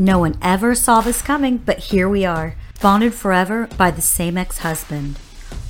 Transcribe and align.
No 0.00 0.20
one 0.20 0.38
ever 0.40 0.76
saw 0.76 1.00
this 1.00 1.20
coming, 1.20 1.56
but 1.56 1.78
here 1.80 2.08
we 2.08 2.24
are, 2.24 2.54
bonded 2.80 3.14
forever 3.14 3.66
by 3.76 3.90
the 3.90 4.00
same 4.00 4.38
ex 4.38 4.58
husband. 4.58 5.18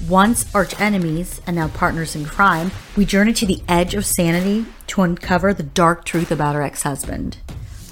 Once 0.07 0.55
arch 0.55 0.79
enemies 0.79 1.41
and 1.47 1.57
now 1.57 1.69
partners 1.69 2.15
in 2.15 2.27
crime, 2.27 2.71
we 2.95 3.07
journey 3.07 3.33
to 3.33 3.47
the 3.47 3.63
edge 3.67 3.95
of 3.95 4.05
sanity 4.05 4.67
to 4.89 5.01
uncover 5.01 5.55
the 5.55 5.63
dark 5.63 6.05
truth 6.05 6.31
about 6.31 6.55
our 6.55 6.61
ex 6.61 6.83
husband. 6.83 7.39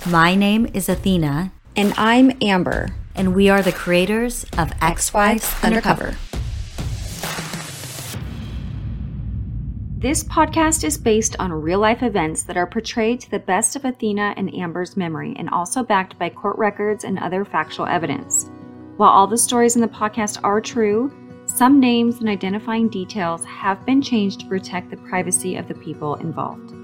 My 0.06 0.34
name 0.34 0.68
is 0.74 0.90
Athena. 0.90 1.52
And 1.74 1.94
I'm 1.96 2.36
Amber. 2.42 2.90
And 3.14 3.34
we 3.34 3.48
are 3.48 3.62
the 3.62 3.72
creators 3.72 4.44
of 4.58 4.72
Ex 4.82 5.14
Wives 5.14 5.50
Undercover. 5.64 6.16
This 9.98 10.22
podcast 10.22 10.84
is 10.84 10.98
based 10.98 11.36
on 11.38 11.50
real 11.50 11.78
life 11.78 12.02
events 12.02 12.42
that 12.42 12.58
are 12.58 12.66
portrayed 12.66 13.18
to 13.20 13.30
the 13.30 13.38
best 13.38 13.76
of 13.76 13.86
Athena 13.86 14.34
and 14.36 14.54
Amber's 14.54 14.94
memory 14.94 15.34
and 15.38 15.48
also 15.48 15.82
backed 15.82 16.18
by 16.18 16.28
court 16.28 16.58
records 16.58 17.02
and 17.02 17.18
other 17.18 17.46
factual 17.46 17.86
evidence. 17.86 18.50
While 18.98 19.08
all 19.08 19.26
the 19.26 19.38
stories 19.38 19.74
in 19.74 19.80
the 19.80 19.88
podcast 19.88 20.38
are 20.44 20.60
true, 20.60 21.10
some 21.46 21.80
names 21.80 22.20
and 22.20 22.28
identifying 22.28 22.90
details 22.90 23.42
have 23.46 23.86
been 23.86 24.02
changed 24.02 24.40
to 24.40 24.46
protect 24.48 24.90
the 24.90 24.98
privacy 24.98 25.56
of 25.56 25.66
the 25.66 25.74
people 25.76 26.16
involved. 26.16 26.74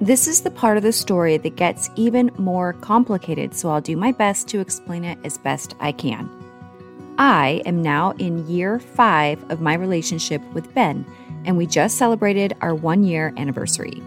This 0.00 0.26
is 0.26 0.40
the 0.40 0.50
part 0.50 0.76
of 0.76 0.82
the 0.82 0.92
story 0.92 1.36
that 1.36 1.54
gets 1.54 1.88
even 1.94 2.32
more 2.36 2.72
complicated, 2.72 3.54
so 3.54 3.70
I'll 3.70 3.80
do 3.80 3.96
my 3.96 4.10
best 4.10 4.48
to 4.48 4.58
explain 4.58 5.04
it 5.04 5.20
as 5.22 5.38
best 5.38 5.76
I 5.78 5.92
can. 5.92 6.35
I 7.18 7.62
am 7.64 7.80
now 7.80 8.12
in 8.18 8.46
year 8.46 8.78
five 8.78 9.42
of 9.50 9.60
my 9.60 9.74
relationship 9.74 10.42
with 10.52 10.72
Ben, 10.74 11.06
and 11.46 11.56
we 11.56 11.66
just 11.66 11.96
celebrated 11.96 12.54
our 12.60 12.74
one 12.74 13.04
year 13.04 13.32
anniversary. 13.38 14.02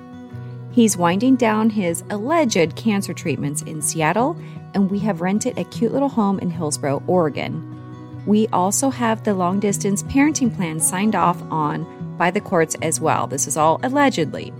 He's 0.71 0.95
winding 0.95 1.35
down 1.35 1.71
his 1.71 2.03
alleged 2.11 2.75
cancer 2.75 3.13
treatments 3.13 3.63
in 3.63 3.81
Seattle, 3.81 4.37
and 4.75 4.91
we 4.91 4.99
have 4.99 5.21
rented 5.21 5.57
a 5.57 5.63
cute 5.65 5.91
little 5.91 6.09
home 6.09 6.37
in 6.39 6.51
Hillsboro, 6.51 7.01
Oregon. 7.07 8.23
We 8.27 8.47
also 8.49 8.91
have 8.91 9.23
the 9.23 9.33
long 9.33 9.59
distance 9.59 10.03
parenting 10.03 10.55
plan 10.55 10.79
signed 10.79 11.15
off 11.15 11.41
on 11.51 12.15
by 12.17 12.29
the 12.29 12.41
courts 12.41 12.75
as 12.83 12.99
well. 12.99 13.25
This 13.25 13.47
is 13.47 13.57
all 13.57 13.79
allegedly. 13.81 14.53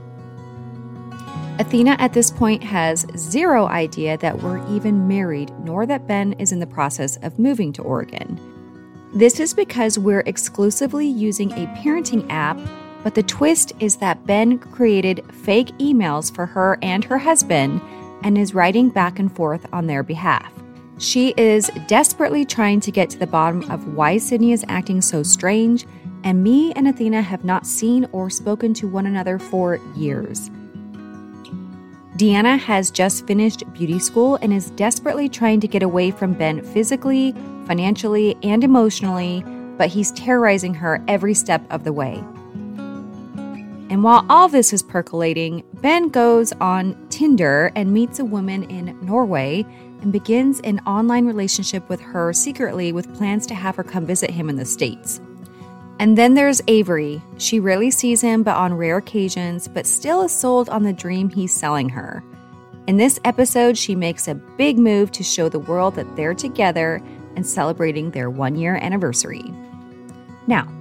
Athena 1.59 1.97
at 1.99 2.13
this 2.13 2.31
point 2.31 2.63
has 2.63 3.05
zero 3.17 3.67
idea 3.67 4.17
that 4.19 4.41
we're 4.41 4.65
even 4.73 5.09
married, 5.09 5.51
nor 5.59 5.85
that 5.85 6.07
Ben 6.07 6.31
is 6.33 6.53
in 6.53 6.59
the 6.59 6.65
process 6.65 7.17
of 7.17 7.37
moving 7.37 7.73
to 7.73 7.81
Oregon. 7.81 8.39
This 9.13 9.41
is 9.41 9.53
because 9.53 9.99
we're 9.99 10.23
exclusively 10.25 11.05
using 11.05 11.51
a 11.51 11.67
parenting 11.83 12.25
app, 12.29 12.57
but 13.03 13.13
the 13.13 13.23
twist 13.23 13.73
is 13.81 13.97
that 13.97 14.25
Ben 14.25 14.57
created 14.57 15.25
fake 15.33 15.67
emails 15.79 16.33
for 16.33 16.45
her 16.45 16.79
and 16.81 17.03
her 17.03 17.17
husband 17.17 17.81
and 18.23 18.37
is 18.37 18.53
writing 18.53 18.89
back 18.89 19.19
and 19.19 19.35
forth 19.35 19.65
on 19.73 19.85
their 19.85 20.03
behalf. 20.03 20.53
She 20.97 21.33
is 21.35 21.69
desperately 21.87 22.45
trying 22.45 22.79
to 22.81 22.91
get 22.91 23.09
to 23.09 23.19
the 23.19 23.27
bottom 23.27 23.69
of 23.69 23.95
why 23.95 24.17
Sydney 24.17 24.53
is 24.53 24.63
acting 24.69 25.01
so 25.01 25.23
strange, 25.23 25.85
and 26.23 26.41
me 26.41 26.71
and 26.73 26.87
Athena 26.87 27.21
have 27.21 27.43
not 27.43 27.67
seen 27.67 28.07
or 28.13 28.29
spoken 28.29 28.73
to 28.75 28.87
one 28.87 29.07
another 29.07 29.37
for 29.37 29.81
years. 29.93 30.49
Deanna 32.19 32.59
has 32.59 32.91
just 32.91 33.25
finished 33.27 33.63
beauty 33.71 33.97
school 33.97 34.35
and 34.41 34.51
is 34.51 34.71
desperately 34.71 35.29
trying 35.29 35.61
to 35.61 35.69
get 35.69 35.81
away 35.81 36.11
from 36.11 36.33
Ben 36.33 36.61
physically, 36.61 37.31
financially, 37.65 38.35
and 38.43 38.61
emotionally, 38.61 39.41
but 39.77 39.87
he's 39.87 40.11
terrorizing 40.11 40.73
her 40.73 41.01
every 41.07 41.33
step 41.33 41.63
of 41.69 41.85
the 41.85 41.93
way. 41.93 42.21
And 43.89 44.03
while 44.03 44.25
all 44.29 44.49
this 44.49 44.73
is 44.73 44.83
percolating, 44.83 45.63
Ben 45.75 46.09
goes 46.09 46.51
on 46.59 46.97
Tinder 47.07 47.71
and 47.73 47.93
meets 47.93 48.19
a 48.19 48.25
woman 48.25 48.63
in 48.63 48.99
Norway 49.01 49.65
and 50.01 50.11
begins 50.11 50.59
an 50.65 50.81
online 50.85 51.25
relationship 51.25 51.87
with 51.87 52.01
her 52.01 52.33
secretly 52.33 52.91
with 52.91 53.15
plans 53.15 53.47
to 53.47 53.55
have 53.55 53.77
her 53.77 53.83
come 53.85 54.05
visit 54.05 54.29
him 54.29 54.49
in 54.49 54.57
the 54.57 54.65
States. 54.65 55.21
And 55.99 56.17
then 56.17 56.33
there's 56.33 56.61
Avery. 56.67 57.21
She 57.37 57.59
rarely 57.59 57.91
sees 57.91 58.21
him 58.21 58.41
but 58.41 58.55
on 58.55 58.73
rare 58.73 58.97
occasions, 58.97 59.67
but 59.67 59.85
still 59.85 60.21
is 60.23 60.33
sold 60.33 60.69
on 60.69 60.83
the 60.83 60.93
dream 60.93 61.29
he's 61.29 61.53
selling 61.53 61.89
her. 61.89 62.23
In 62.87 62.95
this 62.95 63.19
episode, 63.25 63.77
she 63.77 63.95
makes 63.95 64.27
a 64.27 64.35
big 64.35 64.77
move 64.77 65.11
to 65.11 65.23
show 65.23 65.49
the 65.49 65.59
world 65.59 65.95
that 65.95 66.15
they're 66.15 66.33
together 66.33 67.01
and 67.35 67.45
celebrating 67.45 68.11
their 68.11 68.29
one 68.29 68.55
year 68.55 68.77
anniversary. 68.77 69.43
Now, 70.47 70.71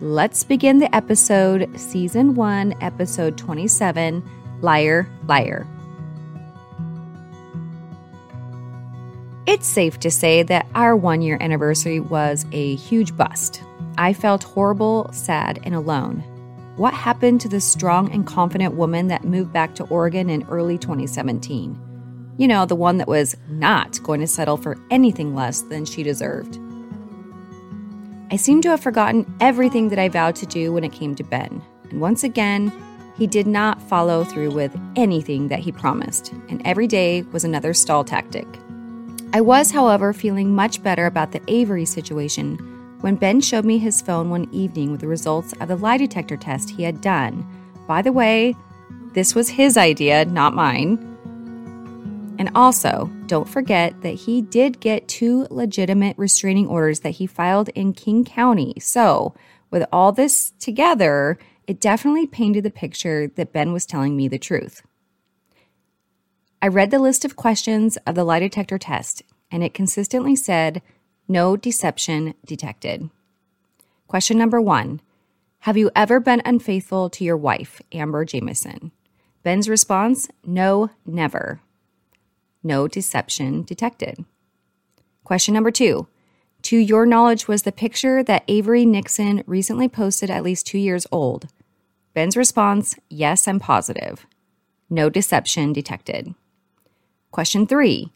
let's 0.00 0.42
begin 0.42 0.78
the 0.78 0.94
episode, 0.94 1.70
Season 1.78 2.34
1, 2.34 2.74
Episode 2.82 3.38
27 3.38 4.28
Liar, 4.60 5.08
Liar. 5.26 5.66
It's 9.46 9.66
safe 9.66 9.98
to 10.00 10.10
say 10.10 10.42
that 10.42 10.66
our 10.74 10.96
one 10.96 11.22
year 11.22 11.38
anniversary 11.40 12.00
was 12.00 12.44
a 12.52 12.74
huge 12.74 13.16
bust. 13.16 13.62
I 14.00 14.14
felt 14.14 14.44
horrible, 14.44 15.10
sad, 15.12 15.60
and 15.62 15.74
alone. 15.74 16.20
What 16.76 16.94
happened 16.94 17.42
to 17.42 17.50
the 17.50 17.60
strong 17.60 18.10
and 18.10 18.26
confident 18.26 18.74
woman 18.74 19.08
that 19.08 19.24
moved 19.24 19.52
back 19.52 19.74
to 19.74 19.84
Oregon 19.88 20.30
in 20.30 20.48
early 20.48 20.78
2017? 20.78 21.78
You 22.38 22.48
know, 22.48 22.64
the 22.64 22.74
one 22.74 22.96
that 22.96 23.08
was 23.08 23.36
not 23.50 24.02
going 24.02 24.20
to 24.20 24.26
settle 24.26 24.56
for 24.56 24.78
anything 24.90 25.34
less 25.34 25.60
than 25.60 25.84
she 25.84 26.02
deserved. 26.02 26.58
I 28.30 28.36
seem 28.36 28.62
to 28.62 28.70
have 28.70 28.80
forgotten 28.80 29.30
everything 29.38 29.90
that 29.90 29.98
I 29.98 30.08
vowed 30.08 30.36
to 30.36 30.46
do 30.46 30.72
when 30.72 30.82
it 30.82 30.92
came 30.92 31.14
to 31.16 31.22
Ben. 31.22 31.60
And 31.90 32.00
once 32.00 32.24
again, 32.24 32.72
he 33.18 33.26
did 33.26 33.46
not 33.46 33.82
follow 33.82 34.24
through 34.24 34.52
with 34.52 34.74
anything 34.96 35.48
that 35.48 35.58
he 35.58 35.72
promised, 35.72 36.32
and 36.48 36.62
every 36.64 36.86
day 36.86 37.20
was 37.32 37.44
another 37.44 37.74
stall 37.74 38.04
tactic. 38.04 38.46
I 39.34 39.42
was, 39.42 39.70
however, 39.70 40.14
feeling 40.14 40.54
much 40.54 40.82
better 40.82 41.04
about 41.04 41.32
the 41.32 41.42
Avery 41.48 41.84
situation 41.84 42.79
when 43.00 43.16
Ben 43.16 43.40
showed 43.40 43.64
me 43.64 43.78
his 43.78 44.02
phone 44.02 44.30
one 44.30 44.48
evening 44.52 44.90
with 44.90 45.00
the 45.00 45.08
results 45.08 45.52
of 45.60 45.68
the 45.68 45.76
lie 45.76 45.96
detector 45.96 46.36
test 46.36 46.70
he 46.70 46.82
had 46.82 47.00
done. 47.00 47.46
By 47.86 48.02
the 48.02 48.12
way, 48.12 48.54
this 49.12 49.34
was 49.34 49.48
his 49.48 49.76
idea, 49.76 50.24
not 50.26 50.54
mine. 50.54 51.06
And 52.38 52.50
also, 52.54 53.10
don't 53.26 53.48
forget 53.48 54.00
that 54.02 54.14
he 54.14 54.40
did 54.40 54.80
get 54.80 55.08
two 55.08 55.46
legitimate 55.50 56.16
restraining 56.16 56.68
orders 56.68 57.00
that 57.00 57.10
he 57.10 57.26
filed 57.26 57.68
in 57.70 57.92
King 57.92 58.24
County. 58.24 58.74
So, 58.80 59.34
with 59.70 59.86
all 59.92 60.12
this 60.12 60.52
together, 60.58 61.38
it 61.66 61.80
definitely 61.80 62.26
painted 62.26 62.64
the 62.64 62.70
picture 62.70 63.28
that 63.36 63.52
Ben 63.52 63.72
was 63.72 63.86
telling 63.86 64.16
me 64.16 64.26
the 64.26 64.38
truth. 64.38 64.82
I 66.62 66.68
read 66.68 66.90
the 66.90 66.98
list 66.98 67.24
of 67.24 67.36
questions 67.36 67.96
of 68.06 68.14
the 68.14 68.24
lie 68.24 68.40
detector 68.40 68.78
test, 68.78 69.22
and 69.50 69.62
it 69.62 69.74
consistently 69.74 70.36
said 70.36 70.82
no 71.30 71.56
deception 71.56 72.34
detected. 72.44 73.08
Question 74.08 74.36
number 74.36 74.60
one 74.60 75.00
Have 75.60 75.76
you 75.76 75.88
ever 75.94 76.18
been 76.18 76.42
unfaithful 76.44 77.08
to 77.10 77.22
your 77.24 77.36
wife, 77.36 77.80
Amber 77.92 78.24
Jamison? 78.24 78.90
Ben's 79.44 79.68
response 79.68 80.28
No, 80.44 80.90
never. 81.06 81.60
No 82.64 82.88
deception 82.88 83.62
detected. 83.62 84.24
Question 85.22 85.54
number 85.54 85.70
two 85.70 86.08
To 86.62 86.76
your 86.76 87.06
knowledge, 87.06 87.46
was 87.46 87.62
the 87.62 87.70
picture 87.70 88.24
that 88.24 88.42
Avery 88.48 88.84
Nixon 88.84 89.44
recently 89.46 89.88
posted 89.88 90.30
at 90.30 90.42
least 90.42 90.66
two 90.66 90.78
years 90.78 91.06
old? 91.12 91.46
Ben's 92.12 92.36
response 92.36 92.96
Yes, 93.08 93.46
I'm 93.46 93.60
positive. 93.60 94.26
No 94.90 95.08
deception 95.08 95.72
detected. 95.72 96.34
Question 97.30 97.68
three 97.68 98.10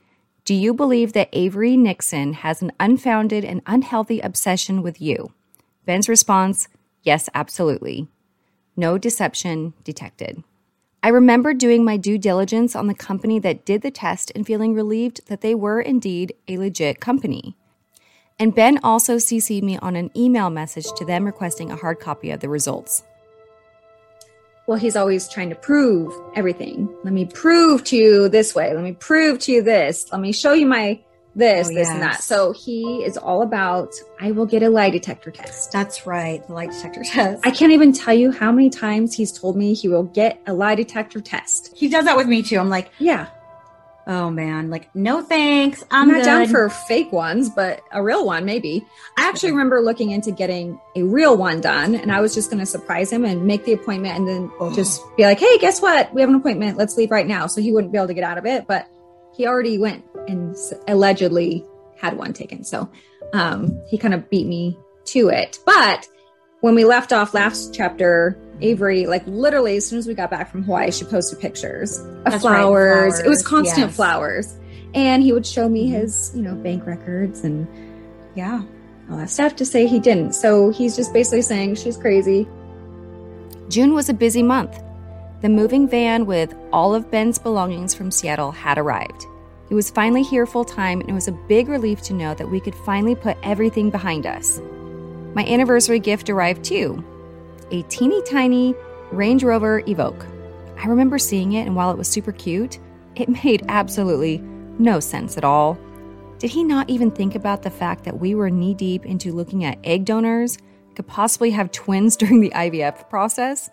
do 0.45 0.53
you 0.53 0.75
believe 0.75 1.15
that 1.15 1.31
Avery 1.33 1.75
Nixon 1.75 2.35
has 2.35 2.61
an 2.61 2.71
unfounded 2.79 3.45
and 3.47 3.63
unhealthy 3.67 4.21
obsession 4.21 4.83
with 4.83 5.01
you? 5.01 5.33
Ben's 5.87 6.09
response 6.09 6.69
Yes, 7.03 7.29
absolutely. 7.35 8.09
No 8.77 8.97
deception 8.97 9.75
detected. 9.85 10.43
I 11.03 11.09
remember 11.09 11.53
doing 11.53 11.85
my 11.85 11.99
due 11.99 12.17
diligence 12.17 12.75
on 12.75 12.87
the 12.87 12.95
company 12.95 13.39
that 13.41 13.67
did 13.67 13.83
the 13.83 13.91
test 13.91 14.33
and 14.35 14.47
feeling 14.47 14.75
relieved 14.75 15.27
that 15.29 15.43
they 15.43 15.55
were 15.55 15.83
indeed 15.83 16.35
a 16.49 16.57
legit 16.57 16.99
company. 16.99 17.57
And 18.39 18.55
Ben 18.55 18.81
also 18.83 19.17
CC'd 19.17 19.63
me 19.63 19.77
on 19.79 19.97
an 19.97 20.11
email 20.17 20.49
message 20.49 20.87
to 20.97 21.05
them 21.05 21.25
requesting 21.25 21.71
a 21.71 21.77
hard 21.77 22.01
copy 22.01 22.31
of 22.31 22.41
the 22.41 22.49
results 22.49 23.03
well, 24.67 24.79
he's 24.79 24.97
always 24.97 25.29
trying 25.29 25.51
to 25.51 25.57
prove 25.57 26.13
everything. 26.35 26.89
Let 27.05 27.13
me 27.13 27.27
prove 27.27 27.85
to 27.85 27.97
you 27.97 28.29
this 28.29 28.55
way. 28.55 28.73
Let 28.75 28.83
me 28.83 28.93
prove 28.93 29.39
to 29.41 29.53
you 29.53 29.63
this. 29.63 30.11
Let 30.11 30.21
me 30.21 30.33
show 30.33 30.53
you 30.53 30.67
my 30.67 31.01
this, 31.37 31.67
oh, 31.67 31.75
this, 31.75 31.89
yes. 31.89 31.91
and 31.91 32.03
that. 32.03 32.23
So 32.23 32.53
he 32.53 33.03
is 33.05 33.17
all 33.17 33.43
about, 33.43 33.93
I 34.21 34.31
will 34.31 34.47
get 34.47 34.63
a 34.63 34.71
lie 34.71 34.91
detector 34.91 35.31
test. 35.31 35.73
That's 35.73 36.07
right, 36.07 36.47
the 36.47 36.53
lie 36.53 36.67
detector 36.67 37.03
test. 37.05 37.45
I 37.45 37.51
can't 37.51 37.73
even 37.73 37.93
tell 37.93 38.15
you 38.15 38.31
how 38.31 38.53
many 38.53 38.71
times 38.71 39.15
he's 39.15 39.33
told 39.33 39.57
me 39.57 39.75
he 39.75 39.89
will 39.89 40.05
get 40.05 40.41
a 40.47 40.55
lie 40.55 40.77
detector 40.77 41.21
test. 41.21 41.77
He 41.77 41.89
does 41.89 42.05
that 42.05 42.17
with 42.17 42.29
me 42.29 42.43
too. 42.43 42.59
I'm 42.59 42.69
like, 42.71 42.91
yeah. 42.99 43.29
Oh 44.07 44.31
man, 44.31 44.69
like 44.69 44.95
no 44.95 45.23
thanks. 45.23 45.83
I'm, 45.91 46.11
I'm 46.11 46.17
not 46.19 46.25
down 46.25 46.47
for 46.49 46.69
fake 46.69 47.11
ones, 47.11 47.49
but 47.49 47.81
a 47.91 48.03
real 48.03 48.27
one 48.27 48.45
maybe. 48.45 48.85
I 49.17 49.27
actually 49.29 49.53
remember 49.53 49.81
looking 49.81 50.11
into 50.11 50.31
getting 50.31 50.79
a 50.95 51.03
real 51.03 51.37
one 51.39 51.63
done, 51.63 51.95
and 51.95 52.13
I 52.13 52.21
was 52.21 52.35
just 52.35 52.51
going 52.51 52.61
to 52.61 52.67
surprise 52.67 53.11
him 53.11 53.25
and 53.25 53.47
make 53.47 53.65
the 53.65 53.73
appointment, 53.73 54.19
and 54.19 54.29
then 54.29 54.51
Oh. 54.61 54.75
just 54.75 55.01
be 55.17 55.23
like, 55.23 55.39
"Hey, 55.39 55.57
guess 55.59 55.81
what? 55.81 56.13
We 56.13 56.21
have 56.21 56.29
an 56.29 56.37
appointment. 56.37 56.77
Let's 56.77 56.97
leave 56.99 57.11
right 57.11 57.27
now." 57.27 57.47
So 57.47 57.63
he 57.63 57.73
wouldn't 57.73 57.93
be 57.93 57.99
able 57.99 58.09
to 58.09 58.15
get 58.15 58.25
out 58.25 58.37
of 58.37 58.45
it, 58.45 58.67
but 58.67 58.87
he 59.35 59.47
already 59.47 59.79
went 59.79 60.05
and 60.29 60.55
allegedly 60.87 61.65
had 61.97 62.17
one 62.19 62.33
taken. 62.35 62.63
So 62.63 62.91
um, 63.33 63.81
he 63.89 63.97
kind 63.97 64.13
of 64.13 64.29
beat 64.29 64.47
me 64.47 64.79
to 65.07 65.29
it. 65.29 65.59
But 65.65 66.07
when 66.65 66.75
we 66.75 66.87
left 66.87 67.13
off 67.13 67.35
last 67.35 67.75
chapter, 67.75 68.39
Avery, 68.63 69.05
like 69.05 69.23
literally, 69.27 69.77
as 69.77 69.87
soon 69.87 69.99
as 69.99 70.07
we 70.07 70.15
got 70.15 70.31
back 70.31 70.51
from 70.51 70.63
Hawaii, 70.63 70.91
she 70.91 71.05
posted 71.05 71.39
pictures 71.39 71.99
of 71.99 72.25
That's 72.25 72.37
right, 72.37 72.41
flowers. 72.41 73.19
It 73.19 73.29
was 73.29 73.47
constant 73.47 73.89
yes. 73.89 73.97
flowers. 73.97 74.57
And 74.95 75.23
he 75.23 75.35
would 75.35 75.45
show 75.45 75.69
me 75.69 75.91
Mhm. 75.91 76.01
his, 76.01 76.33
you 76.35 76.41
know, 76.41 76.55
bank 76.55 76.87
records 76.87 77.45
and 77.45 77.67
yeah, 78.35 78.63
all 79.11 79.19
that 79.19 79.29
stuff 79.29 79.57
to 79.57 79.67
say 79.67 79.87
he 79.87 80.01
didn't. 80.01 80.35
So 80.35 80.71
he's 80.71 80.97
just 80.97 81.13
basically 81.13 81.43
saying 81.43 81.75
she's 81.75 81.99
crazy. 81.99 82.49
June 83.69 83.93
was 83.93 84.09
a 84.09 84.15
busy 84.15 84.43
month. 84.43 84.83
The 85.43 85.51
moving 85.51 85.87
van 85.87 86.25
with 86.25 86.55
all 86.73 86.95
of 86.95 87.11
Ben's 87.11 87.39
belongings 87.39 87.93
from 87.93 88.11
Seattle 88.11 88.53
had 88.53 88.79
arrived. 88.79 89.27
He 89.69 89.75
was 89.75 89.91
finally 89.91 90.23
here 90.23 90.47
full 90.47 90.65
time, 90.65 91.03
and 91.03 91.11
it 91.11 91.13
was 91.13 91.29
a 91.29 91.39
big 91.47 91.69
relief 91.69 92.01
to 92.05 92.15
know 92.15 92.33
that 92.33 92.51
we 92.51 92.59
could 92.59 92.75
finally 92.87 93.15
put 93.15 93.37
everything 93.43 93.91
behind 93.91 94.25
us. 94.25 94.63
My 95.35 95.45
anniversary 95.47 95.99
gift 95.99 96.31
arrived 96.31 96.65
too 96.65 97.05
a 97.71 97.83
teeny 97.83 98.23
tiny 98.23 98.75
Range 99.11 99.43
Rover 99.43 99.83
Evoque. 99.83 100.27
I 100.79 100.87
remember 100.87 101.19
seeing 101.19 101.53
it, 101.55 101.67
and 101.67 101.75
while 101.75 101.91
it 101.91 101.99
was 101.99 102.09
super 102.09 102.33
cute, 102.33 102.79
it 103.17 103.29
made 103.45 103.65
absolutely 103.69 104.39
no 104.79 105.01
sense 105.01 105.37
at 105.37 105.45
all. 105.45 105.79
Did 106.39 106.51
he 106.51 106.63
not 106.63 106.91
even 106.91 107.11
think 107.11 107.35
about 107.35 107.63
the 107.63 107.71
fact 107.71 108.05
that 108.05 108.21
we 108.21 108.35
were 108.35 108.51
knee 108.51 108.75
deep 108.75 109.07
into 109.07 109.33
looking 109.33 109.65
at 109.65 109.79
egg 109.83 110.05
donors, 110.05 110.59
could 110.95 111.07
possibly 111.07 111.51
have 111.51 111.73
twins 111.73 112.17
during 112.19 112.41
the 112.41 112.51
IVF 112.51 113.09
process? 113.09 113.71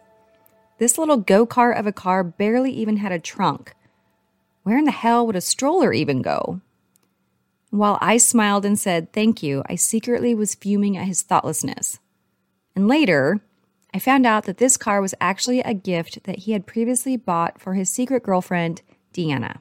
This 0.79 0.97
little 0.97 1.17
go 1.17 1.45
kart 1.45 1.77
of 1.77 1.85
a 1.85 1.91
car 1.91 2.23
barely 2.23 2.71
even 2.71 2.97
had 2.97 3.11
a 3.11 3.19
trunk. 3.19 3.75
Where 4.63 4.77
in 4.77 4.85
the 4.85 4.91
hell 4.91 5.27
would 5.27 5.35
a 5.35 5.41
stroller 5.41 5.93
even 5.93 6.21
go? 6.21 6.61
While 7.71 7.97
I 8.01 8.18
smiled 8.18 8.65
and 8.65 8.77
said 8.77 9.13
thank 9.13 9.41
you, 9.41 9.63
I 9.68 9.75
secretly 9.75 10.35
was 10.35 10.56
fuming 10.56 10.97
at 10.97 11.07
his 11.07 11.21
thoughtlessness. 11.21 12.00
And 12.75 12.88
later, 12.88 13.39
I 13.94 14.00
found 14.00 14.25
out 14.25 14.44
that 14.44 14.57
this 14.57 14.75
car 14.75 15.01
was 15.01 15.15
actually 15.21 15.62
a 15.62 15.73
gift 15.73 16.25
that 16.25 16.39
he 16.39 16.51
had 16.51 16.68
previously 16.68 17.15
bought 17.15 17.62
for 17.62 17.73
his 17.73 17.89
secret 17.89 18.23
girlfriend, 18.23 18.81
Deanna. 19.13 19.59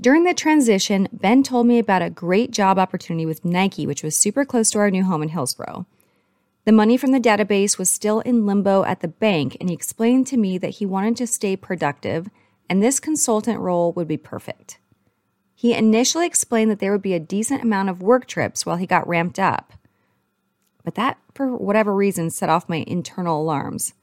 During 0.00 0.24
the 0.24 0.32
transition, 0.32 1.06
Ben 1.12 1.42
told 1.42 1.66
me 1.66 1.78
about 1.78 2.02
a 2.02 2.10
great 2.10 2.50
job 2.50 2.78
opportunity 2.78 3.26
with 3.26 3.44
Nike, 3.44 3.86
which 3.86 4.02
was 4.02 4.18
super 4.18 4.46
close 4.46 4.70
to 4.70 4.78
our 4.78 4.90
new 4.90 5.04
home 5.04 5.22
in 5.22 5.28
Hillsboro. 5.28 5.86
The 6.64 6.72
money 6.72 6.96
from 6.96 7.12
the 7.12 7.20
database 7.20 7.78
was 7.78 7.90
still 7.90 8.20
in 8.20 8.46
limbo 8.46 8.84
at 8.84 9.00
the 9.00 9.08
bank, 9.08 9.58
and 9.60 9.68
he 9.68 9.74
explained 9.74 10.26
to 10.28 10.38
me 10.38 10.56
that 10.58 10.76
he 10.76 10.86
wanted 10.86 11.18
to 11.18 11.26
stay 11.26 11.56
productive, 11.56 12.28
and 12.70 12.82
this 12.82 13.00
consultant 13.00 13.60
role 13.60 13.92
would 13.92 14.08
be 14.08 14.16
perfect. 14.16 14.78
He 15.54 15.72
initially 15.72 16.26
explained 16.26 16.70
that 16.70 16.78
there 16.78 16.92
would 16.92 17.02
be 17.02 17.14
a 17.14 17.20
decent 17.20 17.62
amount 17.62 17.88
of 17.88 18.02
work 18.02 18.26
trips 18.26 18.66
while 18.66 18.76
he 18.76 18.86
got 18.86 19.06
ramped 19.08 19.38
up. 19.38 19.72
But 20.84 20.96
that, 20.96 21.18
for 21.34 21.56
whatever 21.56 21.94
reason, 21.94 22.30
set 22.30 22.50
off 22.50 22.68
my 22.68 22.84
internal 22.86 23.40
alarms. 23.40 23.94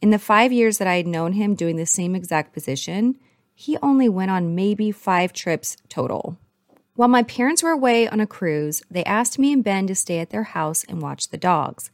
In 0.00 0.10
the 0.10 0.18
five 0.18 0.52
years 0.52 0.78
that 0.78 0.88
I 0.88 0.96
had 0.96 1.06
known 1.06 1.32
him 1.32 1.54
doing 1.54 1.76
the 1.76 1.86
same 1.86 2.14
exact 2.14 2.52
position, 2.52 3.16
he 3.54 3.78
only 3.82 4.08
went 4.08 4.30
on 4.30 4.54
maybe 4.54 4.92
five 4.92 5.32
trips 5.32 5.76
total. 5.88 6.36
While 6.94 7.08
my 7.08 7.22
parents 7.22 7.62
were 7.62 7.70
away 7.70 8.08
on 8.08 8.20
a 8.20 8.26
cruise, 8.26 8.82
they 8.90 9.04
asked 9.04 9.38
me 9.38 9.52
and 9.52 9.64
Ben 9.64 9.86
to 9.86 9.94
stay 9.94 10.18
at 10.18 10.30
their 10.30 10.44
house 10.44 10.84
and 10.84 11.02
watch 11.02 11.28
the 11.28 11.36
dogs. 11.36 11.90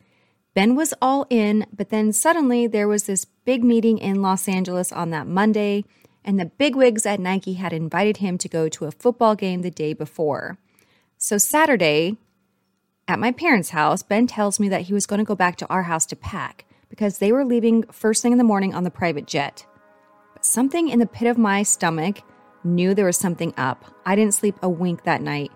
Ben 0.54 0.76
was 0.76 0.92
all 1.00 1.26
in, 1.30 1.66
but 1.74 1.88
then 1.88 2.12
suddenly 2.12 2.66
there 2.66 2.86
was 2.86 3.04
this 3.04 3.24
big 3.24 3.64
meeting 3.64 3.98
in 3.98 4.22
Los 4.22 4.48
Angeles 4.48 4.92
on 4.92 5.10
that 5.10 5.26
Monday, 5.26 5.84
and 6.24 6.38
the 6.38 6.46
bigwigs 6.46 7.06
at 7.06 7.20
Nike 7.20 7.54
had 7.54 7.72
invited 7.72 8.18
him 8.18 8.38
to 8.38 8.48
go 8.48 8.68
to 8.68 8.84
a 8.84 8.92
football 8.92 9.34
game 9.34 9.62
the 9.62 9.70
day 9.70 9.92
before. 9.92 10.58
So 11.18 11.38
Saturday, 11.38 12.16
at 13.08 13.18
my 13.18 13.32
parents' 13.32 13.70
house, 13.70 14.02
Ben 14.02 14.26
tells 14.26 14.60
me 14.60 14.68
that 14.68 14.82
he 14.82 14.94
was 14.94 15.06
going 15.06 15.18
to 15.18 15.24
go 15.24 15.34
back 15.34 15.56
to 15.56 15.66
our 15.68 15.84
house 15.84 16.06
to 16.06 16.16
pack 16.16 16.64
because 16.88 17.18
they 17.18 17.32
were 17.32 17.44
leaving 17.44 17.84
first 17.84 18.22
thing 18.22 18.32
in 18.32 18.38
the 18.38 18.44
morning 18.44 18.74
on 18.74 18.84
the 18.84 18.90
private 18.90 19.26
jet. 19.26 19.66
But 20.34 20.44
something 20.44 20.88
in 20.88 20.98
the 20.98 21.06
pit 21.06 21.28
of 21.28 21.38
my 21.38 21.62
stomach 21.62 22.22
knew 22.64 22.94
there 22.94 23.06
was 23.06 23.16
something 23.16 23.54
up. 23.56 23.84
I 24.06 24.14
didn't 24.14 24.34
sleep 24.34 24.56
a 24.62 24.68
wink 24.68 25.04
that 25.04 25.22
night. 25.22 25.50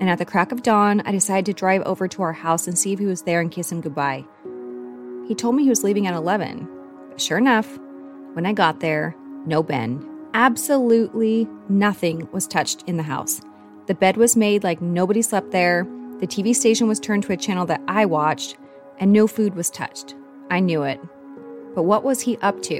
And 0.00 0.08
at 0.08 0.18
the 0.18 0.24
crack 0.24 0.52
of 0.52 0.62
dawn, 0.62 1.00
I 1.02 1.12
decided 1.12 1.46
to 1.46 1.52
drive 1.52 1.82
over 1.82 2.08
to 2.08 2.22
our 2.22 2.32
house 2.32 2.66
and 2.66 2.78
see 2.78 2.92
if 2.92 2.98
he 2.98 3.06
was 3.06 3.22
there 3.22 3.40
and 3.40 3.50
kiss 3.50 3.70
him 3.70 3.80
goodbye. 3.80 4.24
He 5.28 5.34
told 5.34 5.54
me 5.54 5.64
he 5.64 5.68
was 5.68 5.84
leaving 5.84 6.06
at 6.06 6.14
11. 6.14 6.68
But 7.10 7.20
sure 7.20 7.38
enough, 7.38 7.78
when 8.32 8.46
I 8.46 8.52
got 8.52 8.80
there, 8.80 9.14
no 9.46 9.62
Ben. 9.62 10.06
Absolutely 10.34 11.48
nothing 11.68 12.28
was 12.32 12.46
touched 12.46 12.84
in 12.86 12.96
the 12.96 13.02
house. 13.02 13.40
The 13.86 13.94
bed 13.94 14.16
was 14.16 14.36
made 14.36 14.62
like 14.62 14.80
nobody 14.80 15.22
slept 15.22 15.50
there. 15.50 15.84
The 16.18 16.26
TV 16.26 16.54
station 16.54 16.86
was 16.86 17.00
turned 17.00 17.24
to 17.24 17.32
a 17.32 17.36
channel 17.36 17.66
that 17.66 17.82
I 17.88 18.06
watched, 18.06 18.56
and 18.98 19.12
no 19.12 19.26
food 19.26 19.54
was 19.54 19.70
touched. 19.70 20.14
I 20.50 20.60
knew 20.60 20.82
it. 20.82 21.00
But 21.74 21.84
what 21.84 22.04
was 22.04 22.20
he 22.20 22.36
up 22.38 22.62
to? 22.62 22.76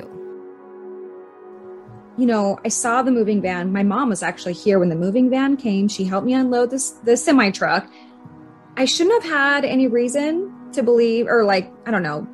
You 2.19 2.27
know, 2.27 2.59
I 2.65 2.69
saw 2.69 3.03
the 3.03 3.11
moving 3.11 3.41
van. 3.41 3.73
My 3.73 3.83
mom 3.83 4.11
was 4.11 4.23
actually 4.23 4.53
here 4.53 4.79
when 4.79 4.91
the 4.91 4.97
moving 4.97 5.31
van 5.31 5.57
came. 5.57 5.89
She 5.89 6.05
helped 6.05 6.27
me 6.27 6.35
unload 6.35 6.71
this 6.71 6.91
the 6.91 7.17
semi 7.17 7.51
truck. 7.51 7.91
I 8.77 8.85
shouldn't 8.85 9.23
have 9.23 9.33
had 9.33 9.65
any 9.65 9.89
reason 9.89 10.53
to 10.73 10.83
believe 10.83 11.27
or 11.27 11.45
like, 11.45 11.73
I 11.87 11.91
don't 11.91 12.03
know, 12.03 12.29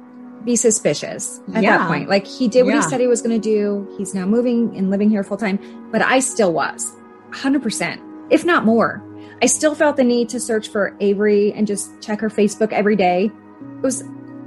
be 0.46 0.56
suspicious 0.56 1.40
at 1.54 1.62
Yeah. 1.62 1.76
that 1.78 1.88
point. 1.88 2.08
Like 2.08 2.26
he 2.26 2.48
did 2.48 2.64
what 2.64 2.70
Yeah. 2.74 2.80
he 2.82 2.88
said 2.88 3.00
he 3.00 3.06
was 3.06 3.20
going 3.20 3.38
to 3.38 3.42
do. 3.42 3.86
He's 3.98 4.14
now 4.14 4.24
moving 4.24 4.74
and 4.76 4.90
living 4.90 5.10
here 5.10 5.22
full 5.22 5.36
time, 5.36 5.58
but 5.92 6.00
I 6.00 6.20
still 6.20 6.52
was 6.54 6.94
100%, 7.32 8.00
if 8.30 8.44
not 8.46 8.64
more. 8.64 9.02
I 9.42 9.46
still 9.46 9.74
felt 9.74 9.96
the 9.96 10.04
need 10.04 10.30
to 10.30 10.40
search 10.40 10.68
for 10.68 10.96
Avery 11.00 11.52
and 11.52 11.66
just 11.66 12.00
check 12.00 12.20
her 12.20 12.30
Facebook 12.30 12.72
every 12.72 12.96
day. 12.96 13.30
It 13.78 13.82
was 13.82 14.02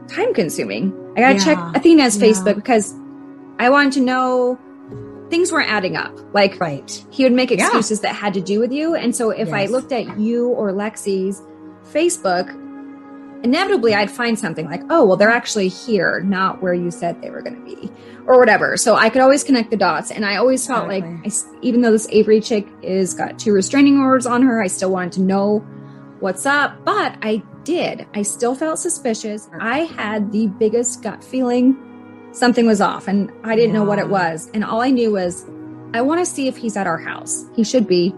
time 0.07 0.34
consuming. 0.34 0.92
I 1.16 1.19
got 1.22 1.28
to 1.28 1.34
Yeah. 1.36 1.44
check 1.44 1.57
Athena's. 1.75 2.18
Facebook 2.18 2.56
because 2.56 2.95
I 3.60 3.69
wanted 3.69 3.92
to 3.94 4.00
know 4.02 4.57
things 5.30 5.52
weren't 5.52 5.69
adding 5.72 5.95
up. 5.95 6.18
Like 6.34 6.60
Right. 6.60 7.06
he 7.12 7.24
would 7.24 7.34
make 7.34 7.52
excuses 7.52 8.00
that 8.00 8.16
had 8.16 8.34
to 8.34 8.42
do 8.42 8.60
with 8.60 8.72
you. 8.72 8.95
And 8.95 9.16
so 9.16 9.30
if 9.30 9.54
I 9.54 9.66
looked 9.68 9.92
at 9.92 10.18
you 10.19 10.48
or 10.48 10.72
Lexi's 10.72 11.44
Facebook, 11.94 12.50
inevitably 13.44 13.94
I'd 13.94 14.12
find 14.12 14.38
something 14.38 14.66
like, 14.66 14.82
oh, 14.90 15.06
well, 15.06 15.18
they're 15.18 15.30
actually 15.30 15.68
here, 15.68 16.22
not 16.22 16.62
where 16.62 16.74
you 16.74 16.92
said 16.92 17.22
they 17.22 17.30
were 17.30 17.42
going 17.42 17.56
to 17.56 17.76
be, 17.76 17.92
or 18.26 18.38
whatever. 18.40 18.78
So 18.78 18.96
I 18.96 19.10
could 19.10 19.22
always 19.22 19.44
connect 19.44 19.72
the 19.72 19.78
dots. 19.78 20.12
And 20.12 20.26
I 20.26 20.38
always 20.38 20.66
felt 20.66 20.88
like, 20.88 21.04
Exactly. 21.04 21.26
I 21.26 21.28
s 21.28 21.48
even 21.62 21.81
though 21.81 21.92
this 21.92 22.08
Avery 22.10 22.42
chick 22.42 22.68
is 22.81 23.14
got 23.14 23.40
two 23.40 23.54
restraining 23.54 24.00
orders 24.00 24.26
on 24.26 24.42
her, 24.44 24.62
I 24.62 24.68
still 24.68 24.92
wanted 24.92 25.14
to 25.14 25.22
know 25.22 25.60
what's 26.19 26.46
up. 26.46 26.84
But 26.86 27.18
I 27.22 27.42
did. 27.64 28.08
I 28.14 28.22
still 28.22 28.56
felt 28.56 28.80
suspicious. 28.80 29.50
I 29.60 29.80
had 29.80 30.31
the 30.31 30.48
biggest 30.48 31.04
gut 31.04 31.24
feeling 31.24 31.78
something 32.31 32.66
was 32.66 32.81
off, 32.81 33.08
and 33.08 33.31
I 33.44 33.56
didn't 33.56 33.74
know 33.74 33.84
what 33.84 34.00
it 34.00 34.10
was. 34.10 34.50
And 34.54 34.64
all 34.64 34.81
I 34.81 34.90
knew 34.92 35.12
was, 35.12 35.46
I 35.94 36.02
want 36.02 36.19
to 36.19 36.26
see 36.26 36.48
if 36.48 36.56
he's 36.58 36.78
at 36.78 36.88
our 36.88 36.98
house. 36.98 37.46
He 37.56 37.64
should 37.64 37.88
be. 37.88 38.14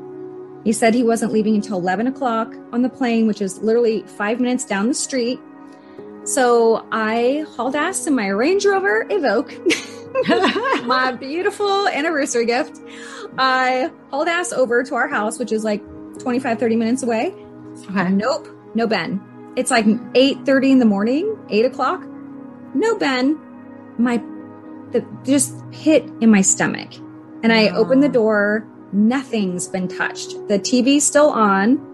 He 0.63 0.73
said 0.73 0.93
he 0.93 1.03
wasn't 1.03 1.31
leaving 1.31 1.55
until 1.55 1.77
11 1.77 2.07
o'clock 2.07 2.53
on 2.71 2.81
the 2.81 2.89
plane, 2.89 3.27
which 3.27 3.41
is 3.41 3.59
literally 3.59 4.03
five 4.03 4.39
minutes 4.39 4.63
down 4.65 4.87
the 4.87 4.93
street. 4.93 5.39
So 6.23 6.85
I 6.91 7.45
hauled 7.55 7.75
ass 7.75 8.05
in 8.05 8.13
my 8.13 8.27
Range 8.27 8.63
Rover 8.63 9.05
Evoque, 9.05 10.85
my 10.85 11.11
beautiful 11.13 11.87
anniversary 11.87 12.45
gift. 12.45 12.79
I 13.39 13.91
hauled 14.11 14.27
ass 14.27 14.53
over 14.53 14.83
to 14.83 14.95
our 14.95 15.07
house, 15.07 15.39
which 15.39 15.51
is 15.51 15.63
like 15.63 15.81
25, 16.19 16.59
30 16.59 16.75
minutes 16.75 17.01
away. 17.01 17.33
Okay. 17.89 18.09
Nope, 18.11 18.47
no 18.75 18.85
Ben. 18.85 19.19
It's 19.55 19.71
like 19.71 19.85
8.30 19.85 20.71
in 20.71 20.79
the 20.79 20.85
morning, 20.85 21.37
8 21.49 21.65
o'clock. 21.65 22.05
No 22.75 22.97
Ben. 22.97 23.39
My, 23.97 24.17
the, 24.91 25.05
just 25.23 25.55
hit 25.71 26.03
in 26.21 26.29
my 26.29 26.41
stomach. 26.41 26.93
And 27.43 27.51
I 27.51 27.69
opened 27.69 28.03
the 28.03 28.09
door. 28.09 28.67
Nothing's 28.93 29.67
been 29.67 29.87
touched. 29.87 30.31
The 30.47 30.59
TV's 30.59 31.03
still 31.03 31.29
on 31.29 31.87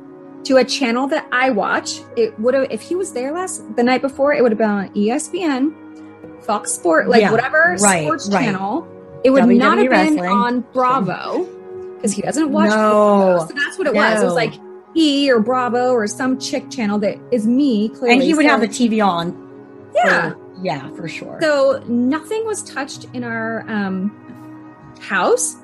to 0.43 0.57
a 0.57 0.63
channel 0.63 1.07
that 1.07 1.27
I 1.31 1.49
watch. 1.51 1.99
It 2.15 2.37
would 2.39 2.53
have, 2.53 2.67
if 2.71 2.81
he 2.81 2.95
was 2.95 3.13
there 3.13 3.31
last, 3.33 3.75
the 3.75 3.83
night 3.83 4.01
before, 4.01 4.33
it 4.33 4.41
would 4.41 4.51
have 4.51 4.57
been 4.59 4.69
on 4.69 4.89
ESPN, 4.95 6.43
Fox 6.43 6.71
Sport, 6.71 7.07
like 7.09 7.21
Yeah, 7.21 7.31
whatever 7.31 7.75
right, 7.81 8.03
sports 8.03 8.29
right. 8.29 8.45
channel. 8.45 8.87
It 9.23 9.31
would 9.31 9.43
WWE 9.43 9.57
not 9.57 9.77
have 9.77 9.89
been 9.89 10.19
on 10.19 10.61
Bravo 10.73 11.43
because 11.95 12.13
he 12.13 12.21
doesn't 12.21 12.51
watch 12.51 12.69
No. 12.69 12.75
Bravo. 12.75 13.47
So 13.47 13.53
that's 13.53 13.77
what 13.77 13.87
it 13.87 13.93
was. 13.93 14.21
It 14.21 14.25
was 14.25 14.33
like 14.35 14.53
E 14.95 15.29
or 15.31 15.39
Bravo 15.39 15.91
or 15.91 16.07
some 16.07 16.39
chick 16.39 16.69
channel 16.71 16.97
that 16.99 17.17
is 17.31 17.45
me 17.45 17.89
clearly. 17.89 18.13
and 18.13 18.23
he 18.23 18.33
would 18.33 18.45
So- 18.45 18.49
have 18.49 18.61
the 18.61 18.67
TV 18.67 19.01
on. 19.05 19.35
yeah. 19.93 20.31
for- 20.31 20.37
yeah, 20.63 20.89
for 20.95 21.07
sure. 21.07 21.37
So 21.41 21.83
nothing 21.87 22.43
was 22.45 22.63
touched 22.63 23.05
in 23.13 23.23
our 23.23 23.63
um, 23.67 24.11
house. 25.01 25.55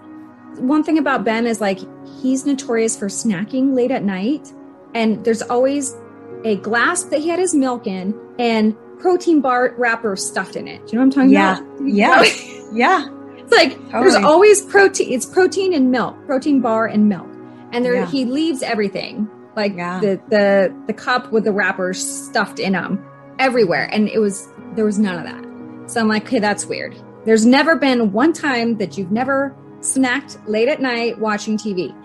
One 0.59 0.83
thing 0.83 0.97
about 0.97 1.23
Ben 1.23 1.45
is 1.45 1.61
like 1.61 1.79
he's 2.21 2.45
notorious 2.45 2.97
for 2.97 3.07
snacking 3.07 3.73
late 3.73 3.91
at 3.91 4.03
night, 4.03 4.53
and 4.93 5.23
there's 5.23 5.41
always 5.41 5.95
a 6.43 6.57
glass 6.57 7.03
that 7.03 7.19
he 7.19 7.29
had 7.29 7.39
his 7.39 7.53
milk 7.53 7.87
in 7.87 8.13
and 8.39 8.75
protein 8.99 9.41
bar 9.41 9.73
wrapper 9.77 10.15
stuffed 10.15 10.55
in 10.55 10.67
it. 10.67 10.85
Do 10.85 10.93
you 10.93 10.99
know 10.99 11.05
what 11.05 11.17
I'm 11.17 11.29
talking 11.29 11.29
yeah. 11.31 11.59
about? 11.59 11.87
Yeah. 11.87 12.23
yeah. 12.73 13.07
yeah. 13.07 13.09
It's 13.37 13.51
like 13.51 13.73
totally. 13.91 14.11
there's 14.11 14.15
always 14.23 14.61
protein. 14.61 15.11
It's 15.11 15.25
protein 15.25 15.73
and 15.73 15.91
milk, 15.91 16.15
protein 16.25 16.61
bar 16.61 16.87
and 16.87 17.09
milk, 17.09 17.27
and 17.71 17.83
there 17.83 17.95
yeah. 17.95 18.05
he 18.05 18.25
leaves 18.25 18.63
everything 18.63 19.29
like 19.55 19.75
yeah. 19.75 19.99
the 19.99 20.21
the 20.29 20.75
the 20.87 20.93
cup 20.93 21.31
with 21.31 21.43
the 21.43 21.51
wrappers 21.51 22.01
stuffed 22.01 22.59
in 22.59 22.73
them 22.73 23.05
everywhere, 23.39 23.89
and 23.91 24.07
it 24.07 24.19
was 24.19 24.47
there 24.75 24.85
was 24.85 24.99
none 24.99 25.17
of 25.17 25.23
that. 25.25 25.91
So 25.91 25.99
I'm 25.99 26.07
like, 26.07 26.25
okay, 26.25 26.39
that's 26.39 26.65
weird. 26.65 26.95
There's 27.25 27.45
never 27.45 27.75
been 27.75 28.11
one 28.11 28.33
time 28.33 28.77
that 28.77 28.97
you've 28.97 29.11
never 29.11 29.55
snacked 29.83 30.37
late 30.47 30.67
at 30.67 30.81
night 30.81 31.19
watching 31.19 31.57
TV. 31.57 31.95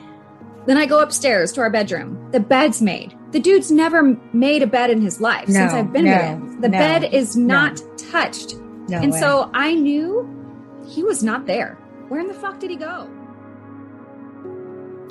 Then 0.67 0.77
I 0.77 0.87
go 0.87 1.01
upstairs 1.01 1.53
to 1.53 1.63
our 1.63 1.71
bedroom. 1.71 2.31
The 2.31 2.41
bed's 2.41 2.83
made. 2.83 3.17
The 3.33 3.41
dude's 3.41 3.71
never 3.71 4.17
made 4.33 4.63
a 4.63 4.67
bed 4.67 4.91
in 4.91 5.01
his 5.01 5.21
life 5.21 5.49
no, 5.49 5.55
since 5.55 5.73
I've 5.73 5.93
been 5.93 6.05
no, 6.05 6.13
with 6.13 6.21
him. 6.23 6.61
The 6.61 6.69
no, 6.69 6.79
bed 6.79 7.05
is 7.15 7.37
not 7.37 7.81
touched. 7.97 8.53
and 8.53 9.13
way. 9.13 9.21
so 9.21 9.51
I 9.55 9.75
knew 9.75 10.29
he 10.87 11.03
was 11.03 11.23
not 11.23 11.47
there. 11.47 11.75
Where 12.09 12.21
in 12.21 12.27
the 12.27 12.35
fuck 12.35 12.59
did 12.59 12.71
he 12.71 12.77
go? 12.77 13.09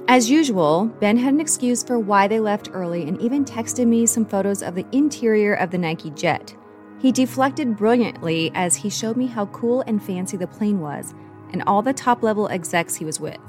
As 0.08 0.30
usual, 0.30 0.86
Ben 1.00 1.18
had 1.18 1.34
an 1.34 1.42
excuse 1.42 1.84
for 1.84 2.00
why 2.00 2.28
they 2.28 2.40
left 2.40 2.70
early 2.72 3.08
and 3.08 3.22
even 3.22 3.44
texted 3.44 3.88
me 3.88 4.06
some 4.06 4.26
photos 4.26 4.64
of 4.64 4.74
the 4.74 4.86
interior 4.92 5.54
of 5.56 5.70
the 5.70 5.78
Nike 5.78 6.12
jet. 6.12 6.56
He 7.00 7.12
deflected 7.12 7.76
brilliantly 7.76 8.52
as 8.56 8.76
he 8.76 8.90
showed 8.90 9.18
me 9.18 9.28
how 9.28 9.48
cool 9.48 9.82
and 9.86 10.02
fancy 10.02 10.38
the 10.38 10.48
plane 10.48 10.80
was 10.80 11.14
and 11.52 11.64
all 11.64 11.82
the 11.82 11.94
top 11.94 12.24
level 12.24 12.48
execs 12.50 12.96
he 12.96 13.06
was 13.06 13.20
with. 13.20 13.40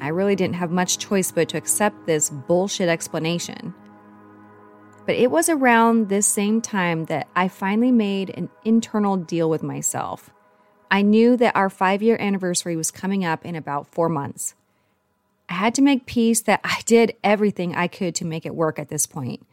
I 0.00 0.08
really 0.08 0.36
didn't 0.36 0.56
have 0.56 0.70
much 0.70 0.98
choice 0.98 1.30
but 1.30 1.48
to 1.50 1.56
accept 1.56 2.06
this 2.06 2.30
bullshit 2.30 2.88
explanation. 2.88 3.74
But 5.06 5.16
it 5.16 5.30
was 5.30 5.48
around 5.48 6.08
this 6.08 6.26
same 6.26 6.60
time 6.60 7.06
that 7.06 7.28
I 7.34 7.48
finally 7.48 7.92
made 7.92 8.30
an 8.30 8.48
internal 8.64 9.16
deal 9.16 9.50
with 9.50 9.62
myself. 9.62 10.30
I 10.90 11.02
knew 11.02 11.36
that 11.38 11.56
our 11.56 11.70
five 11.70 12.02
year 12.02 12.16
anniversary 12.20 12.76
was 12.76 12.90
coming 12.90 13.24
up 13.24 13.44
in 13.44 13.56
about 13.56 13.86
four 13.86 14.08
months. 14.08 14.54
I 15.48 15.54
had 15.54 15.74
to 15.76 15.82
make 15.82 16.06
peace 16.06 16.40
that 16.42 16.60
I 16.64 16.80
did 16.86 17.16
everything 17.24 17.74
I 17.74 17.88
could 17.88 18.14
to 18.16 18.24
make 18.24 18.46
it 18.46 18.54
work 18.54 18.78
at 18.78 18.88
this 18.88 19.06
point. 19.06 19.46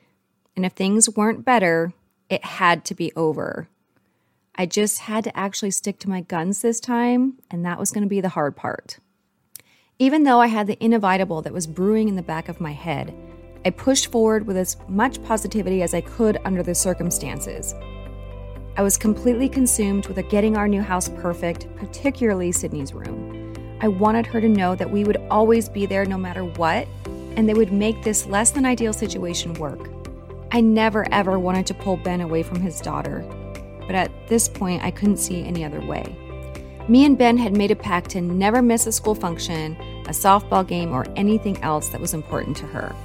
And 0.56 0.66
if 0.66 0.74
things 0.74 1.10
weren't 1.10 1.46
better, 1.46 1.94
it 2.30 2.44
had 2.44 2.86
to 2.86 2.96
be 2.96 3.12
over. 3.16 3.70
I 4.60 4.66
just 4.66 5.00
had 5.00 5.24
to 5.24 5.38
actually 5.38 5.72
stick 5.72 6.00
to 6.00 6.10
my 6.10 6.20
guns 6.20 6.62
this 6.62 6.82
time, 6.82 7.36
and 7.50 7.64
that 7.64 7.80
was 7.80 7.92
going 7.92 8.04
to 8.04 8.10
be 8.10 8.20
the 8.20 8.28
hard 8.28 8.58
part. 8.58 9.00
Even 10.00 10.24
though 10.24 10.42
I 10.42 10.48
had 10.48 10.68
the 10.68 10.78
inevitable 10.84 11.42
that 11.44 11.54
was 11.54 11.66
brewing 11.66 12.10
in 12.10 12.18
the 12.18 12.22
back 12.22 12.50
of 12.50 12.60
my 12.60 12.74
head, 12.74 13.16
I 13.64 13.70
pushed 13.70 14.12
forward 14.12 14.46
with 14.46 14.58
as 14.58 14.76
much 14.90 15.24
positivity 15.24 15.82
as 15.82 15.94
I 15.94 16.02
could 16.02 16.40
under 16.44 16.62
the 16.62 16.76
circumstances. 16.76 17.74
I 18.76 18.82
was 18.82 18.98
completely 18.98 19.48
consumed 19.48 20.08
with 20.08 20.30
getting 20.30 20.58
our 20.58 20.68
new 20.68 20.82
house 20.82 21.08
perfect, 21.08 21.74
particularly 21.78 22.52
Sydney's 22.52 22.94
room. 22.94 23.54
I 23.80 23.88
wanted 23.88 24.26
her 24.26 24.42
to 24.42 24.50
know 24.50 24.76
that 24.76 24.92
we 24.92 25.06
would 25.06 25.26
always 25.32 25.70
be 25.70 25.86
there 25.86 26.04
no 26.04 26.18
matter 26.18 26.44
what, 26.44 26.86
and 27.38 27.48
they 27.48 27.54
would 27.54 27.72
make 27.72 28.04
this 28.04 28.26
less 28.26 28.52
than 28.52 28.66
ideal 28.66 28.92
situation 28.92 29.54
work. 29.54 29.90
I 30.52 30.60
never 30.60 31.08
ever 31.14 31.40
wanted 31.40 31.66
to 31.68 31.74
pull 31.76 31.96
Ben 31.96 32.20
away 32.20 32.44
from 32.44 32.60
his 32.60 32.82
daughter, 32.82 33.24
but 33.90 33.96
at 33.96 34.28
this 34.28 34.48
point, 34.48 34.84
I 34.84 34.92
couldn't 34.92 35.18
see 35.18 35.44
any 35.44 35.66
other 35.66 35.82
way. 35.82 36.16
Me 36.88 37.06
and 37.06 37.18
Ben 37.18 37.38
had 37.38 37.58
made 37.58 37.72
a 37.72 37.76
pact 37.76 38.12
to 38.12 38.22
never 38.22 38.62
miss 38.62 38.86
a 38.86 38.92
school 38.92 39.16
function, 39.16 39.76
a 40.06 40.12
softball 40.12 40.68
game, 40.68 40.94
or 40.94 41.08
anything 41.16 41.58
else 41.64 41.90
that 41.90 42.00
was 42.00 42.14
important 42.14 42.56
to 42.58 42.68
her. 42.68 42.96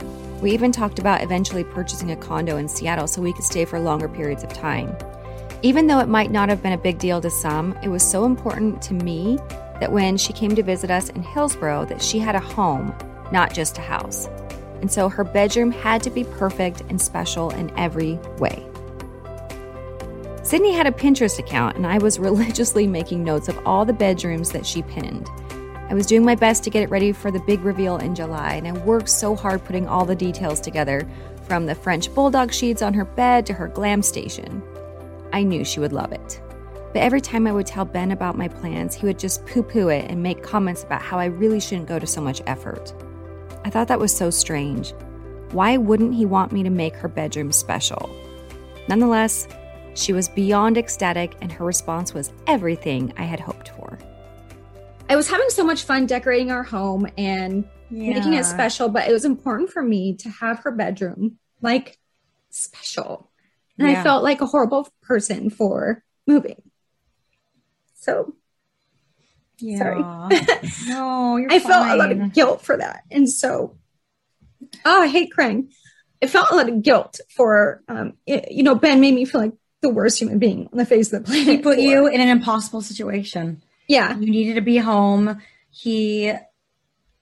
We 0.43 0.51
even 0.51 0.73
talked 0.73 0.99
about 0.99 1.23
eventually 1.23 1.65
purchasing 1.65 2.11
a 2.11 2.17
condo 2.17 2.59
in 2.59 2.69
Seattle 2.69 3.07
so 3.07 3.23
we 3.23 3.33
could 3.33 3.45
stay 3.45 3.65
for 3.65 3.81
longer 3.81 4.11
periods 4.11 4.45
of 4.45 4.53
time. 4.53 4.95
Even 5.63 5.87
though 5.87 6.01
it 6.01 6.09
might 6.09 6.31
not 6.31 6.51
have 6.51 6.63
been 6.63 6.75
a 6.75 6.77
big 6.79 6.99
deal 6.99 7.19
to 7.23 7.31
some, 7.31 7.75
it 7.83 7.89
was 7.89 8.03
so 8.03 8.27
important 8.27 8.83
to 8.83 8.93
me 8.93 9.39
that 9.81 9.91
when 9.91 10.19
she 10.19 10.35
came 10.35 10.55
to 10.55 10.63
visit 10.63 10.91
us 10.91 11.09
in 11.09 11.23
Hillsboro 11.23 11.87
that 11.87 12.03
she 12.03 12.19
had 12.19 12.35
a 12.35 12.41
home, 12.41 12.95
not 13.33 13.55
just 13.55 13.79
a 13.79 13.81
house. 13.81 14.27
And 14.83 14.93
so 14.93 15.09
her 15.09 15.25
bedroom 15.25 15.71
had 15.71 16.03
to 16.03 16.11
be 16.11 16.25
perfect 16.25 16.83
and 16.91 17.01
special 17.01 17.49
in 17.53 17.71
every 17.79 18.17
way. 18.37 18.69
Sydney 20.45 20.73
had 20.73 20.87
a 20.87 20.93
Pinterest 20.93 21.39
account, 21.39 21.75
and 21.75 21.87
I 21.87 21.97
was 21.97 22.19
religiously 22.21 22.87
making 22.87 23.25
notes 23.25 23.49
of 23.49 23.59
all 23.67 23.87
the 23.87 23.95
bedrooms 23.95 24.51
that 24.51 24.67
she 24.67 24.83
pinned. 24.83 25.31
I 25.89 25.95
was 25.95 26.05
doing 26.05 26.23
my 26.23 26.35
best 26.35 26.63
to 26.65 26.71
get 26.71 26.83
it 26.83 26.91
ready 26.91 27.13
for 27.13 27.31
the 27.31 27.41
big 27.41 27.63
reveal 27.65 27.97
in 27.97 28.15
July, 28.15 28.57
and 28.57 28.69
I 28.69 28.73
worked 28.73 29.09
so 29.09 29.35
hard 29.35 29.65
putting 29.65 29.89
all 29.89 30.05
the 30.05 30.15
details 30.15 30.61
together 30.61 31.09
from 31.45 31.65
the 31.65 31.75
French 31.75 32.15
bulldog 32.15 32.53
sheets 32.53 32.83
on 32.83 32.93
her 32.93 33.07
bed 33.07 33.47
to 33.47 33.55
her 33.55 33.69
glam 33.69 34.03
station. 34.03 34.63
I 35.33 35.45
knew 35.45 35.65
she 35.65 35.81
would 35.81 35.95
love 35.95 36.13
it. 36.13 36.43
But 36.93 37.03
every 37.03 37.23
time 37.23 37.47
I 37.47 37.53
would 37.53 37.67
tell 37.67 37.87
Ben 37.87 38.11
about 38.11 38.37
my 38.37 38.49
plans, 38.49 38.95
he 38.95 39.07
would 39.07 39.19
just 39.19 39.47
poo 39.47 39.63
poo 39.63 39.89
it 39.89 40.11
and 40.11 40.23
make 40.23 40.43
comments 40.43 40.85
about 40.85 41.01
how 41.01 41.19
I 41.19 41.25
really 41.25 41.59
shouldn't 41.59 41.89
go 41.89 41.99
to 41.99 42.07
so 42.07 42.21
much 42.21 42.43
effort. 42.47 42.93
I 43.65 43.71
thought 43.71 43.89
that 43.89 43.99
was 43.99 44.15
so 44.15 44.29
strange. 44.29 44.93
Why 45.53 45.79
wouldn't 45.79 46.15
he 46.15 46.27
want 46.27 46.53
me 46.53 46.63
to 46.65 46.71
make 46.71 46.97
her 46.97 47.09
bedroom 47.09 47.51
special? 47.51 48.15
Nonetheless, 48.89 49.49
she 49.95 50.13
was 50.13 50.29
beyond 50.29 50.77
ecstatic, 50.77 51.37
and 51.41 51.51
her 51.53 51.65
response 51.65 52.13
was 52.13 52.33
everything 52.47 53.13
I 53.17 53.23
had 53.23 53.41
hoped 53.41 53.69
for. 53.71 53.99
I 55.09 55.17
was 55.17 55.29
having 55.29 55.49
so 55.51 55.65
much 55.65 55.83
fun 55.83 56.07
decorating 56.07 56.51
our 56.51 56.63
home 56.63 57.07
and 57.17 57.69
yeah. 57.91 58.15
making 58.15 58.35
it 58.35 58.45
special, 58.45 58.89
but 58.89 59.09
it 59.09 59.13
was 59.13 59.25
important 59.25 59.71
for 59.71 59.83
me 59.83 60.17
to 60.17 60.29
have 60.29 60.61
her 60.61 60.71
bedroom 60.71 61.39
like 61.61 61.99
special. 62.51 63.31
And 63.79 63.89
yeah. 63.89 64.01
I 64.01 64.03
felt 64.03 64.23
like 64.23 64.41
a 64.41 64.47
horrible 64.47 64.89
person 65.03 65.51
for 65.51 66.03
moving. 66.27 66.63
So 67.95 68.35
yeah. 69.59 69.79
sorry. 69.79 70.01
no, 70.89 71.39
I 71.39 71.59
fine. 71.59 71.61
felt 71.61 71.89
a 71.89 71.97
lot 71.97 72.13
of 72.13 72.33
guilt 72.33 72.63
for 72.63 72.77
that. 72.77 73.03
And 73.11 73.31
so, 73.31 73.77
oh, 74.85 75.03
I 75.03 75.09
hate 75.09 75.33
crying. 75.33 75.71
I 76.23 76.27
felt 76.27 76.51
a 76.51 76.57
lot 76.57 76.69
of 76.69 76.83
guilt 76.83 77.21
for, 77.31 77.83
um, 77.89 78.15
it, 78.27 78.51
you 78.51 78.63
know, 78.63 78.75
Ben 78.75 79.01
made 79.01 79.15
me 79.15 79.25
feel 79.25 79.41
like 79.41 79.53
the 79.85 79.91
worst 79.91 80.19
human 80.19 80.39
being 80.39 80.69
on 80.73 80.79
the 80.79 80.87
face 80.87 81.13
of 81.13 81.23
the 81.23 81.27
planet. 81.27 81.47
He 81.47 81.59
put 81.59 81.77
for. 81.77 81.81
you 81.81 82.07
in 82.07 82.21
an 82.21 82.29
impossible 82.29 82.81
situation. 82.81 83.63
Yeah. 83.87 84.19
You 84.19 84.31
needed 84.31 84.55
to 84.55 84.63
be 84.63 84.79
home. 84.79 85.41
He 85.71 86.33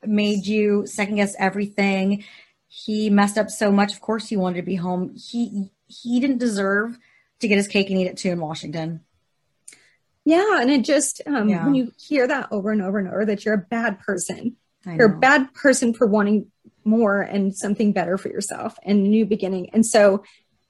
made 0.04 0.46
you 0.46 0.86
second 0.86 1.16
guess 1.16 1.34
everything. 1.38 2.24
He 2.68 3.10
messed 3.10 3.36
up 3.36 3.50
so 3.50 3.70
much. 3.70 3.92
Of 3.92 4.00
course, 4.00 4.28
he 4.28 4.36
wanted 4.36 4.56
to 4.56 4.62
be 4.62 4.76
home. 4.76 5.14
He 5.16 5.70
he 5.88 6.20
didn't 6.20 6.38
deserve 6.38 6.98
to 7.40 7.48
get 7.48 7.56
his 7.56 7.68
cake 7.68 7.90
and 7.90 7.98
eat 7.98 8.06
it 8.06 8.16
too 8.16 8.30
in 8.30 8.40
Washington. 8.40 9.00
Yeah, 10.24 10.60
and 10.60 10.70
it 10.70 10.84
just 10.84 11.20
um, 11.26 11.48
yeah. 11.48 11.64
when 11.64 11.74
you 11.74 11.92
hear 11.98 12.26
that 12.28 12.48
over 12.52 12.70
and 12.70 12.80
over 12.80 12.98
and 12.98 13.08
over 13.08 13.26
that 13.26 13.44
you're 13.44 13.54
a 13.54 13.58
bad 13.58 13.98
person, 13.98 14.56
you're 14.86 15.14
a 15.14 15.18
bad 15.18 15.52
person 15.52 15.92
for 15.92 16.06
wanting 16.06 16.50
more 16.84 17.20
and 17.20 17.54
something 17.54 17.92
better 17.92 18.16
for 18.16 18.28
yourself 18.28 18.78
and 18.84 19.06
a 19.06 19.08
new 19.08 19.26
beginning. 19.26 19.70
And 19.72 19.84
so 19.84 20.24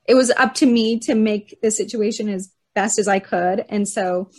it 0.06 0.14
was 0.14 0.30
up 0.30 0.54
to 0.54 0.66
me 0.66 0.99
to 1.00 1.14
make 1.14 1.59
the 1.62 1.71
situation 1.71 2.28
as 2.28 2.52
best 2.75 2.99
as 2.99 3.09
I 3.09 3.18
could. 3.18 3.64
And 3.68 3.88
so 3.88 4.30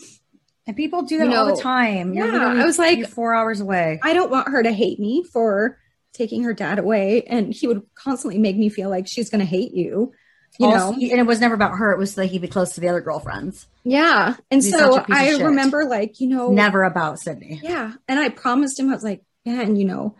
and 0.65 0.75
people 0.75 1.03
do 1.03 1.17
that 1.17 1.25
you 1.25 1.31
know, 1.31 1.45
all 1.45 1.55
the 1.55 1.61
time. 1.61 2.13
Yeah, 2.13 2.53
I 2.57 2.65
was 2.65 2.79
like 2.79 3.07
four 3.07 3.33
hours 3.33 3.59
away. 3.59 3.99
I 4.01 4.13
don't 4.13 4.31
want 4.31 4.49
her 4.49 4.63
to 4.63 4.71
hate 4.71 4.99
me 4.99 5.23
for 5.23 5.77
taking 6.13 6.43
her 6.43 6.53
dad 6.53 6.79
away, 6.79 7.23
and 7.23 7.53
he 7.53 7.67
would 7.67 7.83
constantly 7.95 8.39
make 8.39 8.55
me 8.55 8.69
feel 8.69 8.89
like 8.89 9.07
she's 9.07 9.29
going 9.29 9.39
to 9.39 9.45
hate 9.45 9.73
you 9.73 10.13
you 10.59 10.67
also, 10.67 10.91
know? 10.91 11.07
and 11.09 11.19
it 11.19 11.25
was 11.25 11.39
never 11.39 11.55
about 11.55 11.77
her. 11.77 11.91
It 11.91 11.97
was 11.97 12.15
that 12.15 12.27
he'd 12.27 12.41
be 12.41 12.47
close 12.47 12.73
to 12.73 12.81
the 12.81 12.89
other 12.89 13.01
girlfriends. 13.01 13.67
Yeah. 13.83 14.35
And 14.51 14.63
so 14.63 15.03
i 15.09 15.35
remember 15.37 15.85
like 15.85 16.19
you 16.19 16.27
know 16.27 16.51
never 16.51 16.83
about 16.83 17.19
sydney. 17.19 17.59
Yeah. 17.63 17.93
And 18.07 18.19
i 18.19 18.29
promised 18.29 18.79
him 18.79 18.89
i 18.89 18.93
was 18.93 19.03
like 19.03 19.23
man, 19.45 19.75
you 19.75 19.85
know 19.85 20.15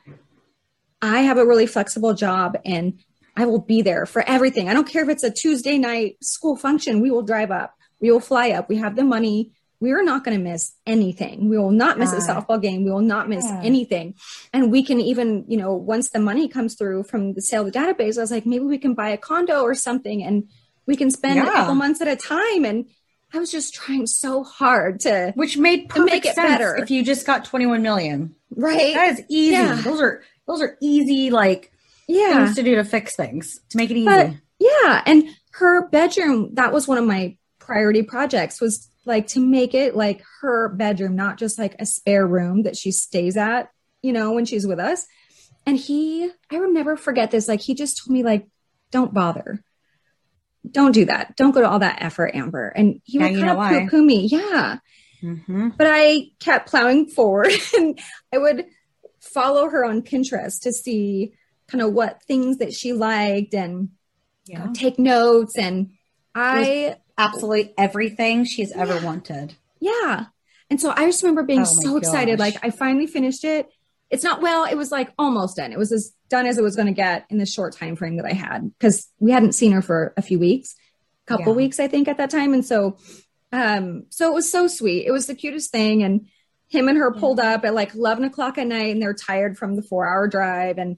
i 1.02 1.22
have 1.22 1.38
a 1.38 1.46
really 1.46 1.66
flexible 1.66 2.14
job 2.14 2.58
and 2.66 3.00
i 3.36 3.46
will 3.46 3.60
be 3.60 3.82
there 3.82 4.06
for 4.06 4.22
everything 4.28 4.70
i 4.70 4.74
don't 4.74 4.88
care 4.88 5.04
if 5.04 5.10
it's 5.10 5.24
a 5.24 5.32
tuesday 5.32 5.78
night 5.78 6.16
school 6.24 6.56
function 6.56 7.02
we 7.02 7.12
will 7.12 7.24
drive 7.24 7.52
up 7.52 7.76
we 8.00 8.12
will 8.12 8.20
fly 8.20 8.52
up 8.52 8.70
we 8.70 8.78
have 8.78 8.96
the 8.96 9.04
money 9.04 9.52
we 9.84 9.92
are 9.92 10.02
not 10.02 10.24
going 10.24 10.38
to 10.38 10.42
miss 10.42 10.72
anything. 10.88 11.50
We 11.50 11.58
will 11.58 11.72
not 11.72 12.00
miss 12.00 12.14
a 12.14 12.20
softball 12.20 12.62
game. 12.62 12.86
We 12.86 12.92
will 12.92 13.02
not 13.02 13.28
miss 13.28 13.44
yeah. 13.44 13.60
anything. 13.62 14.16
And 14.54 14.72
we 14.72 14.82
can 14.82 15.02
even, 15.02 15.44
you 15.50 15.58
know, 15.58 15.74
once 15.74 16.10
the 16.10 16.20
money 16.20 16.48
comes 16.48 16.76
through 16.76 17.04
from 17.04 17.34
the 17.34 17.42
sale 17.42 17.68
of 17.68 17.74
the 17.74 17.78
database, 17.78 18.18
I 18.18 18.22
was 18.22 18.32
like, 18.32 18.46
maybe 18.46 18.64
we 18.64 18.78
can 18.78 18.94
buy 18.94 19.10
a 19.10 19.18
condo 19.18 19.62
or 19.62 19.76
something 19.76 20.24
and 20.24 20.48
we 20.86 20.96
can 20.96 21.12
spend 21.12 21.36
yeah. 21.36 21.50
a 21.50 21.52
couple 21.52 21.76
months 21.76 22.00
at 22.00 22.08
a 22.08 22.16
time. 22.16 22.64
And 22.64 22.86
I 23.34 23.40
was 23.40 23.52
just 23.52 23.74
trying 23.74 24.08
so 24.08 24.46
hard 24.46 25.02
to, 25.02 25.34
which 25.36 25.58
made 25.58 25.90
perfect 25.90 26.14
make 26.14 26.26
it 26.28 26.36
sense 26.36 26.50
better. 26.50 26.78
If 26.78 26.90
you 26.90 27.04
just 27.04 27.28
got 27.28 27.44
21 27.44 27.82
million, 27.82 28.36
right? 28.56 28.94
That 28.94 29.20
is 29.20 29.26
easy. 29.28 29.82
Those 29.82 30.00
are, 30.00 30.24
those 30.48 30.62
are 30.62 30.78
easy, 30.80 31.30
like 31.30 31.73
yeah. 32.08 32.46
things 32.46 32.56
to 32.56 32.64
do 32.64 32.76
to 32.76 32.84
fix 32.84 33.16
things, 33.16 33.60
to 33.70 33.78
make 33.78 33.92
it 33.92 33.98
easy. 33.98 34.06
But, 34.06 34.32
yeah. 34.60 35.02
And 35.06 35.30
her 35.52 35.88
bedroom, 35.90 36.56
that 36.56 36.74
was 36.74 36.88
one 36.88 36.98
of 36.98 37.06
my 37.06 37.38
priority 37.60 38.04
projects 38.04 38.60
was 38.60 38.90
like 39.06 39.28
to 39.28 39.40
make 39.40 39.74
it 39.74 39.96
like 39.96 40.24
her 40.42 40.70
bedroom, 40.70 41.16
not 41.16 41.38
just 41.38 41.60
like 41.60 41.76
a 41.80 41.86
spare 41.86 42.26
room 42.26 42.64
that 42.64 42.78
she 42.78 42.92
stays 42.92 43.38
at 43.38 43.70
you 44.04 44.14
know, 44.14 44.34
when 44.34 44.46
she's 44.46 44.68
with 44.68 44.80
us. 44.80 45.08
And 45.66 45.78
he, 45.78 46.30
I 46.52 46.60
will 46.60 46.72
never 46.72 46.96
forget 46.96 47.32
this. 47.32 47.48
Like 47.48 47.62
he 47.62 47.74
just 47.74 47.98
told 47.98 48.14
me, 48.14 48.22
like, 48.22 48.48
don't 48.92 49.14
bother. 49.14 49.64
Don't 50.70 50.92
do 50.92 51.06
that. 51.06 51.36
Don't 51.36 51.52
go 51.52 51.62
to 51.62 51.70
all 51.70 51.80
that 51.80 52.02
effort, 52.02 52.36
Amber. 52.36 52.68
And 52.68 53.02
he 53.06 53.18
would 53.18 53.36
kind 53.36 53.50
of 53.50 53.58
poo 53.58 53.90
poo 53.90 54.06
me. 54.06 54.28
Yeah. 54.28 54.78
Mm-hmm. 55.24 55.70
But 55.78 55.88
I 55.90 56.28
kept 56.40 56.70
plowing 56.70 57.08
forward 57.08 57.54
and 57.78 57.98
I 58.32 58.38
would 58.38 58.66
follow 59.20 59.70
her 59.70 59.86
on 59.86 60.02
Pinterest 60.02 60.62
to 60.62 60.74
see 60.74 61.34
kind 61.74 61.82
of 61.82 61.94
what 61.94 62.22
things 62.24 62.60
that 62.60 62.72
she 62.72 62.94
liked 62.94 63.56
and 63.56 63.90
yeah. 64.46 64.68
take 64.74 65.00
notes. 65.00 65.58
And 65.58 65.94
I 66.36 66.98
absolutely 67.18 67.74
everything 67.78 68.46
she's 68.46 68.72
ever 68.72 69.04
wanted. 69.04 69.56
Yeah. 69.80 70.28
And 70.70 70.80
so 70.80 70.94
I 70.96 71.06
just 71.06 71.24
remember 71.24 71.44
being 71.44 71.62
oh 71.62 71.66
so 71.66 71.98
excited. 71.98 72.40
Like 72.40 72.64
I 72.64 72.70
finally 72.70 73.08
finished 73.08 73.44
it. 73.44 73.70
It's 74.12 74.24
not 74.24 74.42
well, 74.42 74.66
it 74.66 74.76
was 74.76 74.92
like 74.92 75.12
almost 75.18 75.58
done. 75.58 75.72
It 75.72 75.80
was 75.80 75.92
as 75.92 76.14
done 76.30 76.46
as 76.46 76.60
it 76.60 76.64
was 76.64 76.76
going 76.76 76.88
to 76.88 76.94
get 76.94 77.26
in 77.32 77.40
the 77.40 77.46
short 77.48 77.76
time 77.76 77.96
frame 77.96 78.18
that 78.18 78.26
I 78.26 78.34
had 78.34 78.72
because 78.78 79.10
we 79.20 79.32
hadn't 79.32 79.54
seen 79.54 79.72
her 79.72 79.82
for 79.82 80.14
a 80.16 80.22
few 80.22 80.38
weeks, 80.38 80.76
a 81.26 81.28
couple 81.28 81.54
yeah. 81.54 81.58
weeks, 81.58 81.80
I 81.80 81.88
think, 81.88 82.08
at 82.08 82.18
that 82.18 82.30
time. 82.30 82.54
And 82.54 82.64
so 82.64 82.98
um, 83.52 84.06
so 84.10 84.30
it 84.30 84.34
was 84.34 84.52
so 84.52 84.68
sweet. 84.68 85.08
It 85.08 85.12
was 85.12 85.26
the 85.26 85.36
cutest 85.36 85.72
thing. 85.72 86.04
And 86.04 86.28
him 86.68 86.88
and 86.88 86.98
her 86.98 87.12
pulled 87.12 87.40
up 87.40 87.66
at 87.66 87.74
like 87.74 87.94
11 87.96 88.24
o'clock 88.24 88.58
at 88.58 88.68
night 88.68 88.92
and 88.92 89.02
they're 89.02 89.14
tired 89.14 89.58
from 89.58 89.76
the 89.76 89.84
four 89.84 90.08
hour 90.08 90.28
drive. 90.28 90.78
And 90.78 90.98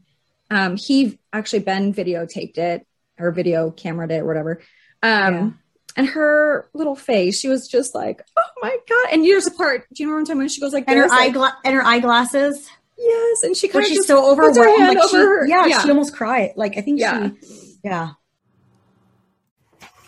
um, 0.50 0.78
he 0.78 1.20
actually, 1.34 1.60
Ben 1.60 1.94
videotaped 1.94 2.58
it 2.58 2.86
or 3.20 3.32
video 3.32 3.72
camered 3.72 4.12
it 4.12 4.22
or 4.22 4.26
whatever. 4.26 4.62
Um, 5.02 5.34
yeah. 5.34 5.50
And 5.98 6.08
her 6.08 6.70
little 6.74 6.96
face, 6.96 7.40
she 7.40 7.48
was 7.48 7.70
just 7.70 7.96
like, 7.96 8.22
"Oh 8.38 8.42
my 8.62 8.76
god!" 8.90 9.14
And 9.14 9.26
years 9.26 9.48
apart, 9.48 9.86
do 9.94 10.04
you 10.04 10.10
remember 10.10 10.20
one 10.20 10.26
time 10.26 10.38
when 10.40 10.50
she 10.50 10.60
goes 10.60 10.74
like, 10.74 10.84
and 10.88 11.00
her 11.00 11.08
eyegla- 11.08 11.56
and 11.64 11.74
her 11.74 11.86
eyeglasses. 11.86 12.70
Yes, 12.98 13.44
and 13.44 13.56
she 13.56 13.70
kind 13.70 13.86
of 13.86 13.90
she's 13.90 14.06
so 14.06 14.30
overwhelmed. 14.30 14.80
Like 14.80 14.98
over 14.98 15.08
she, 15.08 15.16
her. 15.16 15.48
Yeah, 15.48 15.66
yeah, 15.68 15.82
she 15.82 15.90
almost 15.90 16.14
cried. 16.14 16.52
Like 16.58 16.78
I 16.78 16.82
think 16.82 17.00
yeah. 17.00 17.30
she, 17.30 17.78
yeah. 17.84 18.12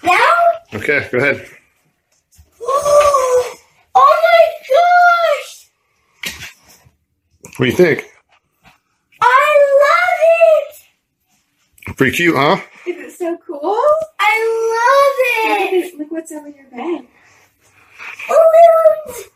Now. 0.03 0.49
Okay, 0.73 1.07
go 1.11 1.17
ahead. 1.17 1.47
oh 2.61 3.57
my 3.95 4.45
gosh! 4.69 6.33
What 7.57 7.57
do 7.57 7.65
you 7.65 7.71
think? 7.71 8.05
I 9.21 9.57
love 9.83 10.19
it. 11.86 11.86
Pretty 11.97 12.15
cute, 12.15 12.35
huh? 12.35 12.61
Is 12.85 13.15
it 13.15 13.17
so 13.17 13.37
cool? 13.37 13.59
I 14.19 14.35
love 15.49 15.73
it. 15.73 15.97
Look 15.97 16.11
what's 16.11 16.31
over 16.31 16.47
your 16.47 16.65
bed. 16.65 17.07
Oh, 18.29 19.27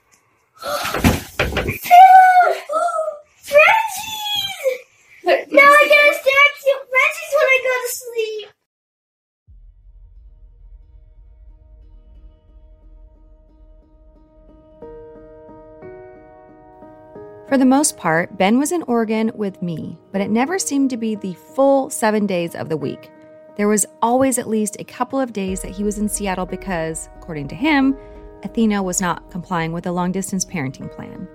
the 17.62 17.66
most 17.66 17.96
part, 17.96 18.40
Ben 18.40 18.58
was 18.58 18.72
in 18.72 18.82
Oregon 18.88 19.32
with 19.36 19.62
me, 19.62 19.96
but 20.12 20.20
it 20.20 20.32
never 20.32 20.58
seemed 20.58 20.90
to 20.90 20.98
be 20.98 21.14
the 21.14 21.36
full 21.54 21.92
seven 21.92 22.26
days 22.26 22.56
of 22.56 22.70
the 22.70 22.76
week. 22.76 23.12
There 23.56 23.68
was 23.68 23.86
always 24.02 24.40
at 24.40 24.50
least 24.50 24.78
a 24.80 24.84
couple 24.84 25.20
of 25.20 25.32
days 25.32 25.62
that 25.62 25.70
he 25.70 25.84
was 25.84 26.00
in 26.00 26.10
Seattle 26.10 26.48
because, 26.48 27.08
according 27.18 27.50
to 27.50 27.56
him, 27.56 27.96
Athena 28.42 28.82
was 28.82 29.00
not 29.00 29.30
complying 29.30 29.74
with 29.74 29.84
the 29.84 29.92
long 29.92 30.12
distance 30.12 30.44
parenting 30.44 30.92
plan. 30.92 31.28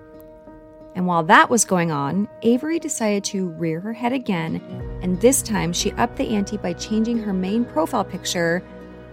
And 0.97 1.07
while 1.07 1.23
that 1.23 1.49
was 1.49 1.65
going 1.65 1.93
on, 1.93 2.29
Avery 2.43 2.81
decided 2.81 3.23
to 3.27 3.51
rear 3.51 3.79
her 3.79 3.93
head 3.93 4.13
again, 4.13 4.61
and 5.03 5.21
this 5.21 5.43
time 5.43 5.73
she 5.73 5.93
upped 5.93 6.17
the 6.17 6.35
ante 6.35 6.57
by 6.57 6.73
changing 6.73 7.19
her 7.19 7.33
main 7.33 7.65
profile 7.65 8.05
picture 8.05 8.65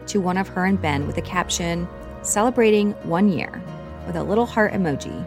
to 0.08 0.20
one 0.20 0.38
of 0.38 0.48
her 0.48 0.66
and 0.66 0.82
Ben 0.82 1.06
with 1.06 1.18
the 1.18 1.22
caption, 1.22 1.88
Celebrating 2.24 2.94
one 3.04 3.30
year, 3.30 3.62
with 4.08 4.16
a 4.16 4.24
little 4.24 4.48
heart 4.48 4.74
emoji. 4.74 5.24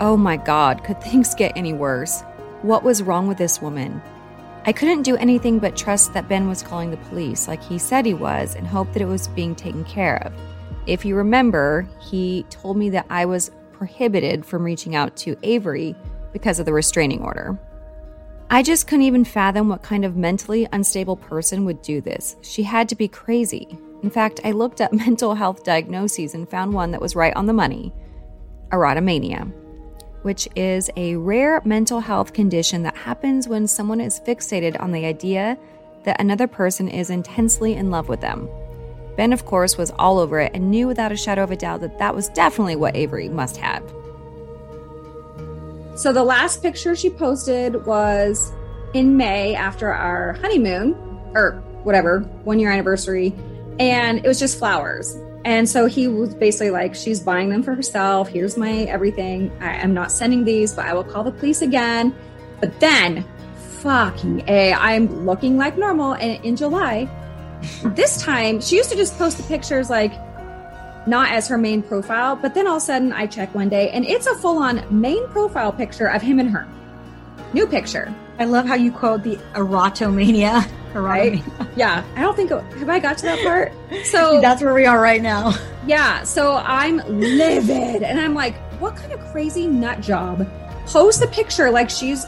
Oh 0.00 0.16
my 0.16 0.36
God, 0.36 0.82
could 0.82 1.00
things 1.00 1.36
get 1.36 1.52
any 1.54 1.72
worse? 1.72 2.22
What 2.62 2.82
was 2.82 3.00
wrong 3.00 3.28
with 3.28 3.38
this 3.38 3.62
woman? 3.62 4.02
I 4.66 4.72
couldn't 4.72 5.02
do 5.02 5.16
anything 5.16 5.60
but 5.60 5.76
trust 5.76 6.12
that 6.14 6.28
Ben 6.28 6.48
was 6.48 6.64
calling 6.64 6.90
the 6.90 6.96
police 6.96 7.46
like 7.46 7.62
he 7.62 7.78
said 7.78 8.04
he 8.04 8.12
was 8.12 8.56
and 8.56 8.66
hope 8.66 8.92
that 8.92 9.02
it 9.02 9.06
was 9.06 9.28
being 9.28 9.54
taken 9.54 9.84
care 9.84 10.16
of. 10.26 10.32
If 10.88 11.04
you 11.04 11.14
remember, 11.14 11.88
he 12.00 12.44
told 12.50 12.76
me 12.76 12.90
that 12.90 13.06
I 13.08 13.24
was 13.24 13.52
prohibited 13.72 14.44
from 14.44 14.64
reaching 14.64 14.96
out 14.96 15.14
to 15.18 15.36
Avery 15.44 15.94
because 16.32 16.58
of 16.58 16.66
the 16.66 16.72
restraining 16.72 17.22
order. 17.22 17.56
I 18.50 18.64
just 18.64 18.88
couldn't 18.88 19.02
even 19.04 19.24
fathom 19.24 19.68
what 19.68 19.82
kind 19.82 20.04
of 20.04 20.16
mentally 20.16 20.66
unstable 20.72 21.16
person 21.16 21.64
would 21.66 21.82
do 21.82 22.00
this. 22.00 22.34
She 22.42 22.64
had 22.64 22.88
to 22.88 22.96
be 22.96 23.06
crazy. 23.06 23.78
In 24.02 24.10
fact, 24.10 24.40
I 24.42 24.50
looked 24.50 24.80
up 24.80 24.92
mental 25.06 25.36
health 25.36 25.62
diagnoses 25.62 26.34
and 26.34 26.48
found 26.48 26.72
one 26.72 26.90
that 26.90 27.00
was 27.00 27.14
right 27.14 27.34
on 27.36 27.46
the 27.46 27.52
money 27.52 27.92
erotomania 28.72 29.52
which 30.24 30.48
is 30.56 30.90
a 30.96 31.16
rare 31.16 31.60
mental 31.64 32.00
health 32.00 32.32
condition 32.32 32.82
that 32.82 32.96
happens 32.96 33.46
when 33.46 33.68
someone 33.68 34.00
is 34.00 34.20
fixated 34.20 34.80
on 34.80 34.90
the 34.90 35.04
idea 35.04 35.58
that 36.04 36.20
another 36.20 36.46
person 36.46 36.88
is 36.88 37.10
intensely 37.10 37.74
in 37.74 37.90
love 37.90 38.08
with 38.08 38.22
them. 38.22 38.48
Ben, 39.16 39.32
of 39.32 39.44
course, 39.44 39.76
was 39.76 39.92
all 39.98 40.18
over 40.18 40.40
it 40.40 40.52
and 40.54 40.70
knew 40.70 40.86
without 40.86 41.12
a 41.12 41.16
shadow 41.16 41.42
of 41.42 41.50
a 41.50 41.56
doubt 41.56 41.82
that 41.82 41.98
that 41.98 42.14
was 42.14 42.28
definitely 42.30 42.74
what 42.74 42.96
Avery 42.96 43.28
must 43.28 43.58
have. 43.58 43.82
So 45.94 46.12
the 46.12 46.24
last 46.24 46.62
picture 46.62 46.96
she 46.96 47.10
posted 47.10 47.84
was 47.86 48.50
in 48.94 49.16
May 49.16 49.54
after 49.54 49.92
our 49.92 50.32
honeymoon, 50.34 50.94
or 51.34 51.62
whatever, 51.82 52.20
one 52.44 52.58
year 52.58 52.70
anniversary. 52.70 53.34
And 53.78 54.18
it 54.24 54.26
was 54.26 54.38
just 54.38 54.58
flowers. 54.58 55.16
And 55.44 55.68
so 55.68 55.86
he 55.86 56.08
was 56.08 56.34
basically 56.34 56.70
like, 56.70 56.94
she's 56.94 57.20
buying 57.20 57.50
them 57.50 57.62
for 57.62 57.74
herself. 57.74 58.28
Here's 58.28 58.56
my 58.56 58.84
everything. 58.84 59.52
I 59.60 59.74
am 59.76 59.92
not 59.92 60.10
sending 60.10 60.44
these, 60.44 60.72
but 60.72 60.86
I 60.86 60.94
will 60.94 61.04
call 61.04 61.22
the 61.22 61.32
police 61.32 61.60
again. 61.60 62.14
But 62.60 62.80
then, 62.80 63.24
fucking 63.80 64.44
A, 64.48 64.72
I'm 64.72 65.26
looking 65.26 65.58
like 65.58 65.76
normal. 65.76 66.14
And 66.14 66.42
in 66.44 66.56
July, 66.56 67.08
this 67.84 68.20
time, 68.22 68.60
she 68.60 68.76
used 68.76 68.90
to 68.90 68.96
just 68.96 69.18
post 69.18 69.36
the 69.36 69.42
pictures 69.42 69.90
like 69.90 70.12
not 71.06 71.30
as 71.30 71.46
her 71.48 71.58
main 71.58 71.82
profile. 71.82 72.36
But 72.36 72.54
then 72.54 72.66
all 72.66 72.76
of 72.76 72.82
a 72.82 72.86
sudden, 72.86 73.12
I 73.12 73.26
check 73.26 73.54
one 73.54 73.68
day 73.68 73.90
and 73.90 74.06
it's 74.06 74.26
a 74.26 74.34
full 74.36 74.56
on 74.56 74.82
main 74.90 75.28
profile 75.28 75.72
picture 75.72 76.06
of 76.06 76.22
him 76.22 76.40
and 76.40 76.50
her. 76.50 76.66
New 77.52 77.66
picture. 77.66 78.14
I 78.38 78.44
love 78.44 78.66
how 78.66 78.74
you 78.74 78.90
quote 78.92 79.22
the 79.22 79.36
erotomania. 79.54 80.68
Right? 80.94 81.42
yeah. 81.74 82.04
I 82.14 82.20
don't 82.20 82.36
think, 82.36 82.50
have 82.50 82.88
I 82.88 83.00
got 83.00 83.18
to 83.18 83.24
that 83.24 83.42
part? 83.42 83.72
So 84.04 84.40
that's 84.40 84.62
where 84.62 84.72
we 84.72 84.86
are 84.86 85.00
right 85.00 85.20
now. 85.20 85.52
Yeah. 85.88 86.22
So 86.22 86.54
I'm 86.54 86.98
livid 86.98 88.04
and 88.04 88.20
I'm 88.20 88.32
like, 88.32 88.54
what 88.80 88.94
kind 88.94 89.12
of 89.12 89.18
crazy 89.32 89.66
nut 89.66 90.00
job 90.00 90.48
post 90.86 91.20
a 91.20 91.26
picture 91.26 91.68
like 91.68 91.90
she's 91.90 92.26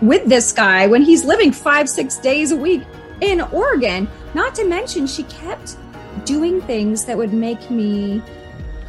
with 0.00 0.26
this 0.26 0.50
guy 0.50 0.86
when 0.86 1.02
he's 1.02 1.26
living 1.26 1.52
five, 1.52 1.90
six 1.90 2.16
days 2.16 2.52
a 2.52 2.56
week 2.56 2.84
in 3.20 3.42
Oregon? 3.42 4.08
Not 4.32 4.54
to 4.54 4.64
mention, 4.64 5.06
she 5.06 5.24
kept 5.24 5.76
doing 6.24 6.62
things 6.62 7.04
that 7.04 7.18
would 7.18 7.34
make 7.34 7.70
me 7.70 8.22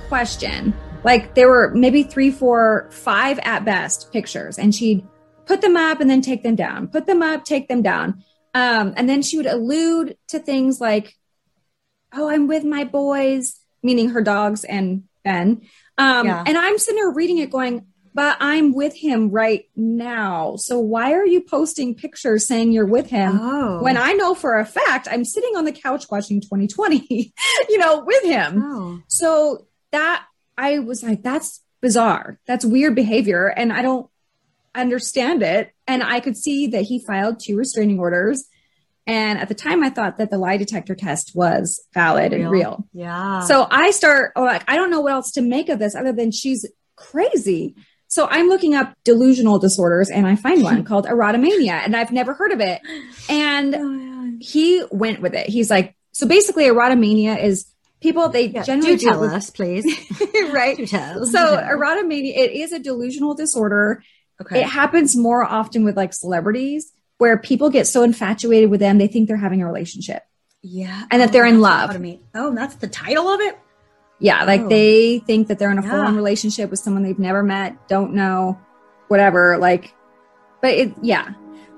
question. 0.07 0.73
Like 1.03 1.35
there 1.35 1.49
were 1.49 1.71
maybe 1.75 2.03
three, 2.03 2.31
four, 2.31 2.87
five 2.91 3.39
at 3.43 3.65
best 3.65 4.11
pictures, 4.11 4.57
and 4.57 4.73
she'd 4.73 5.05
put 5.47 5.61
them 5.61 5.77
up 5.77 5.99
and 5.99 6.09
then 6.09 6.21
take 6.21 6.43
them 6.43 6.55
down, 6.55 6.87
put 6.87 7.05
them 7.07 7.21
up, 7.21 7.45
take 7.45 7.67
them 7.67 7.81
down. 7.81 8.23
Um, 8.53 8.93
and 8.97 9.07
then 9.07 9.21
she 9.21 9.37
would 9.37 9.45
allude 9.45 10.17
to 10.27 10.39
things 10.39 10.81
like, 10.81 11.15
oh, 12.13 12.29
I'm 12.29 12.47
with 12.47 12.63
my 12.63 12.83
boys, 12.83 13.59
meaning 13.81 14.09
her 14.09 14.21
dogs 14.21 14.63
and 14.63 15.03
Ben. 15.23 15.61
Um, 15.97 16.27
yeah. 16.27 16.43
And 16.45 16.57
I'm 16.57 16.77
sitting 16.77 17.01
there 17.01 17.11
reading 17.11 17.37
it 17.37 17.51
going, 17.51 17.85
but 18.13 18.37
I'm 18.39 18.73
with 18.73 18.95
him 18.95 19.29
right 19.29 19.65
now. 19.75 20.55
So 20.55 20.79
why 20.79 21.13
are 21.13 21.25
you 21.25 21.41
posting 21.41 21.93
pictures 21.93 22.47
saying 22.47 22.71
you're 22.71 22.85
with 22.85 23.09
him 23.09 23.39
oh. 23.39 23.83
when 23.83 23.95
I 23.95 24.13
know 24.13 24.33
for 24.33 24.57
a 24.57 24.65
fact 24.65 25.07
I'm 25.09 25.23
sitting 25.23 25.55
on 25.55 25.65
the 25.65 25.71
couch 25.71 26.05
watching 26.09 26.41
2020, 26.41 27.33
you 27.69 27.77
know, 27.77 28.03
with 28.03 28.23
him? 28.23 28.63
Oh. 28.63 29.01
So 29.07 29.67
that 29.91 30.25
I 30.57 30.79
was 30.79 31.03
like, 31.03 31.21
that's 31.21 31.61
bizarre. 31.81 32.39
That's 32.47 32.65
weird 32.65 32.95
behavior. 32.95 33.47
And 33.47 33.71
I 33.71 33.83
don't, 33.83 34.09
understand 34.77 35.43
it. 35.43 35.71
And 35.87 36.03
I 36.03 36.19
could 36.19 36.37
see 36.37 36.67
that 36.67 36.83
he 36.83 37.03
filed 37.05 37.39
two 37.39 37.57
restraining 37.57 37.99
orders. 37.99 38.47
And 39.05 39.39
at 39.39 39.47
the 39.47 39.55
time, 39.55 39.83
I 39.83 39.89
thought 39.89 40.17
that 40.17 40.29
the 40.29 40.37
lie 40.37 40.57
detector 40.57 40.95
test 40.95 41.31
was 41.33 41.81
valid 41.93 42.33
real. 42.33 42.41
and 42.41 42.51
real. 42.51 42.87
Yeah. 42.93 43.41
So 43.41 43.65
I 43.69 43.91
start, 43.91 44.33
oh, 44.35 44.43
like, 44.43 44.63
I 44.67 44.75
don't 44.75 44.91
know 44.91 45.01
what 45.01 45.13
else 45.13 45.31
to 45.31 45.41
make 45.41 45.69
of 45.69 45.79
this 45.79 45.95
other 45.95 46.11
than 46.11 46.31
she's 46.31 46.65
crazy. 46.95 47.75
So 48.09 48.27
I'm 48.29 48.47
looking 48.47 48.73
up 48.73 48.93
delusional 49.03 49.59
disorders 49.59 50.09
and 50.09 50.27
I 50.27 50.35
find 50.35 50.61
one 50.61 50.83
called 50.85 51.05
erotomania 51.05 51.71
and 51.71 51.95
I've 51.95 52.11
never 52.11 52.33
heard 52.33 52.51
of 52.51 52.59
it. 52.59 52.81
And 53.29 53.75
oh, 53.75 54.37
he 54.41 54.83
went 54.91 55.21
with 55.21 55.33
it. 55.33 55.47
He's 55.47 55.69
like, 55.69 55.95
so 56.11 56.27
basically, 56.27 56.65
erotomania 56.65 57.41
is 57.41 57.67
people 58.01 58.29
they 58.29 58.47
yeah, 58.47 58.63
generally 58.63 58.95
do 58.95 59.05
tell 59.09 59.21
with, 59.21 59.31
us, 59.31 59.49
please. 59.49 59.85
right. 60.51 60.77
Do 60.77 60.85
tell. 60.85 61.25
So 61.25 61.57
erotomania, 61.57 62.35
it 62.35 62.51
is 62.51 62.71
a 62.71 62.79
delusional 62.79 63.35
disorder 63.35 64.03
Okay. 64.41 64.61
It 64.61 64.67
happens 64.67 65.15
more 65.15 65.43
often 65.43 65.83
with 65.83 65.97
like 65.97 66.13
celebrities 66.13 66.91
where 67.17 67.37
people 67.37 67.69
get 67.69 67.87
so 67.87 68.03
infatuated 68.03 68.69
with 68.69 68.79
them 68.79 68.97
they 68.97 69.07
think 69.07 69.27
they're 69.27 69.37
having 69.37 69.61
a 69.61 69.65
relationship. 69.65 70.23
Yeah. 70.61 71.05
And 71.09 71.21
that 71.21 71.29
oh, 71.29 71.31
they're 71.31 71.45
in 71.45 71.61
love. 71.61 71.95
Oh, 72.35 72.53
that's 72.53 72.75
the 72.75 72.87
title 72.87 73.27
of 73.29 73.39
it? 73.41 73.57
Yeah, 74.19 74.43
like 74.45 74.61
oh. 74.61 74.69
they 74.69 75.19
think 75.19 75.47
that 75.47 75.59
they're 75.59 75.71
in 75.71 75.77
a 75.77 75.83
yeah. 75.83 75.91
full-on 75.91 76.15
relationship 76.15 76.71
with 76.71 76.79
someone 76.79 77.03
they've 77.03 77.19
never 77.19 77.43
met, 77.43 77.87
don't 77.87 78.13
know, 78.13 78.59
whatever. 79.07 79.57
Like, 79.57 79.93
but 80.61 80.73
it, 80.73 80.93
yeah. 81.01 81.33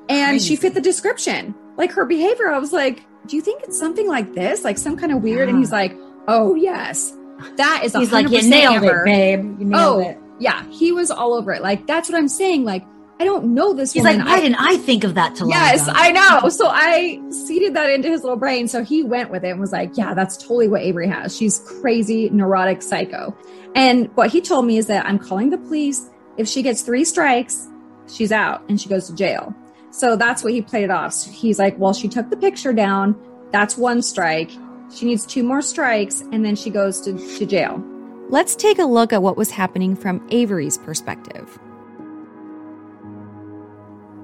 And 0.08 0.32
Crazy. 0.32 0.48
she 0.48 0.56
fit 0.56 0.74
the 0.74 0.82
description. 0.82 1.54
Like 1.78 1.92
her 1.92 2.06
behavior, 2.06 2.50
I 2.50 2.60
was 2.60 2.72
like, 2.74 3.06
do 3.28 3.36
you 3.36 3.42
think 3.42 3.64
it's 3.64 3.78
something 3.78 4.08
like 4.08 4.34
this? 4.34 4.64
Like 4.64 4.78
some 4.78 4.98
kind 4.98 5.12
of 5.12 5.22
weird? 5.22 5.48
Yeah. 5.48 5.54
And 5.54 5.60
he's 5.60 5.72
like, 5.72 5.96
oh, 6.28 6.56
yes. 6.56 7.14
That 7.56 7.82
is 7.84 7.94
He's 7.94 8.12
like, 8.12 8.30
you 8.30 8.50
nailed 8.50 8.84
it, 8.84 9.06
babe. 9.06 9.60
You 9.60 9.66
nailed 9.66 9.98
oh, 9.98 10.10
it. 10.10 10.18
Yeah. 10.40 10.66
He 10.70 10.92
was 10.92 11.12
all 11.12 11.34
over 11.34 11.54
it. 11.54 11.62
Like, 11.62 11.86
that's 11.88 12.10
what 12.10 12.18
I'm 12.18 12.28
saying. 12.28 12.64
Like, 12.64 12.86
I 13.20 13.26
don't 13.26 13.54
know 13.54 13.74
this. 13.74 13.92
He's 13.92 14.04
woman. 14.04 14.20
like, 14.20 14.28
why 14.28 14.34
I, 14.36 14.40
didn't 14.40 14.56
I 14.56 14.78
think 14.78 15.04
of 15.04 15.16
that 15.16 15.36
to 15.36 15.48
Yes, 15.48 15.90
I 15.92 16.12
know. 16.12 16.48
So 16.50 16.68
I 16.68 17.22
seeded 17.32 17.74
that 17.74 17.90
into 17.90 18.08
his 18.08 18.24
little 18.24 18.38
brain. 18.38 18.70
So 18.70 18.82
he 18.82 19.04
went 19.04 19.30
with 19.30 19.44
it 19.44 19.50
and 19.50 19.60
was 19.60 19.74
like, 19.74 19.98
yeah, 19.98 20.14
that's 20.14 20.38
totally 20.38 20.70
what 20.70 20.82
Avery 20.82 21.10
has. 21.10 21.36
She's 21.36 21.60
crazy, 21.60 22.30
neurotic 22.30 22.82
psycho. 22.82 23.36
And 23.76 24.10
what 24.16 24.32
he 24.32 24.40
told 24.40 24.66
me 24.66 24.78
is 24.78 24.88
that 24.88 25.06
I'm 25.06 25.20
calling 25.20 25.50
the 25.50 25.58
police. 25.58 26.10
If 26.38 26.48
she 26.48 26.62
gets 26.62 26.82
three 26.82 27.04
strikes, 27.04 27.68
she's 28.08 28.32
out 28.32 28.64
and 28.70 28.80
she 28.80 28.88
goes 28.88 29.08
to 29.08 29.16
jail. 29.16 29.54
So 29.92 30.16
that's 30.16 30.42
what 30.42 30.54
he 30.54 30.62
played 30.62 30.86
it 30.86 30.92
off. 30.92 31.14
So 31.14 31.30
he's 31.32 31.60
like, 31.60 31.78
well, 31.78 31.94
she 31.94 32.08
took 32.08 32.30
the 32.30 32.38
picture 32.38 32.72
down. 32.72 33.20
That's 33.52 33.78
one 33.78 34.02
strike. 34.02 34.52
She 34.96 35.06
needs 35.06 35.26
two 35.26 35.44
more 35.44 35.62
strikes 35.62 36.22
and 36.22 36.46
then 36.46 36.56
she 36.56 36.70
goes 36.70 37.02
to, 37.02 37.14
to 37.38 37.46
jail. 37.46 37.84
Let's 38.30 38.56
take 38.56 38.78
a 38.78 38.86
look 38.86 39.12
at 39.12 39.24
what 39.24 39.38
was 39.38 39.50
happening 39.50 39.96
from 39.96 40.28
Avery's 40.30 40.78
perspective. 40.78 41.58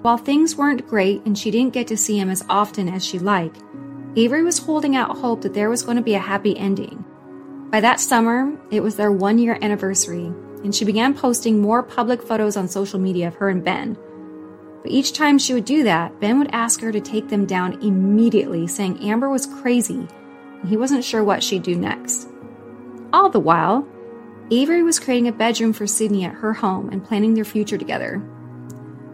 While 0.04 0.18
things 0.18 0.56
weren't 0.56 0.88
great 0.88 1.26
and 1.26 1.36
she 1.36 1.50
didn't 1.50 1.74
get 1.74 1.88
to 1.88 1.98
see 1.98 2.20
him 2.20 2.30
as 2.30 2.46
often 2.48 2.88
as 2.88 3.04
she'd 3.04 3.24
like, 3.24 3.56
Avery 4.16 4.44
was 4.44 4.60
holding 4.60 4.96
out 4.96 5.18
hope 5.18 5.42
that 5.42 5.56
there 5.56 5.72
was 5.72 5.82
going 5.82 5.98
to 5.98 6.04
be 6.04 6.14
a 6.14 6.20
happy 6.20 6.56
ending. 6.56 7.04
By 7.72 7.80
that 7.80 8.00
summer, 8.00 8.56
it 8.70 8.84
was 8.84 8.96
their 8.96 9.12
one 9.12 9.40
year 9.40 9.58
anniversary, 9.64 10.28
and 10.64 10.74
she 10.74 10.86
began 10.86 11.16
posting 11.16 11.60
more 11.60 11.82
public 11.82 12.22
photos 12.22 12.56
on 12.56 12.68
social 12.68 13.00
media 13.00 13.30
of 13.30 13.36
her 13.38 13.50
and 13.50 13.64
Ben. 13.64 13.98
But 14.84 14.92
each 14.92 15.14
time 15.14 15.40
she 15.40 15.56
would 15.56 15.66
do 15.66 15.82
that, 15.82 16.20
Ben 16.20 16.38
would 16.38 16.52
ask 16.54 16.80
her 16.82 16.92
to 16.92 17.02
take 17.02 17.30
them 17.30 17.48
down 17.48 17.82
immediately, 17.82 18.68
saying 18.68 19.00
Amber 19.00 19.30
was 19.30 19.48
crazy 19.48 20.08
and 20.62 20.70
he 20.70 20.78
wasn't 20.78 21.04
sure 21.04 21.24
what 21.24 21.44
she'd 21.44 21.64
do 21.64 21.76
next. 21.76 22.30
All 23.12 23.30
the 23.30 23.40
while, 23.40 23.88
Avery 24.52 24.84
was 24.84 25.00
creating 25.00 25.28
a 25.28 25.32
bedroom 25.32 25.74
for 25.74 25.88
Sydney 25.88 26.24
at 26.24 26.34
her 26.34 26.54
home 26.54 26.90
and 26.90 27.04
planning 27.04 27.34
their 27.34 27.46
future 27.46 27.78
together. 27.78 28.22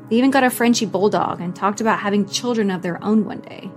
They 0.10 0.18
even 0.18 0.30
got 0.30 0.44
a 0.44 0.50
Frenchie 0.50 0.86
bulldog 0.86 1.40
and 1.40 1.56
talked 1.56 1.80
about 1.80 2.00
having 2.00 2.28
children 2.28 2.70
of 2.70 2.82
their 2.82 3.02
own 3.04 3.24
one 3.24 3.40
day. 3.40 3.72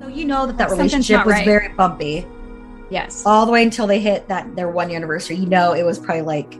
So 0.00 0.08
you 0.08 0.24
know 0.24 0.46
that 0.46 0.56
that 0.56 0.70
relationship 0.70 1.24
was 1.26 1.34
right. 1.34 1.44
very 1.44 1.68
bumpy. 1.68 2.26
Yes. 2.90 3.24
All 3.26 3.44
the 3.44 3.52
way 3.52 3.62
until 3.62 3.86
they 3.86 4.00
hit 4.00 4.28
that 4.28 4.56
their 4.56 4.68
one 4.68 4.88
year 4.88 4.98
anniversary. 4.98 5.36
You 5.36 5.46
know, 5.46 5.72
it 5.72 5.82
was 5.82 5.98
probably 5.98 6.22
like 6.22 6.50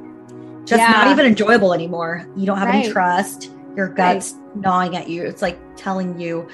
just 0.66 0.80
yeah. 0.80 0.92
not 0.92 1.08
even 1.08 1.26
enjoyable 1.26 1.72
anymore. 1.72 2.28
You 2.36 2.44
don't 2.44 2.58
have 2.58 2.68
right. 2.68 2.84
any 2.84 2.92
trust. 2.92 3.50
Your 3.76 3.88
gut's 3.88 4.32
right. 4.32 4.56
gnawing 4.56 4.96
at 4.96 5.08
you. 5.08 5.24
It's 5.24 5.42
like 5.42 5.58
telling 5.76 6.20
you, 6.20 6.46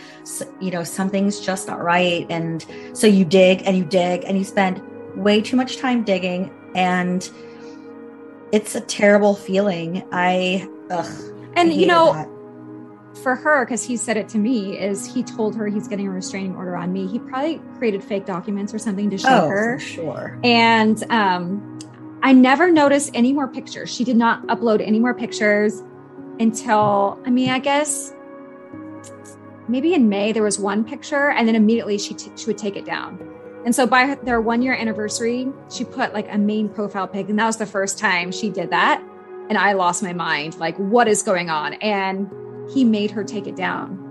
you 0.61 0.71
know, 0.71 0.85
something's 0.85 1.41
just 1.41 1.67
not 1.67 1.83
right. 1.83 2.27
And 2.31 2.65
so 2.93 3.07
you 3.07 3.25
dig 3.25 3.63
and 3.65 3.77
you 3.77 3.85
dig 3.85 4.25
and 4.25 4.39
you 4.39 4.45
spend 4.45 4.81
way 5.17 5.41
too 5.41 5.57
much 5.57 5.77
time 5.79 6.05
digging. 6.05 6.51
And 6.75 7.29
it's 8.53 8.75
a 8.75 8.81
terrible 8.81 9.35
feeling. 9.35 10.05
I, 10.13 10.69
ugh. 10.91 11.35
And 11.55 11.73
you 11.73 11.87
know, 11.87 12.13
that. 12.13 13.19
for 13.23 13.35
her, 13.35 13.65
because 13.65 13.85
he 13.85 13.97
said 13.97 14.17
it 14.17 14.29
to 14.31 14.39
me, 14.39 14.79
is 14.79 15.07
he 15.07 15.23
told 15.23 15.57
her 15.57 15.67
he's 15.67 15.89
getting 15.89 16.07
a 16.07 16.11
restraining 16.11 16.55
order 16.55 16.77
on 16.77 16.93
me. 16.93 17.07
He 17.07 17.19
probably 17.19 17.61
created 17.79 18.03
fake 18.05 18.27
documents 18.27 18.73
or 18.73 18.79
something 18.79 19.11
to 19.11 19.19
show 19.19 19.45
oh, 19.45 19.49
her. 19.49 19.79
sure. 19.79 20.39
And 20.45 21.03
um, 21.11 21.79
I 22.23 22.33
never 22.33 22.71
noticed 22.71 23.11
any 23.15 23.33
more 23.33 23.49
pictures. 23.49 23.93
She 23.93 24.05
did 24.05 24.17
not 24.17 24.47
upload 24.47 24.87
any 24.87 24.99
more 24.99 25.15
pictures 25.15 25.83
until, 26.39 27.21
I 27.27 27.31
mean, 27.31 27.51
I 27.51 27.59
guess 27.59 28.15
maybe 29.69 29.95
in 29.95 30.09
May 30.09 30.33
there 30.33 30.43
was 30.43 30.59
one 30.59 30.85
picture, 30.85 31.31
and 31.31 31.47
then 31.47 31.55
immediately 31.55 31.99
she 31.99 32.15
t- 32.15 32.33
she 32.37 32.47
would 32.47 32.59
take 32.59 32.77
it 32.77 32.85
down. 32.85 33.30
And 33.65 33.75
so 33.75 33.87
by 33.87 34.17
their 34.23 34.41
one 34.41 34.63
year 34.63 34.75
anniversary, 34.75 35.53
she 35.71 35.85
put 35.85 36.15
like 36.15 36.33
a 36.33 36.39
main 36.39 36.69
profile 36.69 37.07
pic, 37.07 37.29
and 37.29 37.39
that 37.39 37.47
was 37.47 37.59
the 37.59 37.67
first 37.67 37.99
time 37.99 38.33
she 38.33 38.49
did 38.51 38.71
that 38.71 39.03
and 39.51 39.59
I 39.59 39.73
lost 39.73 40.03
my 40.03 40.15
mind. 40.15 40.57
Like, 40.59 40.77
what 40.77 41.09
is 41.09 41.23
going 41.23 41.51
on? 41.51 41.75
And 41.75 42.31
he 42.73 42.85
made 42.85 43.11
her 43.11 43.25
take 43.25 43.49
it 43.49 43.57
down. 43.57 44.07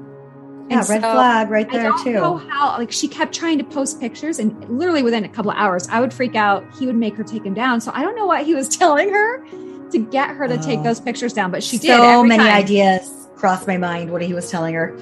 Yeah, 0.69 0.83
red 0.87 1.01
flag 1.01 1.49
right 1.49 1.71
there 1.71 1.91
I 1.91 2.03
too. 2.03 2.13
Know 2.13 2.37
how 2.37 2.77
like 2.77 2.91
she 2.91 3.07
kept 3.07 3.33
trying 3.33 3.57
to 3.57 3.63
post 3.63 3.99
pictures, 3.99 4.37
and 4.37 4.69
literally 4.69 5.01
within 5.01 5.23
a 5.23 5.29
couple 5.29 5.49
of 5.49 5.57
hours, 5.57 5.87
I 5.89 5.99
would 5.99 6.13
freak 6.13 6.35
out. 6.35 6.63
He 6.77 6.85
would 6.85 6.97
make 6.97 7.15
her 7.15 7.23
take 7.23 7.43
him 7.43 7.55
down. 7.55 7.81
So 7.81 7.91
I 7.95 8.03
don't 8.03 8.15
know 8.15 8.27
what 8.27 8.45
he 8.45 8.53
was 8.53 8.69
telling 8.77 9.09
her 9.09 9.43
to 9.89 9.97
get 9.97 10.29
her 10.29 10.47
to 10.47 10.59
oh. 10.59 10.61
take 10.61 10.83
those 10.83 10.99
pictures 10.99 11.33
down, 11.33 11.49
but 11.49 11.63
she 11.63 11.77
so 11.77 11.87
did. 11.87 11.97
So 11.97 12.23
many 12.23 12.43
time. 12.43 12.53
ideas 12.53 13.27
crossed 13.35 13.65
my 13.65 13.77
mind 13.77 14.11
what 14.11 14.21
he 14.21 14.33
was 14.33 14.51
telling 14.51 14.75
her. 14.75 14.95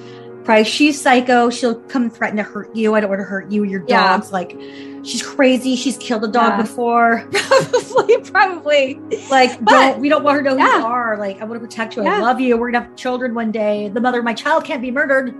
She's 0.66 1.00
psycho. 1.00 1.50
She'll 1.50 1.80
come 1.82 2.10
threaten 2.10 2.36
to 2.38 2.42
hurt 2.42 2.74
you. 2.74 2.94
I 2.94 3.00
don't 3.00 3.10
want 3.10 3.20
to 3.20 3.24
hurt 3.24 3.50
you. 3.50 3.64
Your 3.64 3.80
dog's 3.80 4.28
yeah. 4.28 4.32
like 4.32 4.58
she's 5.04 5.22
crazy. 5.22 5.76
She's 5.76 5.96
killed 5.98 6.24
a 6.24 6.28
dog 6.28 6.52
yeah. 6.52 6.62
before. 6.62 7.28
probably, 7.32 8.18
probably. 8.18 8.94
Like, 9.30 9.62
but, 9.64 9.70
don't, 9.70 10.00
we 10.00 10.08
don't 10.08 10.24
want 10.24 10.38
her 10.38 10.42
to 10.44 10.50
know 10.50 10.56
yeah. 10.56 10.72
who 10.72 10.78
you 10.78 10.86
are. 10.86 11.16
Like, 11.18 11.40
I 11.40 11.44
want 11.44 11.60
to 11.60 11.66
protect 11.66 11.96
you. 11.96 12.02
I 12.02 12.18
love 12.20 12.40
you. 12.40 12.56
We're 12.56 12.70
gonna 12.70 12.86
have 12.86 12.96
children 12.96 13.34
one 13.34 13.52
day. 13.52 13.88
The 13.88 14.00
mother 14.00 14.18
of 14.18 14.24
my 14.24 14.34
child 14.34 14.64
can't 14.64 14.82
be 14.82 14.90
murdered. 14.90 15.34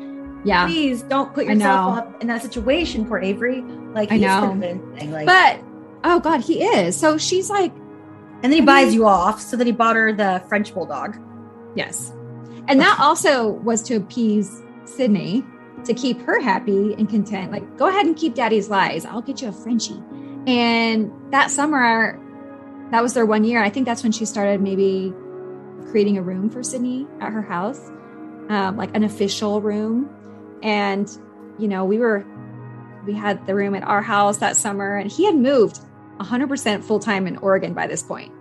Yeah. 0.44 0.66
Please 0.66 1.02
don't 1.02 1.34
put 1.34 1.46
yourself 1.46 1.98
up 1.98 2.20
in 2.20 2.28
that 2.28 2.42
situation, 2.42 3.06
poor 3.06 3.18
Avery. 3.18 3.62
Like, 3.62 4.12
I 4.12 4.18
know. 4.18 4.56
Like, 5.06 5.26
but 5.26 5.60
oh 6.04 6.20
god, 6.20 6.40
he 6.40 6.62
is. 6.62 6.96
So 6.96 7.18
she's 7.18 7.50
like, 7.50 7.72
and 8.42 8.44
then 8.44 8.52
he 8.52 8.62
I 8.62 8.64
buys 8.64 8.88
mean, 8.88 8.94
you 8.94 9.06
off. 9.06 9.40
So 9.40 9.56
then 9.56 9.66
he 9.66 9.72
bought 9.72 9.96
her 9.96 10.12
the 10.12 10.42
French 10.48 10.72
bulldog. 10.72 11.18
Yes, 11.74 12.12
and 12.68 12.80
that 12.80 12.98
also 13.00 13.48
was 13.48 13.82
to 13.84 13.96
appease 13.96 14.62
Sydney 14.88 15.44
to 15.84 15.94
keep 15.94 16.20
her 16.22 16.40
happy 16.40 16.94
and 16.94 17.08
content. 17.08 17.52
Like, 17.52 17.76
go 17.76 17.88
ahead 17.88 18.06
and 18.06 18.16
keep 18.16 18.34
daddy's 18.34 18.68
lies. 18.68 19.04
I'll 19.04 19.22
get 19.22 19.42
you 19.42 19.48
a 19.48 19.52
Frenchie. 19.52 20.02
And 20.46 21.12
that 21.30 21.50
summer, 21.50 22.18
that 22.90 23.02
was 23.02 23.14
their 23.14 23.26
one 23.26 23.44
year. 23.44 23.62
I 23.62 23.70
think 23.70 23.86
that's 23.86 24.02
when 24.02 24.12
she 24.12 24.24
started 24.24 24.60
maybe 24.60 25.12
creating 25.90 26.18
a 26.18 26.22
room 26.22 26.50
for 26.50 26.62
Sydney 26.62 27.06
at 27.20 27.32
her 27.32 27.42
house, 27.42 27.90
um, 28.48 28.76
like 28.76 28.94
an 28.96 29.04
official 29.04 29.60
room. 29.60 30.08
And, 30.62 31.08
you 31.58 31.68
know, 31.68 31.84
we 31.84 31.98
were, 31.98 32.24
we 33.06 33.14
had 33.14 33.46
the 33.46 33.54
room 33.54 33.74
at 33.74 33.84
our 33.84 34.02
house 34.02 34.38
that 34.38 34.56
summer, 34.56 34.96
and 34.96 35.10
he 35.10 35.24
had 35.24 35.36
moved 35.36 35.80
100% 36.18 36.82
full 36.82 36.98
time 36.98 37.26
in 37.26 37.36
Oregon 37.38 37.74
by 37.74 37.86
this 37.86 38.02
point. 38.02 38.32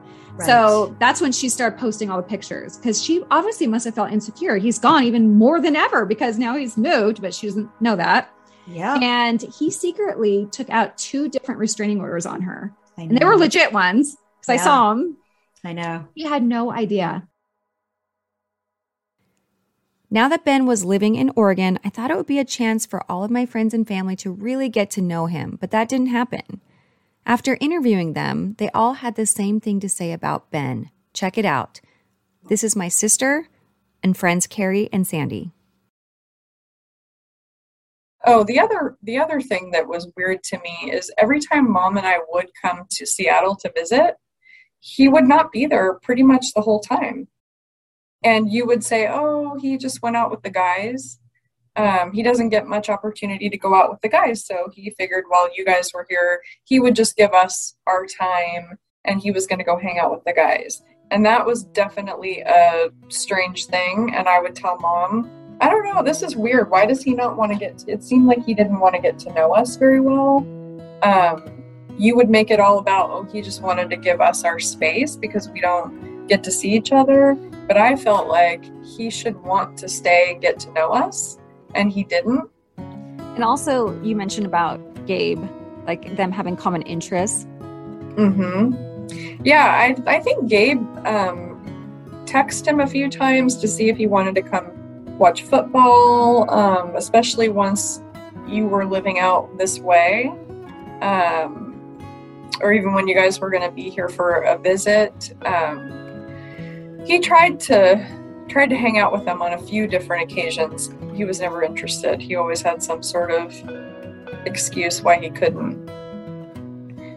So 0.45 0.95
that's 0.99 1.21
when 1.21 1.31
she 1.31 1.49
started 1.49 1.79
posting 1.79 2.09
all 2.09 2.17
the 2.17 2.27
pictures 2.27 2.77
because 2.77 3.01
she 3.03 3.23
obviously 3.31 3.67
must 3.67 3.85
have 3.85 3.95
felt 3.95 4.11
insecure. 4.11 4.57
He's 4.57 4.79
gone 4.79 5.03
even 5.03 5.35
more 5.35 5.59
than 5.59 5.75
ever 5.75 6.05
because 6.05 6.37
now 6.37 6.55
he's 6.55 6.77
moved, 6.77 7.21
but 7.21 7.33
she 7.33 7.47
doesn't 7.47 7.69
know 7.81 7.95
that. 7.95 8.31
Yeah. 8.67 8.99
And 9.01 9.41
he 9.41 9.71
secretly 9.71 10.47
took 10.51 10.69
out 10.69 10.97
two 10.97 11.29
different 11.29 11.59
restraining 11.59 11.99
orders 12.01 12.25
on 12.25 12.41
her. 12.41 12.73
And 12.97 13.17
they 13.17 13.25
were 13.25 13.37
legit 13.37 13.71
ones 13.71 14.17
because 14.39 14.55
yeah. 14.55 14.61
I 14.61 14.65
saw 14.65 14.89
them. 14.89 15.17
I 15.63 15.73
know. 15.73 16.07
He 16.15 16.23
had 16.23 16.43
no 16.43 16.71
idea. 16.71 17.27
Now 20.09 20.29
that 20.29 20.45
Ben 20.45 20.65
was 20.65 20.85
living 20.85 21.15
in 21.15 21.31
Oregon, 21.35 21.79
I 21.83 21.89
thought 21.89 22.11
it 22.11 22.17
would 22.17 22.27
be 22.27 22.39
a 22.39 22.45
chance 22.45 22.85
for 22.85 23.03
all 23.11 23.23
of 23.23 23.31
my 23.31 23.45
friends 23.45 23.73
and 23.73 23.85
family 23.85 24.15
to 24.17 24.31
really 24.31 24.69
get 24.69 24.89
to 24.91 25.01
know 25.01 25.25
him, 25.25 25.57
but 25.59 25.71
that 25.71 25.89
didn't 25.89 26.07
happen. 26.07 26.61
After 27.27 27.57
interviewing 27.59 28.13
them, 28.13 28.55
they 28.57 28.69
all 28.69 28.93
had 28.93 29.15
the 29.15 29.25
same 29.25 29.59
thing 29.59 29.81
to 29.81 29.89
say 29.89 30.13
about 30.13 30.49
Ben. 30.49 30.91
Check 31.13 31.37
it 31.37 31.43
out. 31.43 31.81
This 32.47 32.63
is 32.63 32.73
my 32.73 32.87
sister 32.87 33.49
and 34.01 34.15
friends 34.15 34.47
Carrie 34.47 34.87
and 34.93 35.05
Sandy. 35.05 35.51
Oh, 38.25 38.45
the 38.45 38.57
other 38.61 38.97
the 39.03 39.17
other 39.17 39.41
thing 39.41 39.71
that 39.71 39.89
was 39.89 40.09
weird 40.15 40.41
to 40.45 40.59
me 40.59 40.89
is 40.89 41.11
every 41.17 41.41
time 41.41 41.69
mom 41.69 41.97
and 41.97 42.07
I 42.07 42.19
would 42.29 42.47
come 42.61 42.85
to 42.91 43.05
Seattle 43.05 43.57
to 43.57 43.73
visit, 43.75 44.15
he 44.79 45.09
would 45.09 45.25
not 45.25 45.51
be 45.51 45.65
there 45.65 45.95
pretty 45.95 46.23
much 46.23 46.45
the 46.55 46.61
whole 46.61 46.79
time. 46.79 47.27
And 48.23 48.49
you 48.49 48.65
would 48.65 48.85
say, 48.85 49.05
"Oh, 49.05 49.57
he 49.61 49.77
just 49.77 50.01
went 50.01 50.15
out 50.15 50.31
with 50.31 50.43
the 50.43 50.49
guys." 50.49 51.19
Um, 51.77 52.11
he 52.11 52.23
doesn't 52.23 52.49
get 52.49 52.67
much 52.67 52.89
opportunity 52.89 53.49
to 53.49 53.57
go 53.57 53.75
out 53.75 53.91
with 53.91 54.01
the 54.01 54.09
guys. 54.09 54.45
So 54.45 54.69
he 54.73 54.89
figured 54.97 55.25
while 55.27 55.47
you 55.55 55.63
guys 55.63 55.91
were 55.93 56.05
here, 56.09 56.41
he 56.65 56.79
would 56.79 56.95
just 56.95 57.15
give 57.15 57.33
us 57.33 57.75
our 57.85 58.05
time 58.05 58.77
and 59.05 59.21
he 59.21 59.31
was 59.31 59.47
going 59.47 59.59
to 59.59 59.65
go 59.65 59.77
hang 59.77 59.99
out 59.99 60.11
with 60.11 60.23
the 60.25 60.33
guys. 60.33 60.81
And 61.11 61.25
that 61.25 61.45
was 61.45 61.63
definitely 61.63 62.41
a 62.41 62.89
strange 63.07 63.67
thing. 63.67 64.11
And 64.13 64.27
I 64.27 64.41
would 64.41 64.55
tell 64.55 64.77
mom, 64.79 65.29
I 65.61 65.69
don't 65.69 65.85
know, 65.85 66.03
this 66.03 66.23
is 66.23 66.35
weird. 66.35 66.69
Why 66.69 66.85
does 66.85 67.01
he 67.01 67.13
not 67.13 67.37
want 67.37 67.51
to 67.51 67.57
get, 67.57 67.77
to, 67.79 67.91
it 67.91 68.03
seemed 68.03 68.25
like 68.25 68.43
he 68.43 68.53
didn't 68.53 68.79
want 68.79 68.95
to 68.95 69.01
get 69.01 69.17
to 69.19 69.33
know 69.33 69.53
us 69.53 69.75
very 69.75 70.01
well. 70.01 70.45
Um, 71.03 71.63
you 71.97 72.15
would 72.15 72.29
make 72.29 72.51
it 72.51 72.59
all 72.59 72.79
about, 72.79 73.09
oh, 73.11 73.23
he 73.31 73.41
just 73.41 73.61
wanted 73.61 73.89
to 73.91 73.97
give 73.97 74.19
us 74.19 74.43
our 74.43 74.59
space 74.59 75.15
because 75.15 75.49
we 75.49 75.61
don't 75.61 76.27
get 76.27 76.43
to 76.43 76.51
see 76.51 76.71
each 76.71 76.91
other. 76.91 77.37
but 77.67 77.77
I 77.77 77.95
felt 77.95 78.27
like 78.27 78.63
he 78.83 79.09
should 79.09 79.35
want 79.43 79.77
to 79.79 79.89
stay 79.89 80.31
and 80.31 80.41
get 80.41 80.57
to 80.59 80.71
know 80.71 80.91
us, 80.91 81.37
and 81.77 81.91
he 81.91 82.03
didn't. 82.03 82.49
And 82.77 83.43
also, 83.43 84.01
you 84.01 84.15
mentioned 84.15 84.45
about 84.45 84.79
Gabe, 85.05 85.43
like 85.85 86.17
them 86.17 86.31
having 86.31 86.57
common 86.57 86.81
interests. 86.81 87.45
Mm-hmm. 88.15 89.45
Yeah, 89.45 89.65
I, 89.65 89.95
I 90.07 90.19
think 90.19 90.49
Gabe 90.49 90.81
um, 91.05 92.23
texted 92.25 92.67
him 92.67 92.79
a 92.79 92.87
few 92.87 93.09
times 93.09 93.55
to 93.57 93.67
see 93.67 93.89
if 93.89 93.95
he 93.95 94.07
wanted 94.07 94.35
to 94.35 94.41
come 94.41 94.73
watch 95.17 95.43
football, 95.43 96.49
um, 96.51 96.95
especially 96.95 97.47
once 97.47 98.01
you 98.47 98.65
were 98.67 98.85
living 98.85 99.19
out 99.19 99.57
this 99.57 99.79
way. 99.79 100.33
Um, 101.01 101.67
or 102.61 102.73
even 102.73 102.93
when 102.93 103.07
you 103.07 103.13
guys 103.13 103.39
were 103.39 103.51
going 103.51 103.63
to 103.63 103.71
be 103.71 103.89
here 103.89 104.09
for 104.09 104.41
a 104.41 104.57
visit. 104.57 105.35
Um, 105.45 107.03
he 107.05 107.19
tried 107.19 107.59
to 107.61 108.03
tried 108.47 108.69
to 108.69 108.77
hang 108.77 108.97
out 108.97 109.11
with 109.11 109.25
them 109.25 109.41
on 109.41 109.53
a 109.53 109.57
few 109.57 109.87
different 109.87 110.31
occasions. 110.31 110.89
He 111.13 111.25
was 111.25 111.39
never 111.39 111.63
interested. 111.63 112.21
He 112.21 112.35
always 112.35 112.61
had 112.61 112.81
some 112.81 113.03
sort 113.03 113.31
of 113.31 113.53
excuse 114.45 115.01
why 115.01 115.19
he 115.19 115.29
couldn't. 115.29 115.87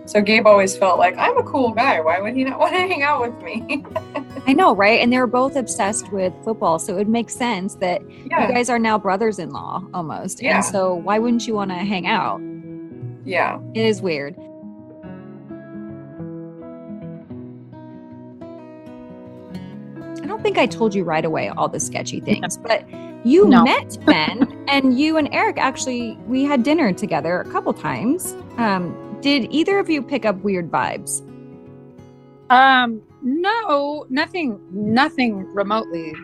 So 0.06 0.20
Gabe 0.20 0.44
always 0.44 0.76
felt 0.76 0.98
like 0.98 1.16
I'm 1.16 1.38
a 1.38 1.42
cool 1.44 1.70
guy. 1.70 2.00
Why 2.00 2.20
would 2.20 2.34
he 2.34 2.42
not 2.42 2.58
want 2.58 2.72
to 2.72 2.80
hang 2.80 3.02
out 3.02 3.20
with 3.20 3.42
me? 3.44 3.84
I 4.46 4.52
know, 4.52 4.74
right? 4.74 5.00
And 5.00 5.12
they 5.12 5.18
were 5.18 5.28
both 5.28 5.54
obsessed 5.54 6.10
with 6.12 6.32
football, 6.42 6.80
so 6.80 6.94
it 6.94 6.96
would 6.96 7.08
make 7.08 7.30
sense 7.30 7.76
that 7.76 8.02
yeah. 8.10 8.48
you 8.48 8.54
guys 8.54 8.68
are 8.68 8.78
now 8.78 8.98
brothers-in-law 8.98 9.84
almost. 9.94 10.42
Yeah. 10.42 10.56
And 10.56 10.64
so 10.64 10.94
why 10.94 11.20
wouldn't 11.20 11.46
you 11.46 11.54
want 11.54 11.70
to 11.70 11.76
hang 11.76 12.08
out? 12.08 12.40
Yeah. 13.24 13.60
It 13.74 13.84
is 13.84 14.02
weird. 14.02 14.34
Think 20.50 20.58
I 20.58 20.66
told 20.66 20.96
you 20.96 21.04
right 21.04 21.24
away 21.24 21.48
all 21.48 21.68
the 21.68 21.78
sketchy 21.78 22.18
things, 22.18 22.56
but 22.56 22.84
you 23.24 23.46
no. 23.46 23.62
met 23.62 23.96
Ben 24.06 24.64
and 24.66 24.98
you 24.98 25.16
and 25.16 25.28
Eric 25.32 25.58
actually 25.58 26.18
we 26.26 26.42
had 26.42 26.64
dinner 26.64 26.92
together 26.92 27.40
a 27.40 27.50
couple 27.52 27.72
times. 27.72 28.34
Um, 28.56 29.18
did 29.20 29.46
either 29.52 29.78
of 29.78 29.88
you 29.88 30.02
pick 30.02 30.24
up 30.24 30.36
weird 30.38 30.68
vibes? 30.68 31.24
Um, 32.50 33.00
no, 33.22 34.06
nothing, 34.10 34.60
nothing 34.72 35.46
remotely 35.54 36.14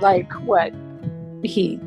like 0.00 0.32
what 0.46 0.72
he 1.42 1.78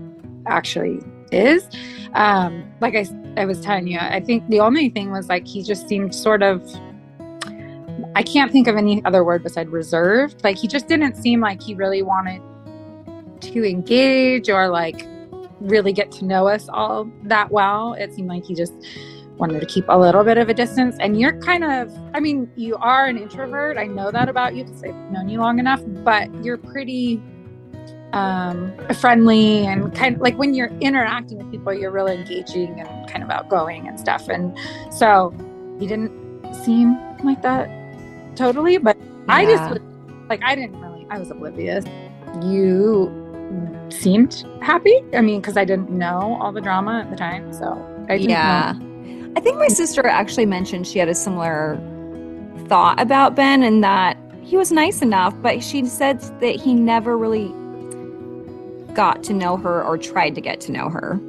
actually 0.46 1.00
is. 1.32 1.68
Um, 2.14 2.72
like 2.80 2.94
I, 2.96 3.08
I 3.38 3.46
was 3.46 3.60
telling 3.60 3.88
you, 3.88 3.98
I 4.00 4.20
think 4.20 4.48
the 4.50 4.60
only 4.60 4.90
thing 4.90 5.10
was 5.10 5.30
like 5.30 5.48
he 5.48 5.64
just 5.64 5.90
seemed 5.90 6.14
sort 6.14 6.44
of 6.44 6.62
I 8.17 8.23
can't 8.23 8.51
think 8.51 8.67
of 8.67 8.75
any 8.77 9.06
other 9.06 9.23
word 9.23 9.43
besides 9.43 9.69
reserved. 9.69 10.43
Like 10.43 10.58
he 10.58 10.67
just 10.67 10.88
didn't 10.88 11.17
seem 11.17 11.39
like 11.39 11.62
he 11.62 11.75
really 11.75 12.01
wanted 12.01 12.41
to 13.41 13.63
engage 13.63 14.49
or 14.49 14.69
like 14.69 15.06
really 15.60 15.93
get 15.93 16.12
to 16.13 16.25
know 16.25 16.47
us 16.47 16.67
all 16.67 17.08
that 17.25 17.51
well. 17.51 17.93
It 17.93 18.15
seemed 18.15 18.27
like 18.27 18.43
he 18.43 18.56
just 18.56 18.73
wanted 19.36 19.60
to 19.60 19.67
keep 19.67 19.86
a 19.88 19.95
little 19.95 20.23
bit 20.23 20.39
of 20.39 20.49
a 20.49 20.53
distance. 20.56 20.95
And 20.99 21.19
you're 21.19 21.39
kind 21.41 21.63
of, 21.63 21.95
I 22.15 22.19
mean, 22.19 22.51
you 22.56 22.75
are 22.77 23.06
an 23.06 23.19
introvert. 23.19 23.77
I 23.77 23.86
know 23.86 24.10
that 24.10 24.30
about 24.30 24.56
you 24.56 24.63
because 24.63 24.84
I've 24.84 24.95
known 25.12 25.30
you 25.30 25.38
long 25.38 25.60
enough, 25.60 25.84
but 25.86 26.34
you're 26.43 26.58
pretty 26.58 27.21
um, 28.13 28.75
friendly 28.95 29.67
and 29.67 29.93
kind 29.93 30.15
of 30.15 30.21
like 30.21 30.39
when 30.39 30.56
you're 30.56 30.75
interacting 30.82 31.38
with 31.38 31.51
people, 31.51 31.71
you're 31.71 31.91
really 31.91 32.15
engaging 32.15 32.80
and 32.80 33.08
kind 33.08 33.23
of 33.23 33.30
outgoing 33.30 33.88
and 33.88 33.99
stuff. 33.99 34.27
And 34.27 34.58
so 34.91 35.36
he 35.80 35.86
didn't 35.86 36.56
seem 36.65 36.97
like 37.23 37.43
that 37.43 37.77
totally. 38.38 38.78
But 38.78 38.97
yeah. 38.97 39.06
I 39.28 39.45
just 39.45 39.69
was, 39.71 39.80
like 40.30 40.41
I 40.43 40.56
didn't 40.56 40.80
really. 40.80 41.06
I 41.10 41.17
was 41.19 41.32
oblivious. 41.32 41.84
You 42.43 43.12
seemed 43.89 44.45
happy. 44.62 45.02
I 45.13 45.21
mean, 45.21 45.41
because 45.41 45.58
I 45.58 45.65
didn't 45.65 45.89
know 45.89 46.38
all 46.41 46.52
the 46.52 46.62
drama 46.62 47.02
at 47.02 47.10
the 47.10 47.15
time, 47.17 47.52
so 47.52 48.06
I 48.10 48.13
yeah. 48.15 48.76
Know. 48.78 49.34
I 49.36 49.39
think 49.39 49.58
my 49.58 49.67
sister 49.67 50.06
actually 50.08 50.45
mentioned 50.45 50.88
she 50.88 51.00
had 51.00 51.10
a 51.10 51.15
similar 51.15 51.80
thought 52.67 53.00
about 53.00 53.36
Ben 53.36 53.63
and 53.63 53.84
that 53.84 54.17
he 54.41 54.58
was 54.58 54.71
nice 54.71 55.02
enough, 55.02 55.34
but 55.41 55.63
she 55.63 55.86
said 55.86 56.19
that 56.41 56.56
he 56.56 56.73
never 56.73 57.17
really 57.17 57.54
got 58.93 59.23
to 59.23 59.34
know 59.34 59.58
her 59.58 59.84
or 59.84 59.97
tried 59.97 60.34
to 60.36 60.41
get 60.41 60.60
to 60.62 60.71
know 60.71 60.89
her 60.89 61.19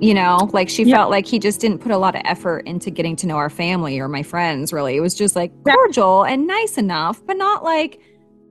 you 0.00 0.12
know 0.12 0.50
like 0.52 0.68
she 0.68 0.84
yeah. 0.84 0.96
felt 0.96 1.10
like 1.10 1.26
he 1.26 1.38
just 1.38 1.60
didn't 1.60 1.78
put 1.78 1.90
a 1.90 1.96
lot 1.96 2.14
of 2.14 2.20
effort 2.24 2.58
into 2.66 2.90
getting 2.90 3.16
to 3.16 3.26
know 3.26 3.36
our 3.36 3.48
family 3.48 3.98
or 3.98 4.08
my 4.08 4.22
friends 4.22 4.72
really 4.72 4.96
it 4.96 5.00
was 5.00 5.14
just 5.14 5.34
like 5.34 5.50
cordial 5.64 6.24
and 6.24 6.46
nice 6.46 6.76
enough 6.76 7.24
but 7.26 7.36
not 7.36 7.64
like 7.64 8.00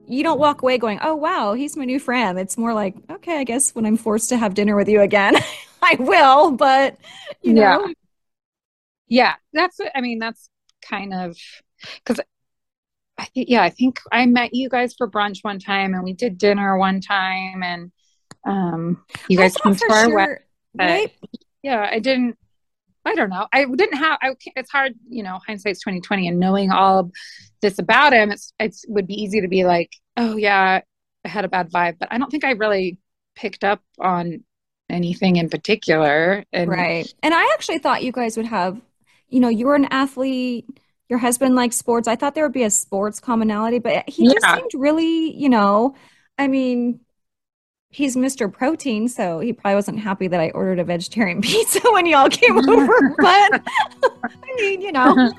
you 0.08 0.22
don't 0.22 0.40
walk 0.40 0.62
away 0.62 0.76
going 0.76 0.98
oh 1.02 1.14
wow 1.14 1.52
he's 1.52 1.76
my 1.76 1.84
new 1.84 2.00
friend 2.00 2.38
it's 2.38 2.58
more 2.58 2.74
like 2.74 2.96
okay 3.10 3.38
i 3.38 3.44
guess 3.44 3.74
when 3.74 3.86
i'm 3.86 3.96
forced 3.96 4.28
to 4.28 4.36
have 4.36 4.54
dinner 4.54 4.74
with 4.74 4.88
you 4.88 5.00
again 5.00 5.36
i 5.82 5.96
will 6.00 6.50
but 6.50 6.96
you 7.42 7.52
know 7.52 7.86
yeah. 7.86 7.92
yeah 9.08 9.34
that's 9.52 9.78
i 9.94 10.00
mean 10.00 10.18
that's 10.18 10.50
kind 10.82 11.14
of 11.14 11.36
because 12.04 12.20
I 13.18 13.26
th- 13.34 13.48
yeah 13.48 13.62
i 13.62 13.70
think 13.70 14.00
i 14.10 14.26
met 14.26 14.52
you 14.52 14.68
guys 14.68 14.94
for 14.94 15.08
brunch 15.08 15.38
one 15.42 15.60
time 15.60 15.94
and 15.94 16.02
we 16.02 16.12
did 16.12 16.38
dinner 16.38 16.76
one 16.76 17.00
time 17.00 17.62
and 17.62 17.92
um 18.44 19.04
you 19.28 19.38
guys 19.38 19.54
came 19.56 19.76
to 19.76 19.86
our 19.90 20.04
sure- 20.06 20.45
right? 20.78 21.12
yeah, 21.62 21.88
I 21.90 21.98
didn't. 21.98 22.38
I 23.04 23.14
don't 23.14 23.30
know. 23.30 23.46
I 23.52 23.64
didn't 23.64 23.98
have. 23.98 24.18
I, 24.20 24.34
it's 24.56 24.70
hard, 24.70 24.94
you 25.08 25.22
know. 25.22 25.38
Hindsight's 25.46 25.80
twenty 25.80 26.00
twenty, 26.00 26.28
and 26.28 26.40
knowing 26.40 26.70
all 26.70 27.10
this 27.62 27.78
about 27.78 28.12
him, 28.12 28.32
it's 28.32 28.52
it 28.58 28.76
would 28.88 29.06
be 29.06 29.14
easy 29.14 29.40
to 29.40 29.48
be 29.48 29.64
like, 29.64 29.92
oh 30.16 30.36
yeah, 30.36 30.80
I 31.24 31.28
had 31.28 31.44
a 31.44 31.48
bad 31.48 31.70
vibe, 31.70 31.98
but 31.98 32.08
I 32.10 32.18
don't 32.18 32.30
think 32.30 32.44
I 32.44 32.52
really 32.52 32.98
picked 33.34 33.64
up 33.64 33.80
on 33.98 34.44
anything 34.88 35.36
in 35.36 35.50
particular. 35.50 36.44
And, 36.52 36.70
right. 36.70 37.12
And 37.22 37.34
I 37.34 37.50
actually 37.54 37.78
thought 37.78 38.02
you 38.02 38.12
guys 38.12 38.36
would 38.36 38.46
have, 38.46 38.80
you 39.28 39.40
know, 39.40 39.48
you 39.48 39.66
were 39.66 39.74
an 39.74 39.88
athlete. 39.90 40.66
Your 41.08 41.18
husband 41.18 41.54
likes 41.54 41.76
sports. 41.76 42.08
I 42.08 42.16
thought 42.16 42.34
there 42.34 42.44
would 42.44 42.52
be 42.52 42.64
a 42.64 42.70
sports 42.70 43.20
commonality, 43.20 43.78
but 43.78 44.08
he 44.08 44.26
yeah. 44.26 44.32
just 44.32 44.54
seemed 44.54 44.70
really, 44.74 45.36
you 45.36 45.48
know, 45.48 45.94
I 46.38 46.48
mean, 46.48 47.00
he's 47.90 48.16
Mr. 48.16 48.52
Protein, 48.52 49.08
so 49.08 49.40
he 49.40 49.52
probably 49.52 49.74
wasn't 49.74 49.98
happy 49.98 50.28
that 50.28 50.40
I 50.40 50.50
ordered 50.50 50.78
a 50.78 50.84
vegetarian 50.84 51.40
pizza 51.42 51.80
when 51.92 52.06
y'all 52.06 52.28
came 52.28 52.58
over. 52.68 53.14
But 53.16 53.62
I 54.02 54.54
mean, 54.56 54.80
you 54.80 54.92
know. 54.92 55.32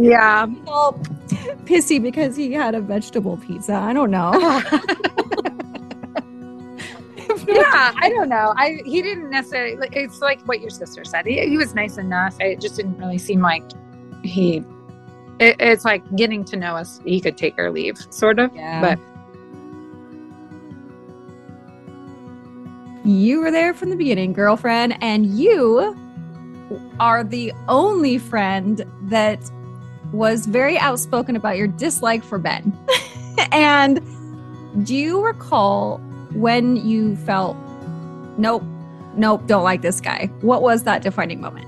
yeah. 0.00 0.46
All 0.66 0.94
pissy 1.64 2.00
because 2.02 2.36
he 2.36 2.52
had 2.52 2.74
a 2.74 2.80
vegetable 2.80 3.36
pizza. 3.36 3.74
I 3.74 3.92
don't 3.92 4.10
know. 4.10 4.32
yeah, 7.46 7.92
I 7.96 8.10
don't 8.14 8.28
know. 8.28 8.54
I 8.56 8.80
he 8.84 9.02
didn't 9.02 9.30
necessarily. 9.30 9.88
It's 9.92 10.20
like 10.20 10.40
what 10.42 10.60
your 10.60 10.70
sister 10.70 11.04
said. 11.04 11.26
He, 11.26 11.46
he 11.46 11.56
was 11.56 11.74
nice 11.74 11.98
enough. 11.98 12.36
It 12.40 12.60
just 12.60 12.76
didn't 12.76 12.96
really 12.98 13.18
seem 13.18 13.40
like 13.40 13.62
he. 14.24 14.64
It, 15.38 15.54
it's 15.60 15.84
like 15.84 16.02
getting 16.16 16.44
to 16.46 16.56
know 16.56 16.74
us. 16.76 17.00
He 17.04 17.20
could 17.20 17.36
take 17.36 17.58
or 17.58 17.70
leave, 17.70 17.96
sort 18.10 18.38
of. 18.38 18.54
Yeah. 18.54 18.80
But 18.80 18.98
You 23.04 23.40
were 23.40 23.50
there 23.50 23.74
from 23.74 23.90
the 23.90 23.96
beginning, 23.96 24.32
girlfriend, 24.32 24.96
and 25.00 25.26
you 25.26 25.96
are 27.00 27.24
the 27.24 27.52
only 27.68 28.18
friend 28.18 28.84
that 29.02 29.38
was 30.12 30.46
very 30.46 30.78
outspoken 30.78 31.36
about 31.36 31.56
your 31.56 31.66
dislike 31.66 32.24
for 32.24 32.38
Ben. 32.38 32.76
and 33.52 34.00
do 34.84 34.94
you 34.94 35.24
recall 35.24 35.98
when 36.32 36.76
you 36.76 37.16
felt, 37.16 37.56
nope, 38.36 38.62
nope, 39.14 39.46
don't 39.46 39.64
like 39.64 39.82
this 39.82 40.00
guy? 40.00 40.26
What 40.40 40.62
was 40.62 40.84
that 40.84 41.02
defining 41.02 41.40
moment? 41.40 41.66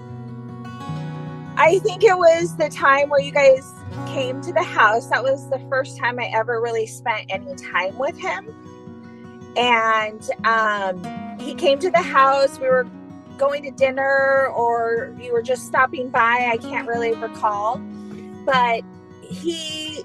I 1.57 1.79
think 1.81 2.03
it 2.05 2.17
was 2.17 2.57
the 2.57 2.71
time 2.71 3.11
where 3.11 3.21
you 3.21 3.33
guys 3.33 3.71
came 4.07 4.41
to 4.43 4.53
the 4.53 4.63
house. 4.63 5.09
That 5.09 5.23
was 5.23 5.49
the 5.51 5.59
first 5.69 5.99
time 5.99 6.19
I 6.19 6.31
ever 6.35 6.61
really 6.61 6.87
spent 6.87 7.27
any 7.29 7.55
time 7.57 7.99
with 7.99 8.19
him. 8.19 8.55
And 9.57 10.23
um, 10.45 11.03
he 11.41 11.55
came 11.55 11.79
to 11.81 11.91
the 11.91 12.03
house. 12.03 12.59
We 12.59 12.69
were 12.69 12.87
going 13.39 13.63
to 13.63 13.71
dinner 13.71 14.49
or 14.49 15.17
you 15.21 15.33
were 15.33 15.43
just 15.43 15.67
stopping 15.67 16.11
by. 16.11 16.51
I 16.53 16.59
can't 16.59 16.87
really 16.87 17.15
recall. 17.15 17.79
But 18.45 18.83
he 19.23 20.05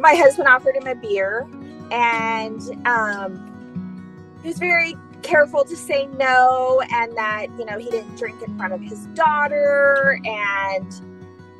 my 0.00 0.14
husband 0.14 0.48
offered 0.48 0.76
him 0.76 0.86
a 0.86 0.94
beer 0.94 1.46
and 1.90 2.60
um, 2.86 4.38
he 4.42 4.48
was 4.48 4.58
very 4.58 4.96
careful 5.22 5.64
to 5.64 5.76
say 5.76 6.06
no 6.18 6.82
and 6.92 7.16
that, 7.16 7.46
you 7.58 7.64
know, 7.64 7.78
he 7.78 7.90
didn't 7.90 8.16
drink 8.16 8.42
in 8.42 8.56
front 8.56 8.72
of 8.72 8.80
his 8.80 9.06
daughter. 9.14 10.20
And 10.24 10.92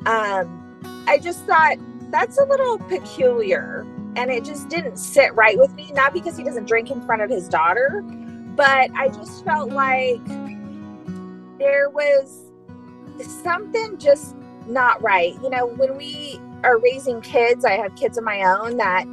um, 0.05 1.03
I 1.07 1.17
just 1.17 1.45
thought 1.45 1.77
that's 2.11 2.37
a 2.37 2.45
little 2.45 2.77
peculiar 2.77 3.85
and 4.15 4.29
it 4.31 4.43
just 4.43 4.69
didn't 4.69 4.97
sit 4.97 5.33
right 5.35 5.57
with 5.57 5.73
me. 5.75 5.91
Not 5.93 6.13
because 6.13 6.37
he 6.37 6.43
doesn't 6.43 6.67
drink 6.67 6.91
in 6.91 7.05
front 7.05 7.21
of 7.21 7.29
his 7.29 7.47
daughter, 7.47 8.03
but 8.55 8.91
I 8.95 9.09
just 9.09 9.43
felt 9.45 9.71
like 9.71 10.25
there 11.57 11.89
was 11.89 12.51
something 13.43 13.97
just 13.97 14.35
not 14.67 15.01
right. 15.01 15.33
You 15.41 15.49
know, 15.49 15.65
when 15.65 15.97
we 15.97 16.39
are 16.63 16.79
raising 16.79 17.21
kids, 17.21 17.65
I 17.65 17.71
have 17.71 17.95
kids 17.95 18.17
of 18.17 18.23
my 18.23 18.43
own 18.43 18.77
that 18.77 19.05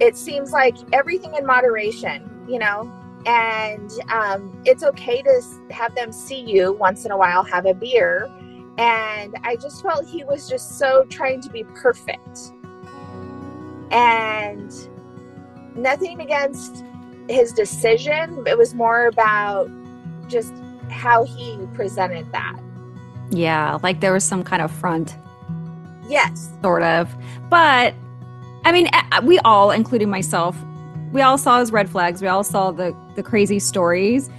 it 0.00 0.16
seems 0.16 0.52
like 0.52 0.76
everything 0.92 1.34
in 1.34 1.44
moderation, 1.44 2.46
you 2.48 2.58
know, 2.58 2.92
and 3.26 3.90
um, 4.10 4.62
it's 4.64 4.82
okay 4.82 5.22
to 5.22 5.42
have 5.70 5.94
them 5.94 6.12
see 6.12 6.40
you 6.40 6.72
once 6.72 7.04
in 7.04 7.10
a 7.10 7.16
while 7.16 7.42
have 7.42 7.66
a 7.66 7.74
beer. 7.74 8.30
And 8.78 9.34
I 9.42 9.56
just 9.56 9.82
felt 9.82 10.06
he 10.06 10.22
was 10.24 10.48
just 10.48 10.78
so 10.78 11.04
trying 11.10 11.40
to 11.42 11.50
be 11.50 11.64
perfect. 11.64 12.52
And 13.90 14.72
nothing 15.74 16.20
against 16.20 16.84
his 17.28 17.52
decision, 17.52 18.42
it 18.46 18.56
was 18.56 18.74
more 18.74 19.06
about 19.06 19.70
just 20.28 20.52
how 20.90 21.24
he 21.24 21.58
presented 21.74 22.30
that. 22.32 22.58
Yeah, 23.30 23.78
like 23.82 24.00
there 24.00 24.12
was 24.12 24.24
some 24.24 24.42
kind 24.42 24.62
of 24.62 24.70
front. 24.70 25.16
Yes. 26.08 26.50
Sort 26.62 26.82
of. 26.82 27.14
But 27.50 27.94
I 28.64 28.72
mean, 28.72 28.88
we 29.22 29.38
all, 29.40 29.70
including 29.70 30.10
myself, 30.10 30.56
we 31.12 31.22
all 31.22 31.38
saw 31.38 31.60
his 31.60 31.72
red 31.72 31.88
flags. 31.88 32.20
We 32.20 32.28
all 32.28 32.44
saw 32.44 32.70
the 32.70 32.96
the 33.14 33.22
crazy 33.22 33.58
stories. 33.58 34.30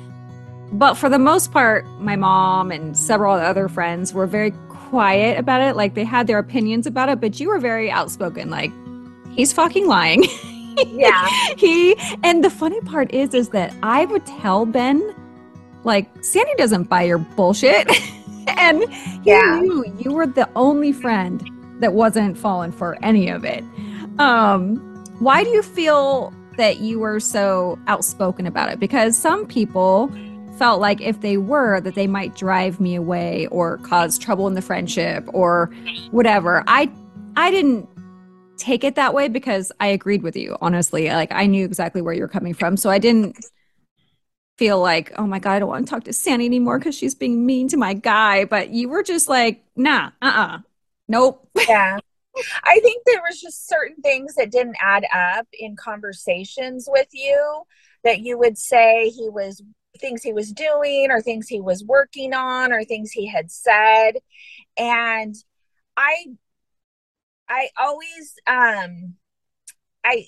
But 0.71 0.95
for 0.95 1.09
the 1.09 1.17
most 1.17 1.51
part, 1.51 1.85
my 1.99 2.15
mom 2.15 2.71
and 2.71 2.95
several 2.95 3.33
other 3.33 3.67
friends 3.67 4.13
were 4.13 4.27
very 4.27 4.51
quiet 4.69 5.39
about 5.39 5.61
it. 5.61 5.75
Like 5.75 5.95
they 5.95 6.03
had 6.03 6.27
their 6.27 6.37
opinions 6.37 6.85
about 6.85 7.09
it, 7.09 7.19
but 7.19 7.39
you 7.39 7.47
were 7.47 7.59
very 7.59 7.89
outspoken. 7.89 8.49
Like 8.49 8.71
he's 9.31 9.53
fucking 9.53 9.87
lying. 9.87 10.23
Yeah. 10.87 11.27
he 11.57 11.95
and 12.23 12.43
the 12.43 12.49
funny 12.49 12.81
part 12.81 13.13
is 13.13 13.33
is 13.33 13.49
that 13.49 13.73
I 13.83 14.05
would 14.05 14.25
tell 14.25 14.65
Ben 14.65 15.15
like 15.83 16.07
Sandy 16.23 16.53
doesn't 16.57 16.83
buy 16.83 17.03
your 17.03 17.17
bullshit. 17.17 17.89
and 18.47 18.83
yeah. 19.23 19.59
knew 19.61 19.85
you 19.99 20.11
were 20.11 20.27
the 20.27 20.49
only 20.55 20.91
friend 20.91 21.47
that 21.79 21.93
wasn't 21.93 22.37
falling 22.37 22.71
for 22.71 22.97
any 23.03 23.29
of 23.29 23.45
it. 23.45 23.63
Um, 24.19 24.77
why 25.19 25.43
do 25.43 25.49
you 25.49 25.61
feel 25.61 26.33
that 26.57 26.79
you 26.79 26.99
were 26.99 27.19
so 27.19 27.79
outspoken 27.87 28.45
about 28.45 28.71
it? 28.71 28.79
Because 28.79 29.17
some 29.17 29.45
people 29.45 30.11
felt 30.57 30.81
like 30.81 30.99
if 30.99 31.21
they 31.21 31.37
were 31.37 31.79
that 31.79 31.95
they 31.95 32.05
might 32.05 32.35
drive 32.35 32.81
me 32.81 32.95
away 32.95 33.47
or 33.47 33.77
cause 33.77 34.17
trouble 34.17 34.45
in 34.45 34.55
the 34.55 34.61
friendship 34.61 35.23
or 35.33 35.71
whatever. 36.11 36.63
I 36.67 36.91
I 37.37 37.49
didn't 37.49 37.87
take 38.59 38.83
it 38.83 38.95
that 38.95 39.13
way 39.13 39.27
because 39.27 39.71
I 39.79 39.87
agreed 39.87 40.21
with 40.21 40.35
you, 40.35 40.57
honestly. 40.61 41.07
Like 41.07 41.31
I 41.31 41.45
knew 41.45 41.65
exactly 41.65 42.01
where 42.01 42.13
you're 42.13 42.27
coming 42.27 42.53
from. 42.53 42.77
So 42.77 42.89
I 42.89 42.99
didn't 42.99 43.37
feel 44.57 44.79
like, 44.79 45.11
oh 45.17 45.25
my 45.25 45.39
God, 45.39 45.53
I 45.53 45.59
don't 45.59 45.69
want 45.69 45.87
to 45.87 45.89
talk 45.89 46.03
to 46.03 46.13
Sandy 46.13 46.45
anymore 46.45 46.77
because 46.77 46.95
she's 46.95 47.15
being 47.15 47.45
mean 47.45 47.69
to 47.69 47.77
my 47.77 47.93
guy. 47.93 48.45
But 48.45 48.69
you 48.69 48.89
were 48.89 49.03
just 49.03 49.29
like, 49.29 49.63
nah, 49.75 50.11
uh 50.21 50.25
uh-uh. 50.25 50.55
uh, 50.55 50.57
nope. 51.07 51.49
Yeah. 51.67 51.97
I 52.63 52.79
think 52.79 53.03
there 53.05 53.21
was 53.27 53.41
just 53.41 53.67
certain 53.67 54.01
things 54.01 54.35
that 54.35 54.51
didn't 54.51 54.77
add 54.81 55.03
up 55.13 55.47
in 55.51 55.75
conversations 55.75 56.87
with 56.89 57.07
you 57.11 57.63
that 58.03 58.19
you 58.19 58.37
would 58.37 58.57
say 58.57 59.09
he 59.09 59.27
was 59.29 59.61
things 59.99 60.23
he 60.23 60.31
was 60.31 60.51
doing 60.53 61.07
or 61.09 61.21
things 61.21 61.47
he 61.47 61.59
was 61.59 61.83
working 61.83 62.33
on 62.33 62.71
or 62.71 62.83
things 62.83 63.11
he 63.11 63.25
had 63.27 63.51
said 63.51 64.13
and 64.77 65.35
i 65.97 66.25
i 67.49 67.69
always 67.77 68.35
um 68.47 69.15
i 70.05 70.25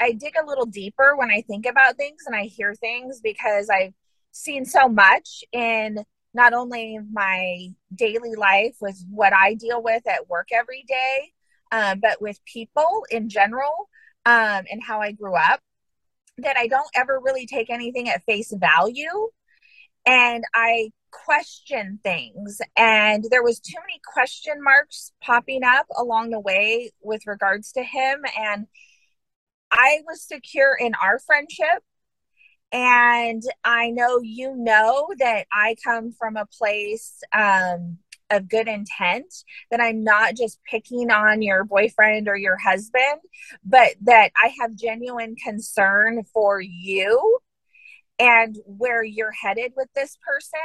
i 0.00 0.12
dig 0.12 0.34
a 0.40 0.46
little 0.46 0.66
deeper 0.66 1.14
when 1.16 1.30
i 1.30 1.42
think 1.42 1.66
about 1.66 1.96
things 1.96 2.22
and 2.26 2.34
i 2.34 2.44
hear 2.44 2.74
things 2.74 3.20
because 3.22 3.68
i've 3.70 3.94
seen 4.32 4.64
so 4.64 4.88
much 4.88 5.44
in 5.52 5.98
not 6.32 6.52
only 6.52 6.98
my 7.12 7.68
daily 7.94 8.34
life 8.34 8.76
with 8.80 9.04
what 9.10 9.32
i 9.32 9.54
deal 9.54 9.82
with 9.82 10.06
at 10.08 10.28
work 10.28 10.48
every 10.52 10.84
day 10.88 11.32
um, 11.72 12.00
but 12.00 12.20
with 12.20 12.38
people 12.44 13.04
in 13.10 13.28
general 13.28 13.88
um, 14.26 14.64
and 14.70 14.82
how 14.82 15.00
I 15.00 15.12
grew 15.12 15.34
up, 15.34 15.60
that 16.38 16.56
I 16.56 16.66
don't 16.66 16.88
ever 16.94 17.20
really 17.22 17.46
take 17.46 17.70
anything 17.70 18.08
at 18.08 18.24
face 18.24 18.52
value. 18.56 19.28
And 20.06 20.44
I 20.54 20.90
question 21.24 22.00
things. 22.02 22.60
And 22.76 23.24
there 23.30 23.42
was 23.42 23.60
too 23.60 23.78
many 23.80 24.00
question 24.12 24.62
marks 24.62 25.12
popping 25.22 25.62
up 25.64 25.86
along 25.96 26.30
the 26.30 26.40
way 26.40 26.92
with 27.02 27.26
regards 27.26 27.72
to 27.72 27.82
him. 27.82 28.22
And 28.38 28.66
I 29.70 30.02
was 30.06 30.22
secure 30.22 30.76
in 30.78 30.94
our 30.94 31.18
friendship. 31.18 31.82
And 32.72 33.42
I 33.62 33.90
know 33.90 34.20
you 34.20 34.54
know 34.56 35.08
that 35.18 35.46
I 35.52 35.76
come 35.84 36.12
from 36.12 36.36
a 36.36 36.46
place 36.46 37.20
um, 37.32 37.98
of 38.30 38.48
good 38.48 38.66
intent 38.66 39.32
that 39.70 39.80
I'm 39.80 40.02
not 40.02 40.34
just 40.34 40.58
picking 40.68 41.10
on 41.10 41.40
your 41.40 41.62
boyfriend 41.64 42.26
or 42.26 42.36
your 42.36 42.56
husband, 42.56 43.20
but 43.64 43.90
that 44.02 44.32
I 44.36 44.52
have 44.60 44.74
genuine 44.74 45.36
concern 45.36 46.24
for 46.32 46.60
you 46.60 47.38
and 48.18 48.56
where 48.66 49.02
you're 49.02 49.32
headed 49.32 49.72
with 49.76 49.88
this 49.94 50.16
person. 50.26 50.60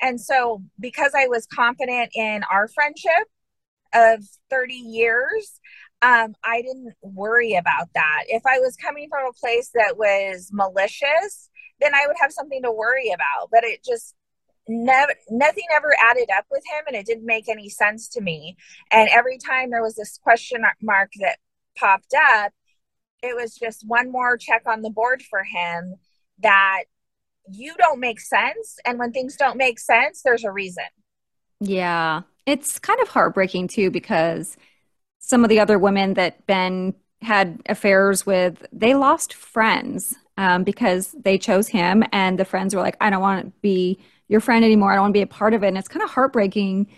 And 0.00 0.20
so, 0.20 0.62
because 0.78 1.12
I 1.14 1.26
was 1.28 1.46
confident 1.46 2.10
in 2.14 2.42
our 2.50 2.68
friendship 2.68 3.28
of 3.94 4.24
30 4.50 4.74
years, 4.74 5.60
um, 6.02 6.34
I 6.44 6.62
didn't 6.62 6.94
worry 7.02 7.54
about 7.54 7.88
that. 7.94 8.24
If 8.28 8.42
I 8.46 8.58
was 8.58 8.76
coming 8.76 9.08
from 9.08 9.26
a 9.26 9.32
place 9.32 9.70
that 9.74 9.96
was 9.96 10.50
malicious, 10.52 11.50
then 11.80 11.94
I 11.94 12.06
would 12.06 12.16
have 12.20 12.32
something 12.32 12.62
to 12.62 12.72
worry 12.72 13.10
about. 13.10 13.48
But 13.50 13.64
it 13.64 13.84
just 13.84 14.14
never 14.68 15.14
nothing 15.30 15.64
ever 15.74 15.94
added 16.02 16.28
up 16.36 16.44
with 16.50 16.62
him 16.66 16.84
and 16.86 16.96
it 16.96 17.06
didn't 17.06 17.26
make 17.26 17.48
any 17.48 17.68
sense 17.68 18.08
to 18.08 18.20
me 18.20 18.56
and 18.90 19.08
every 19.12 19.38
time 19.38 19.70
there 19.70 19.82
was 19.82 19.94
this 19.94 20.18
question 20.22 20.62
mark 20.82 21.10
that 21.20 21.38
popped 21.78 22.12
up 22.14 22.52
it 23.22 23.36
was 23.36 23.54
just 23.54 23.84
one 23.86 24.10
more 24.10 24.36
check 24.36 24.62
on 24.66 24.82
the 24.82 24.90
board 24.90 25.22
for 25.22 25.44
him 25.44 25.94
that 26.40 26.84
you 27.48 27.74
don't 27.78 28.00
make 28.00 28.20
sense 28.20 28.78
and 28.84 28.98
when 28.98 29.12
things 29.12 29.36
don't 29.36 29.56
make 29.56 29.78
sense 29.78 30.22
there's 30.22 30.44
a 30.44 30.50
reason 30.50 30.84
yeah 31.60 32.22
it's 32.44 32.78
kind 32.78 33.00
of 33.00 33.08
heartbreaking 33.08 33.68
too 33.68 33.90
because 33.90 34.56
some 35.18 35.44
of 35.44 35.48
the 35.48 35.60
other 35.60 35.78
women 35.78 36.14
that 36.14 36.46
ben 36.46 36.94
had 37.22 37.60
affairs 37.66 38.26
with 38.26 38.66
they 38.72 38.94
lost 38.94 39.32
friends 39.32 40.14
um, 40.38 40.64
because 40.64 41.14
they 41.18 41.38
chose 41.38 41.68
him 41.68 42.04
and 42.12 42.38
the 42.38 42.44
friends 42.44 42.74
were 42.74 42.82
like 42.82 42.96
i 43.00 43.08
don't 43.08 43.22
want 43.22 43.44
to 43.44 43.52
be 43.62 43.98
your 44.28 44.40
friend 44.40 44.64
anymore. 44.64 44.92
I 44.92 44.96
don't 44.96 45.04
want 45.04 45.14
to 45.14 45.18
be 45.18 45.22
a 45.22 45.26
part 45.26 45.54
of 45.54 45.62
it. 45.62 45.68
And 45.68 45.78
it's 45.78 45.88
kind 45.88 46.02
of 46.02 46.10
heartbreaking 46.10 46.88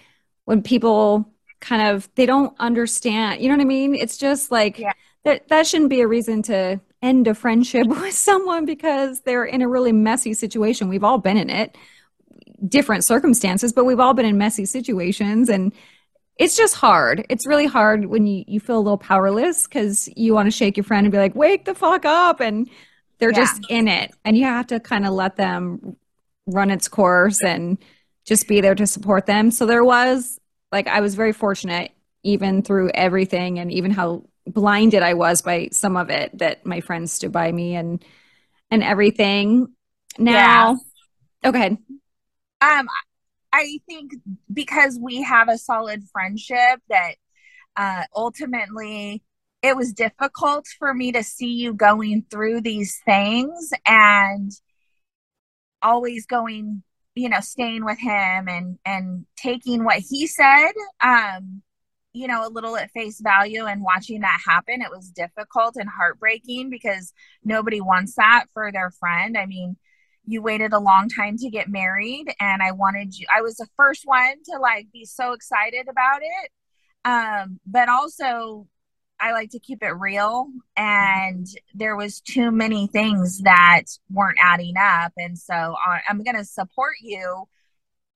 when 0.44 0.62
people 0.62 1.30
kind 1.60 1.82
of 1.82 2.08
they 2.14 2.26
don't 2.26 2.54
understand. 2.58 3.40
You 3.40 3.48
know 3.48 3.56
what 3.56 3.62
I 3.62 3.66
mean? 3.66 3.94
It's 3.94 4.16
just 4.16 4.50
like 4.50 4.78
yeah. 4.78 4.92
that 5.24 5.48
that 5.48 5.66
shouldn't 5.66 5.90
be 5.90 6.00
a 6.00 6.08
reason 6.08 6.42
to 6.42 6.80
end 7.02 7.26
a 7.28 7.34
friendship 7.34 7.86
with 7.88 8.14
someone 8.14 8.64
because 8.64 9.20
they're 9.20 9.44
in 9.44 9.62
a 9.62 9.68
really 9.68 9.92
messy 9.92 10.34
situation. 10.34 10.88
We've 10.88 11.04
all 11.04 11.18
been 11.18 11.36
in 11.36 11.50
it. 11.50 11.76
Different 12.66 13.04
circumstances, 13.04 13.72
but 13.72 13.84
we've 13.84 14.00
all 14.00 14.14
been 14.14 14.26
in 14.26 14.38
messy 14.38 14.66
situations 14.66 15.48
and 15.48 15.72
it's 16.38 16.56
just 16.56 16.74
hard. 16.74 17.26
It's 17.28 17.46
really 17.46 17.66
hard 17.66 18.06
when 18.06 18.26
you, 18.26 18.44
you 18.46 18.60
feel 18.60 18.78
a 18.78 18.80
little 18.80 18.98
powerless 18.98 19.66
because 19.66 20.08
you 20.16 20.34
want 20.34 20.46
to 20.46 20.56
shake 20.56 20.76
your 20.76 20.84
friend 20.84 21.04
and 21.04 21.12
be 21.12 21.18
like, 21.18 21.34
wake 21.34 21.64
the 21.64 21.74
fuck 21.74 22.04
up. 22.04 22.40
And 22.40 22.70
they're 23.18 23.32
yeah. 23.32 23.38
just 23.38 23.62
in 23.68 23.88
it. 23.88 24.12
And 24.24 24.36
you 24.36 24.44
have 24.44 24.68
to 24.68 24.78
kind 24.78 25.04
of 25.04 25.12
let 25.12 25.36
them 25.36 25.96
run 26.46 26.70
its 26.70 26.88
course 26.88 27.42
and 27.42 27.78
just 28.24 28.46
be 28.46 28.60
there 28.60 28.76
to 28.76 28.86
support 28.86 29.26
them. 29.26 29.50
So 29.50 29.66
there 29.66 29.84
was 29.84 30.38
like 30.70 30.86
I 30.86 31.00
was 31.00 31.14
very 31.14 31.32
fortunate 31.32 31.92
even 32.22 32.62
through 32.62 32.90
everything 32.90 33.58
and 33.58 33.72
even 33.72 33.90
how 33.90 34.24
blinded 34.52 35.02
I 35.02 35.14
was 35.14 35.42
by 35.42 35.68
some 35.72 35.96
of 35.96 36.10
it 36.10 36.36
that 36.38 36.64
my 36.66 36.80
friends 36.80 37.12
stood 37.12 37.32
by 37.32 37.50
me 37.52 37.74
and 37.74 38.04
and 38.70 38.82
everything. 38.82 39.68
Now 40.18 40.78
yeah. 41.42 41.48
okay. 41.48 41.78
Um 42.60 42.88
I 43.52 43.78
think 43.86 44.12
because 44.52 44.98
we 45.00 45.22
have 45.22 45.48
a 45.48 45.58
solid 45.58 46.02
friendship 46.12 46.80
that 46.88 47.14
uh 47.76 48.04
ultimately 48.14 49.22
it 49.62 49.76
was 49.76 49.92
difficult 49.92 50.66
for 50.78 50.94
me 50.94 51.12
to 51.12 51.22
see 51.22 51.54
you 51.54 51.72
going 51.74 52.24
through 52.30 52.60
these 52.60 53.00
things 53.04 53.70
and 53.86 54.52
always 55.82 56.26
going 56.26 56.82
you 57.14 57.28
know 57.28 57.40
staying 57.40 57.84
with 57.84 57.98
him 57.98 58.48
and 58.48 58.78
and 58.84 59.26
taking 59.36 59.84
what 59.84 59.98
he 59.98 60.26
said 60.26 60.72
um 61.00 61.62
you 62.18 62.26
know 62.26 62.46
a 62.46 62.50
little 62.50 62.76
at 62.76 62.90
face 62.90 63.20
value 63.20 63.64
and 63.64 63.82
watching 63.82 64.20
that 64.20 64.40
happen 64.44 64.82
it 64.82 64.90
was 64.90 65.10
difficult 65.10 65.76
and 65.76 65.88
heartbreaking 65.88 66.68
because 66.68 67.12
nobody 67.44 67.80
wants 67.80 68.14
that 68.16 68.46
for 68.52 68.72
their 68.72 68.90
friend. 68.90 69.36
I 69.38 69.46
mean 69.46 69.76
you 70.24 70.42
waited 70.42 70.72
a 70.72 70.78
long 70.78 71.08
time 71.08 71.38
to 71.38 71.48
get 71.48 71.70
married 71.70 72.26
and 72.38 72.62
i 72.62 72.70
wanted 72.72 73.16
you 73.16 73.26
i 73.34 73.40
was 73.40 73.56
the 73.56 73.68
first 73.76 74.02
one 74.04 74.34
to 74.44 74.58
like 74.60 74.86
be 74.92 75.04
so 75.04 75.32
excited 75.32 75.86
about 75.88 76.20
it. 76.22 76.50
Um 77.04 77.60
but 77.66 77.88
also 77.88 78.66
I 79.20 79.32
like 79.32 79.50
to 79.50 79.58
keep 79.58 79.82
it 79.82 79.90
real 79.90 80.48
and 80.76 81.46
there 81.74 81.96
was 81.96 82.20
too 82.20 82.52
many 82.52 82.86
things 82.86 83.40
that 83.42 83.82
weren't 84.10 84.38
adding 84.40 84.74
up. 84.78 85.12
And 85.16 85.36
so 85.36 85.54
uh, 85.54 85.98
I'm 86.08 86.22
going 86.22 86.36
to 86.36 86.44
support 86.44 86.94
you 87.02 87.48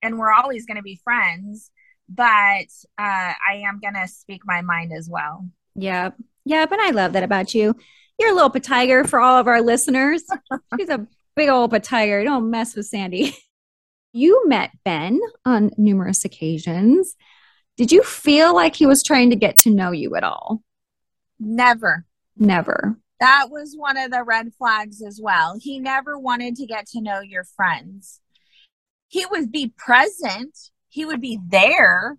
and 0.01 0.19
we're 0.19 0.33
always 0.33 0.65
going 0.65 0.77
to 0.77 0.83
be 0.83 1.01
friends 1.03 1.73
but 2.15 2.67
uh, 2.99 3.33
I 3.49 3.63
am 3.67 3.81
going 3.81 3.95
to 3.95 4.09
speak 4.09 4.43
my 4.45 4.63
mind 4.63 4.93
as 4.93 5.09
well. 5.09 5.47
Yeah. 5.75 6.11
Yeah, 6.45 6.67
but 6.67 6.81
I 6.81 6.91
love 6.91 7.13
that 7.13 7.23
about 7.23 7.55
you. 7.55 7.75
You're 8.19 8.31
a 8.31 8.35
little 8.35 8.51
bit 8.51 8.65
tiger 8.65 9.05
for 9.05 9.21
all 9.21 9.39
of 9.39 9.49
our 9.49 9.63
listeners. 9.63 10.25
She's 10.79 10.89
a 10.89 11.07
big 11.37 11.49
old 11.49 11.83
tiger. 11.83 12.25
Don't 12.25 12.51
mess 12.51 12.75
with 12.77 12.87
Sandy. 12.87 13.37
You 14.13 14.47
met 14.47 14.73
Ben 14.85 15.19
on 15.47 15.71
numerous 15.79 16.25
occasions. 16.25 17.17
Did 17.79 17.91
you 17.91 18.03
feel 18.03 18.55
like 18.55 18.77
he 18.77 18.87
was 18.87 19.03
trying 19.03 19.31
to 19.31 19.37
get 19.37 19.59
to 19.61 19.71
know 19.71 19.91
you 19.91 20.15
at 20.17 20.25
all? 20.25 20.63
Never. 21.41 22.05
Never. 22.37 22.99
That 23.21 23.47
was 23.51 23.75
one 23.75 23.97
of 23.97 24.11
the 24.11 24.23
red 24.23 24.53
flags 24.59 25.01
as 25.01 25.19
well. 25.23 25.57
He 25.59 25.79
never 25.79 26.19
wanted 26.19 26.57
to 26.57 26.67
get 26.67 26.87
to 26.89 27.01
know 27.01 27.21
your 27.21 27.45
friends. 27.45 28.21
He 29.09 29.25
would 29.25 29.51
be 29.51 29.73
present, 29.77 30.59
he 30.93 31.07
would 31.07 31.23
be 31.23 31.39
there 31.49 32.19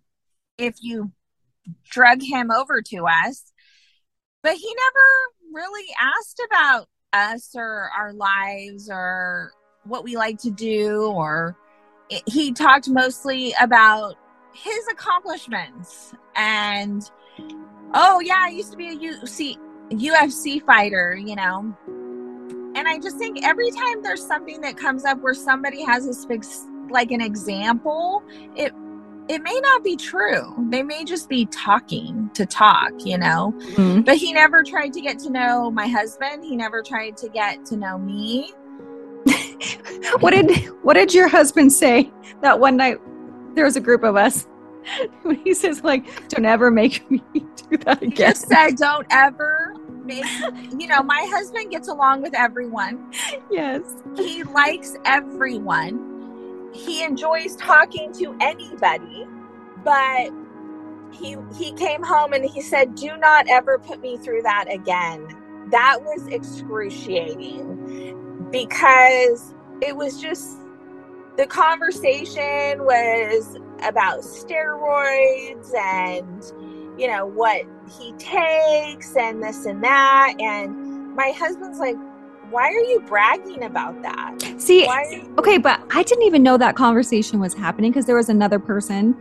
if 0.58 0.78
you 0.82 1.12
drug 1.92 2.24
him 2.24 2.50
over 2.50 2.82
to 2.82 3.06
us, 3.06 3.54
but 4.42 4.56
he 4.56 4.76
never 4.76 5.54
really 5.54 5.94
asked 6.02 6.42
about 6.48 6.88
us 7.14 7.52
or 7.56 7.92
our 7.96 8.14
lives 8.14 8.90
or 8.92 9.52
what 9.84 10.04
we 10.04 10.18
like 10.18 10.40
to 10.40 10.50
do 10.50 11.04
or 11.04 11.56
he 12.26 12.52
talked 12.52 12.90
mostly 12.90 13.54
about 13.62 14.16
his 14.56 14.88
accomplishments 14.92 16.12
and 16.36 17.12
oh 17.94 18.20
yeah 18.22 18.40
i 18.40 18.50
used 18.50 18.72
to 18.72 18.78
be 18.78 18.90
a 18.90 18.96
UC, 18.96 19.58
ufc 19.92 20.66
fighter 20.66 21.16
you 21.16 21.36
know? 21.36 21.78
And 22.76 22.88
i 22.88 22.98
just 22.98 23.18
think 23.18 23.46
every 23.46 23.70
time 23.70 24.02
there's 24.02 24.26
something 24.26 24.62
that 24.62 24.78
comes 24.78 25.06
up 25.06 25.20
where 25.20 25.36
somebody 25.36 25.84
has 25.84 26.08
a 26.08 26.28
big 26.28 26.44
like 26.90 27.12
an 27.12 27.22
example 27.22 28.24
it 28.56 28.74
it 29.30 29.42
may 29.42 29.58
not 29.62 29.86
be 29.86 29.96
true. 29.96 30.54
They 30.70 30.84
may 30.84 31.06
just 31.06 31.30
be 31.30 31.46
talking 31.46 32.30
to 32.34 32.46
talk 32.46 32.92
you 33.06 33.18
know? 33.18 33.54
Mm-hmm. 33.58 34.02
but 34.02 34.18
he 34.18 34.34
never 34.34 34.64
tried 34.64 34.92
to 34.94 35.02
get 35.02 35.18
to 35.20 35.30
know 35.30 35.72
my 35.72 35.88
husband. 35.88 36.44
He 36.44 36.58
never 36.58 36.82
tried 36.82 37.16
to 37.18 37.30
get 37.30 37.66
to 37.68 37.78
know 37.78 37.98
me. 37.98 38.54
What 40.20 40.32
did 40.32 40.66
what 40.84 40.94
did 40.96 41.14
your 41.14 41.28
husband 41.28 41.72
say 41.72 42.12
that 42.42 42.60
one 42.60 42.78
night 42.78 42.98
there 43.56 43.66
was 43.66 43.76
a 43.76 43.82
group 43.82 44.04
of 44.04 44.16
us? 44.16 44.48
He 45.46 45.54
says 45.54 45.82
like 45.84 46.28
don't 46.28 46.46
ever 46.46 46.70
make 46.70 47.10
me 47.10 47.24
do 47.34 47.78
that 47.86 48.02
again. 48.02 48.10
he 48.12 48.16
just 48.16 48.48
said 48.50 48.76
don't 48.76 49.08
ever 49.12 49.74
make 50.04 50.26
you 50.78 50.88
know 50.88 51.02
my 51.02 51.26
husband 51.32 51.72
gets 51.72 51.88
along 51.88 52.22
with 52.22 52.36
everyone. 52.36 53.12
Yes. 53.50 53.82
He 54.18 54.44
likes 54.44 54.96
everyone 55.06 56.13
he 56.74 57.04
enjoys 57.04 57.56
talking 57.56 58.12
to 58.14 58.36
anybody 58.42 59.26
but 59.84 60.30
he 61.12 61.36
he 61.56 61.74
came 61.74 62.02
home 62.04 62.34
and 62.34 62.44
he 62.46 62.62
said 62.62 62.96
do 62.96 63.16
not 63.18 63.46
ever 63.50 63.78
put 63.80 64.02
me 64.02 64.18
through 64.18 64.42
that 64.44 64.66
again. 64.72 65.28
That 65.72 66.00
was 66.02 66.28
excruciating 66.28 68.50
because 68.52 69.56
it 69.82 69.96
was 69.96 70.22
just 70.22 70.60
the 71.38 71.48
conversation 71.48 72.84
was 72.84 73.58
about 73.84 74.20
steroids 74.22 75.74
and 75.76 76.44
you 77.00 77.08
know 77.08 77.26
what 77.26 77.64
he 78.00 78.14
takes 78.14 79.16
and 79.16 79.42
this 79.44 79.66
and 79.66 79.84
that. 79.84 80.36
And 80.40 81.16
my 81.16 81.32
husband's 81.32 81.80
like 81.80 81.98
why 82.54 82.68
are 82.68 82.84
you 82.92 83.00
bragging 83.08 83.64
about 83.64 84.00
that 84.02 84.36
see 84.58 84.84
you- 85.12 85.36
okay 85.38 85.58
but 85.58 85.80
i 85.92 86.04
didn't 86.04 86.24
even 86.24 86.42
know 86.44 86.58
that 86.58 86.76
conversation 86.76 87.40
was 87.40 87.54
happening 87.54 87.92
because 87.92 88.06
there 88.06 88.16
was 88.16 88.30
another 88.30 88.60
person 88.60 89.16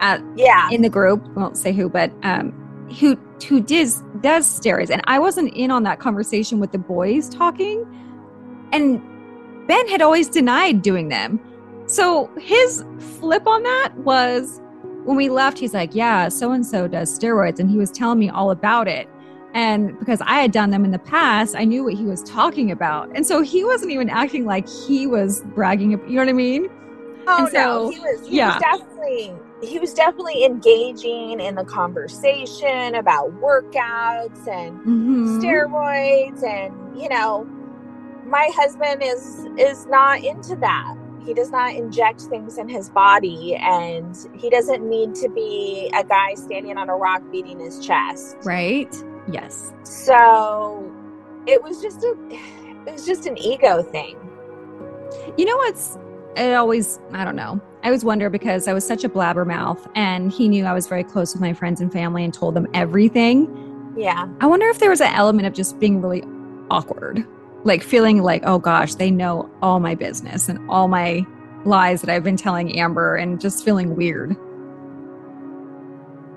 at 0.00 0.22
yeah 0.36 0.70
in 0.70 0.82
the 0.82 0.88
group 0.88 1.22
won't 1.36 1.56
say 1.56 1.72
who 1.72 1.88
but 1.88 2.10
um 2.22 2.52
who 3.00 3.16
who 3.48 3.60
does 3.60 4.02
does 4.20 4.46
steroids 4.60 4.90
and 4.90 5.02
i 5.06 5.18
wasn't 5.18 5.52
in 5.54 5.70
on 5.70 5.82
that 5.82 5.98
conversation 5.98 6.58
with 6.60 6.70
the 6.72 6.78
boys 6.78 7.28
talking 7.28 7.84
and 8.72 9.00
Ben 9.66 9.88
had 9.88 10.02
always 10.02 10.28
denied 10.28 10.82
doing 10.82 11.08
them. 11.08 11.40
So 11.86 12.30
his 12.38 12.84
flip 13.20 13.46
on 13.46 13.62
that 13.62 13.92
was 13.98 14.60
when 15.04 15.16
we 15.16 15.28
left, 15.28 15.58
he's 15.58 15.74
like, 15.74 15.94
Yeah, 15.94 16.28
so 16.28 16.52
and 16.52 16.66
so 16.66 16.88
does 16.88 17.16
steroids. 17.18 17.60
And 17.60 17.70
he 17.70 17.76
was 17.78 17.90
telling 17.90 18.18
me 18.18 18.28
all 18.28 18.50
about 18.50 18.88
it. 18.88 19.08
And 19.54 19.98
because 20.00 20.20
I 20.22 20.40
had 20.40 20.50
done 20.50 20.70
them 20.70 20.84
in 20.84 20.90
the 20.90 20.98
past, 20.98 21.54
I 21.56 21.64
knew 21.64 21.84
what 21.84 21.94
he 21.94 22.04
was 22.04 22.22
talking 22.24 22.72
about. 22.72 23.08
And 23.14 23.24
so 23.24 23.40
he 23.40 23.64
wasn't 23.64 23.92
even 23.92 24.10
acting 24.10 24.44
like 24.44 24.68
he 24.68 25.06
was 25.06 25.42
bragging. 25.54 25.92
You 25.92 25.98
know 25.98 26.18
what 26.18 26.28
I 26.28 26.32
mean? 26.32 26.68
Oh 27.26 27.48
so, 27.50 27.52
no, 27.52 27.90
he 27.90 28.00
was. 28.00 28.28
He 28.28 28.36
yeah. 28.36 28.54
was 28.54 28.62
definitely 28.62 29.34
he 29.62 29.78
was 29.78 29.94
definitely 29.94 30.44
engaging 30.44 31.40
in 31.40 31.54
the 31.54 31.64
conversation 31.64 32.96
about 32.96 33.30
workouts 33.40 34.46
and 34.46 34.78
mm-hmm. 34.80 35.40
steroids 35.40 36.42
and 36.42 37.00
you 37.00 37.08
know 37.08 37.44
my 38.26 38.50
husband 38.54 39.02
is 39.02 39.46
is 39.58 39.86
not 39.86 40.22
into 40.22 40.56
that 40.56 40.94
he 41.24 41.32
does 41.32 41.50
not 41.50 41.74
inject 41.74 42.20
things 42.22 42.58
in 42.58 42.68
his 42.68 42.90
body 42.90 43.56
and 43.56 44.28
he 44.34 44.50
doesn't 44.50 44.86
need 44.86 45.14
to 45.14 45.28
be 45.30 45.90
a 45.94 46.04
guy 46.04 46.34
standing 46.34 46.76
on 46.76 46.90
a 46.90 46.96
rock 46.96 47.22
beating 47.30 47.58
his 47.58 47.78
chest 47.84 48.36
right 48.44 48.94
yes. 49.30 49.72
So 49.82 50.92
it 51.46 51.62
was 51.62 51.80
just 51.82 52.02
a 52.02 52.14
it 52.30 52.92
was 52.92 53.06
just 53.06 53.26
an 53.26 53.38
ego 53.38 53.82
thing. 53.82 54.16
You 55.36 55.44
know 55.44 55.56
what's 55.56 55.98
it 56.36 56.54
always 56.54 56.98
i 57.12 57.24
don't 57.24 57.36
know. 57.36 57.60
I 57.82 57.88
always 57.88 58.04
wonder 58.04 58.30
because 58.30 58.66
i 58.66 58.72
was 58.72 58.86
such 58.86 59.04
a 59.04 59.08
blabbermouth 59.08 59.90
and 59.94 60.32
he 60.32 60.48
knew 60.48 60.64
i 60.64 60.72
was 60.72 60.86
very 60.86 61.04
close 61.04 61.34
with 61.34 61.42
my 61.42 61.52
friends 61.52 61.80
and 61.80 61.92
family 61.92 62.24
and 62.24 62.32
told 62.32 62.54
them 62.54 62.66
everything. 62.74 63.94
Yeah. 63.96 64.28
I 64.40 64.46
wonder 64.46 64.68
if 64.68 64.78
there 64.78 64.90
was 64.90 65.00
an 65.00 65.12
element 65.14 65.46
of 65.46 65.54
just 65.54 65.78
being 65.78 66.00
really 66.00 66.24
awkward 66.70 67.24
like 67.64 67.82
feeling 67.82 68.22
like, 68.22 68.42
oh 68.46 68.58
gosh, 68.58 68.94
they 68.94 69.10
know 69.10 69.50
all 69.62 69.80
my 69.80 69.94
business 69.94 70.48
and 70.48 70.58
all 70.70 70.86
my 70.86 71.26
lies 71.64 72.02
that 72.02 72.10
I've 72.10 72.22
been 72.22 72.36
telling 72.36 72.78
Amber 72.78 73.16
and 73.16 73.40
just 73.40 73.64
feeling 73.64 73.96
weird. 73.96 74.36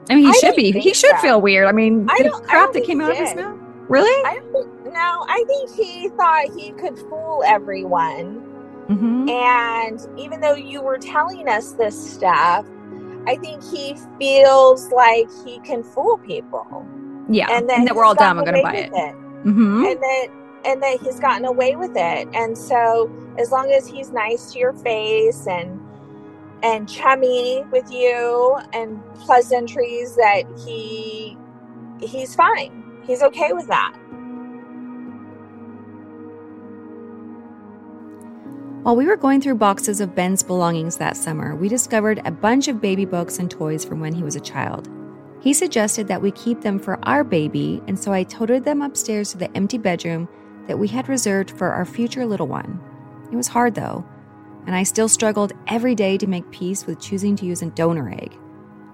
I 0.09 0.15
mean, 0.15 0.25
he 0.25 0.29
I 0.29 0.33
should 0.33 0.55
be. 0.55 0.71
He 0.71 0.93
should 0.93 1.15
feel 1.17 1.41
weird. 1.41 1.67
I 1.67 1.71
mean, 1.71 2.07
I 2.09 2.23
the 2.23 2.29
crap 2.29 2.73
that 2.73 2.83
came 2.83 3.01
out 3.01 3.11
of 3.11 3.17
his 3.17 3.35
mouth. 3.35 3.57
Really? 3.89 4.25
I 4.25 4.39
don't, 4.51 4.93
no, 4.93 5.25
I 5.27 5.43
think 5.47 5.73
he 5.75 6.09
thought 6.09 6.45
he 6.57 6.71
could 6.71 6.97
fool 6.97 7.43
everyone. 7.45 8.43
Mm-hmm. 8.89 9.29
And 9.29 10.19
even 10.19 10.39
though 10.41 10.55
you 10.55 10.81
were 10.81 10.97
telling 10.97 11.47
us 11.47 11.73
this 11.73 12.13
stuff, 12.13 12.65
I 13.25 13.35
think 13.35 13.63
he 13.63 13.95
feels 14.17 14.89
like 14.91 15.27
he 15.45 15.59
can 15.59 15.83
fool 15.83 16.17
people. 16.19 16.85
Yeah. 17.29 17.47
And, 17.51 17.69
then 17.69 17.79
and 17.79 17.87
that 17.87 17.95
we're 17.95 18.05
all 18.05 18.15
dumb. 18.15 18.39
I'm 18.39 18.45
going 18.45 18.57
to 18.57 18.63
buy 18.63 18.75
it. 18.75 18.91
it. 18.93 19.15
Mm-hmm. 19.45 19.85
And 19.85 20.01
that 20.01 20.27
and 20.65 20.83
that 20.83 20.99
he's 21.01 21.19
gotten 21.19 21.45
away 21.45 21.75
with 21.75 21.91
it. 21.95 22.27
And 22.33 22.57
so 22.57 23.11
as 23.37 23.51
long 23.51 23.71
as 23.71 23.87
he's 23.87 24.11
nice 24.11 24.51
to 24.53 24.59
your 24.59 24.73
face 24.73 25.47
and 25.47 25.79
and 26.63 26.89
chummy 26.89 27.63
with 27.71 27.91
you 27.91 28.57
and 28.73 29.03
pleasantries 29.15 30.15
that 30.15 30.43
he 30.65 31.37
he's 32.01 32.35
fine. 32.35 33.01
He's 33.05 33.21
okay 33.23 33.53
with 33.53 33.67
that. 33.67 33.95
While 38.83 38.95
we 38.95 39.05
were 39.05 39.17
going 39.17 39.41
through 39.41 39.55
boxes 39.55 39.99
of 39.99 40.15
Ben's 40.15 40.43
belongings 40.43 40.95
that 40.97 41.17
summer, 41.17 41.55
we 41.55 41.67
discovered 41.67 42.21
a 42.23 42.31
bunch 42.31 42.69
of 42.69 42.79
baby 42.79 43.03
books 43.03 43.37
and 43.37 43.51
toys 43.51 43.83
from 43.83 43.99
when 43.99 44.13
he 44.13 44.23
was 44.23 44.37
a 44.37 44.39
child. 44.39 44.89
He 45.41 45.53
suggested 45.53 46.07
that 46.07 46.21
we 46.21 46.31
keep 46.31 46.61
them 46.61 46.79
for 46.79 46.97
our 47.03 47.23
baby, 47.23 47.81
and 47.87 47.99
so 47.99 48.13
I 48.13 48.23
toted 48.23 48.63
them 48.63 48.81
upstairs 48.81 49.31
to 49.31 49.37
the 49.37 49.55
empty 49.57 49.77
bedroom 49.77 50.29
that 50.67 50.79
we 50.79 50.87
had 50.87 51.09
reserved 51.09 51.51
for 51.51 51.71
our 51.71 51.85
future 51.85 52.25
little 52.25 52.47
one. 52.47 52.79
It 53.31 53.35
was 53.35 53.47
hard, 53.47 53.75
though, 53.75 54.05
and 54.67 54.75
I 54.75 54.83
still 54.83 55.07
struggled 55.07 55.53
every 55.67 55.95
day 55.95 56.17
to 56.17 56.27
make 56.27 56.51
peace 56.51 56.85
with 56.85 56.99
choosing 56.99 57.35
to 57.37 57.45
use 57.45 57.61
a 57.61 57.67
donor 57.67 58.11
egg. 58.11 58.37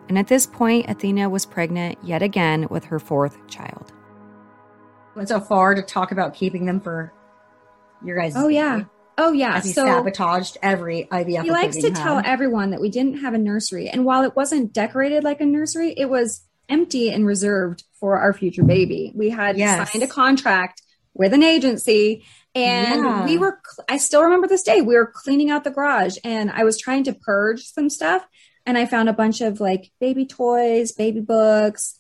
And 0.08 0.18
at 0.18 0.28
this 0.28 0.46
point, 0.46 0.90
Athena 0.90 1.30
was 1.30 1.46
pregnant 1.46 1.98
yet 2.04 2.22
again 2.22 2.68
with 2.70 2.86
her 2.86 3.00
fourth 3.00 3.46
child. 3.48 3.92
Went 5.16 5.30
so 5.30 5.40
far 5.40 5.74
to 5.74 5.82
talk 5.82 6.12
about 6.12 6.36
keeping 6.36 6.66
them 6.66 6.80
for 6.80 7.12
your 8.06 8.18
guys. 8.18 8.34
Oh, 8.36 8.48
yeah. 8.48 8.84
Oh 9.18 9.32
yeah, 9.32 9.58
As 9.58 9.66
he 9.66 9.74
so 9.74 9.86
sabotaged 9.86 10.58
every 10.64 11.08
IVF. 11.12 11.44
He 11.44 11.52
likes 11.52 11.78
to 11.78 11.92
tell 11.92 12.20
everyone 12.26 12.72
that 12.72 12.82
we 12.82 12.90
didn't 12.90 13.20
have 13.20 13.36
a 13.36 13.38
nursery, 13.38 13.88
and 13.88 14.06
while 14.06 14.24
it 14.24 14.36
wasn't 14.36 14.74
decorated 14.74 15.24
like 15.24 15.40
a 15.40 15.46
nursery, 15.46 15.94
it 15.96 16.10
was 16.10 16.42
empty 16.68 17.12
and 17.12 17.24
reserved 17.24 17.84
for 17.94 18.18
our 18.18 18.34
future 18.34 18.64
baby. 18.64 19.12
We 19.16 19.30
had 19.30 19.56
yes. 19.56 19.92
signed 19.92 20.04
a 20.04 20.08
contract 20.08 20.82
with 21.14 21.32
an 21.32 21.44
agency 21.44 22.26
and 22.56 23.04
yeah. 23.04 23.26
we 23.26 23.38
were 23.38 23.60
i 23.90 23.98
still 23.98 24.24
remember 24.24 24.48
this 24.48 24.64
day 24.64 24.82
we 24.82 24.96
were 24.96 25.12
cleaning 25.12 25.50
out 25.50 25.64
the 25.64 25.72
garage 25.72 26.18
and 26.24 26.52
i 26.52 26.64
was 26.64 26.78
trying 26.78 27.04
to 27.04 27.14
purge 27.14 27.64
some 27.64 27.90
stuff 27.90 28.26
and 28.66 28.78
i 28.78 28.86
found 28.86 29.10
a 29.10 29.14
bunch 29.14 29.42
of 29.42 29.60
like 29.60 29.92
baby 30.00 30.26
toys 30.26 30.92
baby 30.92 31.20
books 31.20 32.00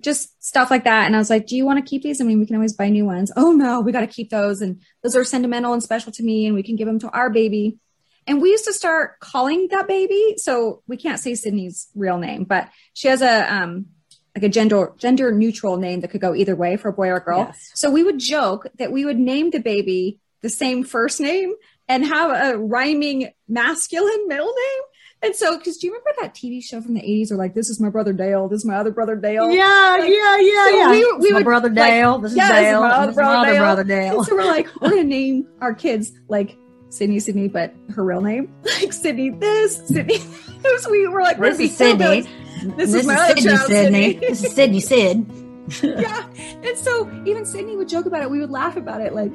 just 0.00 0.42
stuff 0.42 0.70
like 0.70 0.84
that. 0.84 1.06
And 1.06 1.14
i 1.14 1.18
was 1.18 1.30
like 1.30 1.46
do 1.46 1.56
you 1.56 1.64
want 1.64 1.84
to 1.84 1.88
keep 1.88 2.02
these? 2.02 2.20
I 2.20 2.24
mean 2.24 2.38
we 2.38 2.46
can 2.46 2.56
always 2.56 2.72
buy 2.72 2.88
new 2.88 3.04
ones. 3.04 3.32
Oh 3.36 3.52
no 3.52 3.80
we 3.80 3.92
got 3.92 4.00
to 4.00 4.06
keep 4.06 4.30
those. 4.30 4.60
And 4.60 4.82
those 5.02 5.16
are 5.16 5.24
sentimental 5.24 5.72
and 5.72 5.82
special 5.82 6.12
to 6.12 6.22
me 6.22 6.46
and 6.46 6.54
we 6.54 6.62
can 6.62 6.76
give 6.76 6.86
them 6.86 6.98
to 7.00 7.10
our 7.10 7.30
baby. 7.30 7.78
And 8.26 8.40
we 8.40 8.50
used 8.50 8.64
to 8.64 8.72
start 8.72 9.20
calling 9.20 9.68
that 9.70 9.86
baby 9.86 10.34
so 10.38 10.82
we 10.86 10.96
can't 10.96 11.20
say 11.20 11.34
sydney's 11.34 11.88
real 11.94 12.18
name 12.18 12.44
but 12.44 12.68
she 12.94 13.08
has 13.08 13.22
a 13.22 13.54
um 13.54 13.86
like 14.34 14.44
a 14.44 14.48
gender 14.48 14.92
gender 14.96 15.32
neutral 15.32 15.76
name 15.76 16.00
that 16.00 16.08
could 16.08 16.20
go 16.20 16.34
either 16.34 16.56
way 16.56 16.76
for 16.76 16.88
a 16.88 16.92
boy 16.92 17.08
or 17.08 17.16
a 17.16 17.20
girl. 17.20 17.38
Yes. 17.38 17.70
So 17.74 17.90
we 17.90 18.02
would 18.02 18.18
joke 18.18 18.66
that 18.78 18.92
we 18.92 19.04
would 19.04 19.18
name 19.18 19.50
the 19.50 19.60
baby 19.60 20.18
the 20.42 20.50
same 20.50 20.84
first 20.84 21.20
name 21.20 21.54
and 21.88 22.04
have 22.04 22.30
a 22.30 22.58
rhyming 22.58 23.30
masculine 23.48 24.28
middle 24.28 24.46
name. 24.46 24.82
And 25.22 25.34
so, 25.34 25.56
because 25.56 25.78
do 25.78 25.86
you 25.86 25.92
remember 25.94 26.10
that 26.20 26.34
TV 26.34 26.62
show 26.62 26.82
from 26.82 26.92
the 26.92 27.00
80s 27.00 27.30
or 27.30 27.36
like, 27.36 27.54
this 27.54 27.70
is 27.70 27.80
my 27.80 27.88
brother 27.88 28.12
Dale, 28.12 28.46
this 28.46 28.58
is 28.58 28.66
my 28.66 28.76
other 28.76 28.90
brother 28.90 29.16
Dale? 29.16 29.50
Yeah, 29.50 29.96
like, 29.98 30.10
yeah, 30.10 30.36
yeah, 30.36 30.64
so 30.64 30.70
yeah. 30.70 30.90
We, 30.90 31.12
we 31.18 31.32
would, 31.32 31.44
brother 31.44 31.70
Dale, 31.70 32.18
this 32.18 32.32
is 32.32 32.36
yeah, 32.36 32.48
Dale, 32.48 32.82
this 32.82 33.10
is 33.10 33.16
my, 33.16 33.22
brother, 33.22 33.52
Dale. 33.52 33.62
brother 33.62 33.84
Dale. 33.84 34.18
And 34.18 34.26
so 34.26 34.34
we're 34.34 34.44
like, 34.44 34.68
we're 34.82 34.90
going 34.90 35.02
to 35.02 35.08
name 35.08 35.48
our 35.62 35.72
kids 35.72 36.12
like 36.28 36.58
Sydney, 36.94 37.18
Sydney, 37.18 37.48
but 37.48 37.74
her 37.94 38.04
real 38.04 38.20
name, 38.20 38.52
like 38.80 38.92
Sydney 38.92 39.30
this, 39.30 39.76
Sydney 39.88 40.18
this. 40.64 40.86
We 40.86 41.06
were 41.08 41.22
like, 41.22 41.38
this 41.38 41.58
is 41.58 41.76
Sydney. 41.76 42.22
This, 42.22 42.92
this 42.92 42.94
is 42.94 43.06
my 43.06 43.16
other 43.16 43.36
Sydney, 43.36 43.56
child, 43.56 43.66
Sydney. 43.68 44.12
Sydney. 44.12 44.28
this 44.28 44.44
is 44.44 44.54
Sydney 44.54 44.80
Sid. 44.80 45.26
yeah. 45.82 46.26
And 46.36 46.76
so 46.78 47.10
even 47.26 47.44
Sydney 47.44 47.76
would 47.76 47.88
joke 47.88 48.06
about 48.06 48.22
it. 48.22 48.30
We 48.30 48.40
would 48.40 48.50
laugh 48.50 48.76
about 48.76 49.00
it. 49.00 49.14
Like, 49.14 49.32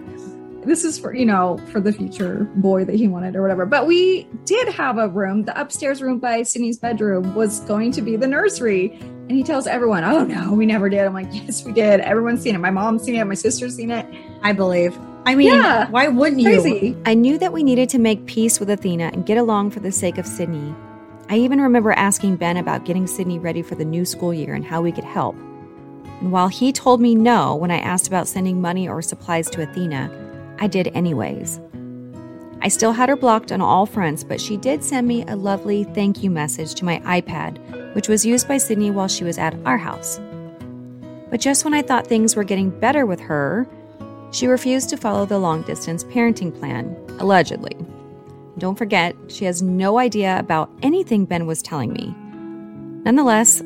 this 0.63 0.83
is 0.83 0.99
for 0.99 1.13
you 1.15 1.25
know 1.25 1.57
for 1.71 1.79
the 1.79 1.91
future 1.91 2.43
boy 2.55 2.83
that 2.83 2.95
he 2.95 3.07
wanted 3.07 3.33
or 3.33 3.41
whatever 3.41 3.65
but 3.65 3.87
we 3.87 4.27
did 4.43 4.67
have 4.67 4.97
a 4.97 5.07
room 5.07 5.43
the 5.43 5.59
upstairs 5.59 6.01
room 6.01 6.19
by 6.19 6.43
sydney's 6.43 6.77
bedroom 6.77 7.33
was 7.33 7.61
going 7.61 7.93
to 7.93 8.01
be 8.01 8.17
the 8.17 8.27
nursery 8.27 8.91
and 8.99 9.31
he 9.31 9.41
tells 9.41 9.65
everyone 9.67 10.03
oh 10.03 10.25
no 10.25 10.51
we 10.51 10.65
never 10.65 10.89
did 10.89 11.05
i'm 11.05 11.13
like 11.13 11.27
yes 11.31 11.63
we 11.63 11.71
did 11.71 12.01
everyone's 12.01 12.41
seen 12.41 12.55
it 12.55 12.57
my 12.57 12.69
mom's 12.69 13.03
seen 13.03 13.15
it 13.15 13.23
my 13.23 13.33
sister's 13.33 13.73
seen 13.73 13.89
it 13.89 14.05
i 14.43 14.51
believe 14.51 14.99
i 15.25 15.35
mean 15.35 15.47
yeah, 15.47 15.89
why 15.89 16.07
wouldn't 16.07 16.41
you 16.41 16.61
crazy. 16.61 16.97
i 17.05 17.13
knew 17.13 17.37
that 17.37 17.53
we 17.53 17.63
needed 17.63 17.89
to 17.89 17.99
make 17.99 18.25
peace 18.25 18.59
with 18.59 18.69
athena 18.69 19.09
and 19.13 19.25
get 19.25 19.37
along 19.37 19.69
for 19.69 19.79
the 19.79 19.91
sake 19.91 20.17
of 20.17 20.25
sydney 20.25 20.73
i 21.29 21.37
even 21.37 21.61
remember 21.61 21.91
asking 21.91 22.35
ben 22.35 22.57
about 22.57 22.85
getting 22.85 23.07
sydney 23.07 23.39
ready 23.39 23.61
for 23.61 23.75
the 23.75 23.85
new 23.85 24.05
school 24.05 24.33
year 24.33 24.53
and 24.53 24.65
how 24.65 24.81
we 24.81 24.91
could 24.91 25.03
help 25.03 25.35
and 26.21 26.31
while 26.31 26.47
he 26.47 26.71
told 26.71 27.01
me 27.01 27.15
no 27.15 27.55
when 27.55 27.71
i 27.71 27.77
asked 27.77 28.07
about 28.07 28.27
sending 28.27 28.61
money 28.61 28.87
or 28.87 29.01
supplies 29.01 29.49
to 29.49 29.61
athena 29.61 30.09
I 30.61 30.67
did 30.67 30.91
anyways. 30.93 31.59
I 32.61 32.67
still 32.67 32.91
had 32.91 33.07
her 33.07 33.15
blocked 33.15 33.53
on 33.53 33.61
all 33.61 33.85
fronts, 33.85 34.23
but 34.23 34.41
she 34.41 34.57
did 34.57 34.83
send 34.83 35.07
me 35.07 35.23
a 35.25 35.35
lovely 35.35 35.85
thank 35.85 36.21
you 36.21 36.29
message 36.29 36.75
to 36.75 36.85
my 36.85 36.99
iPad, 36.99 37.95
which 37.95 38.09
was 38.09 38.25
used 38.25 38.47
by 38.47 38.57
Sydney 38.57 38.91
while 38.91 39.07
she 39.07 39.23
was 39.23 39.37
at 39.37 39.55
our 39.65 39.77
house. 39.77 40.19
But 41.29 41.39
just 41.39 41.63
when 41.63 41.73
I 41.73 41.81
thought 41.81 42.07
things 42.07 42.35
were 42.35 42.43
getting 42.43 42.69
better 42.69 43.05
with 43.05 43.21
her, 43.21 43.65
she 44.31 44.47
refused 44.47 44.89
to 44.89 44.97
follow 44.97 45.25
the 45.25 45.39
long 45.39 45.61
distance 45.63 46.03
parenting 46.03 46.57
plan, 46.57 46.95
allegedly. 47.19 47.75
Don't 48.57 48.77
forget, 48.77 49.15
she 49.27 49.45
has 49.45 49.61
no 49.61 49.99
idea 49.99 50.37
about 50.39 50.69
anything 50.81 51.25
Ben 51.25 51.45
was 51.45 51.61
telling 51.61 51.93
me. 51.93 52.13
Nonetheless, 53.05 53.61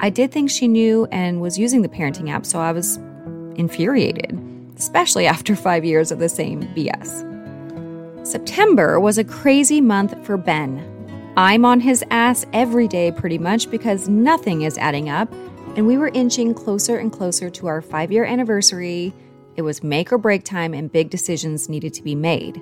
I 0.00 0.10
did 0.10 0.32
think 0.32 0.50
she 0.50 0.68
knew 0.68 1.06
and 1.12 1.40
was 1.40 1.58
using 1.58 1.82
the 1.82 1.88
parenting 1.88 2.30
app, 2.30 2.44
so 2.44 2.60
I 2.60 2.72
was 2.72 2.96
infuriated 3.56 4.38
especially 4.76 5.26
after 5.34 5.56
five 5.56 5.84
years 5.84 6.10
of 6.10 6.18
the 6.18 6.28
same 6.28 6.62
BS. 6.74 7.32
September 8.26 8.98
was 8.98 9.18
a 9.18 9.24
crazy 9.24 9.80
month 9.80 10.24
for 10.24 10.36
Ben. 10.36 10.90
I'm 11.36 11.64
on 11.64 11.80
his 11.80 12.04
ass 12.10 12.46
every 12.52 12.88
day 12.88 13.10
pretty 13.10 13.38
much 13.38 13.70
because 13.70 14.08
nothing 14.08 14.62
is 14.62 14.78
adding 14.78 15.08
up, 15.08 15.32
and 15.76 15.86
we 15.86 15.98
were 15.98 16.08
inching 16.14 16.54
closer 16.54 16.98
and 16.98 17.12
closer 17.12 17.50
to 17.50 17.66
our 17.66 17.82
five 17.82 18.12
year 18.12 18.24
anniversary. 18.24 19.12
It 19.56 19.62
was 19.62 19.84
make 19.84 20.12
or 20.12 20.18
break 20.18 20.44
time, 20.44 20.74
and 20.74 20.90
big 20.90 21.10
decisions 21.10 21.68
needed 21.68 21.94
to 21.94 22.02
be 22.02 22.14
made. 22.14 22.60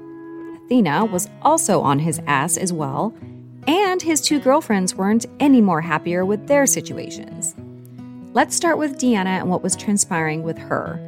Athena 0.65 1.07
was 1.07 1.29
also 1.43 1.81
on 1.81 1.99
his 1.99 2.21
ass 2.27 2.57
as 2.57 2.73
well, 2.73 3.15
and 3.67 4.03
his 4.03 4.21
two 4.21 4.41
girlfriends 4.41 4.95
weren't 4.95 5.27
any 5.41 5.61
more 5.61 5.81
happier 5.81 6.25
with 6.25 6.47
their 6.49 6.67
situations. 6.67 7.55
Let's 8.35 8.57
start 8.57 8.79
with 8.79 8.99
Deanna 8.99 9.41
and 9.41 9.49
what 9.49 9.63
was 9.63 9.77
transpiring 9.77 10.43
with 10.43 10.59
her. 10.59 10.99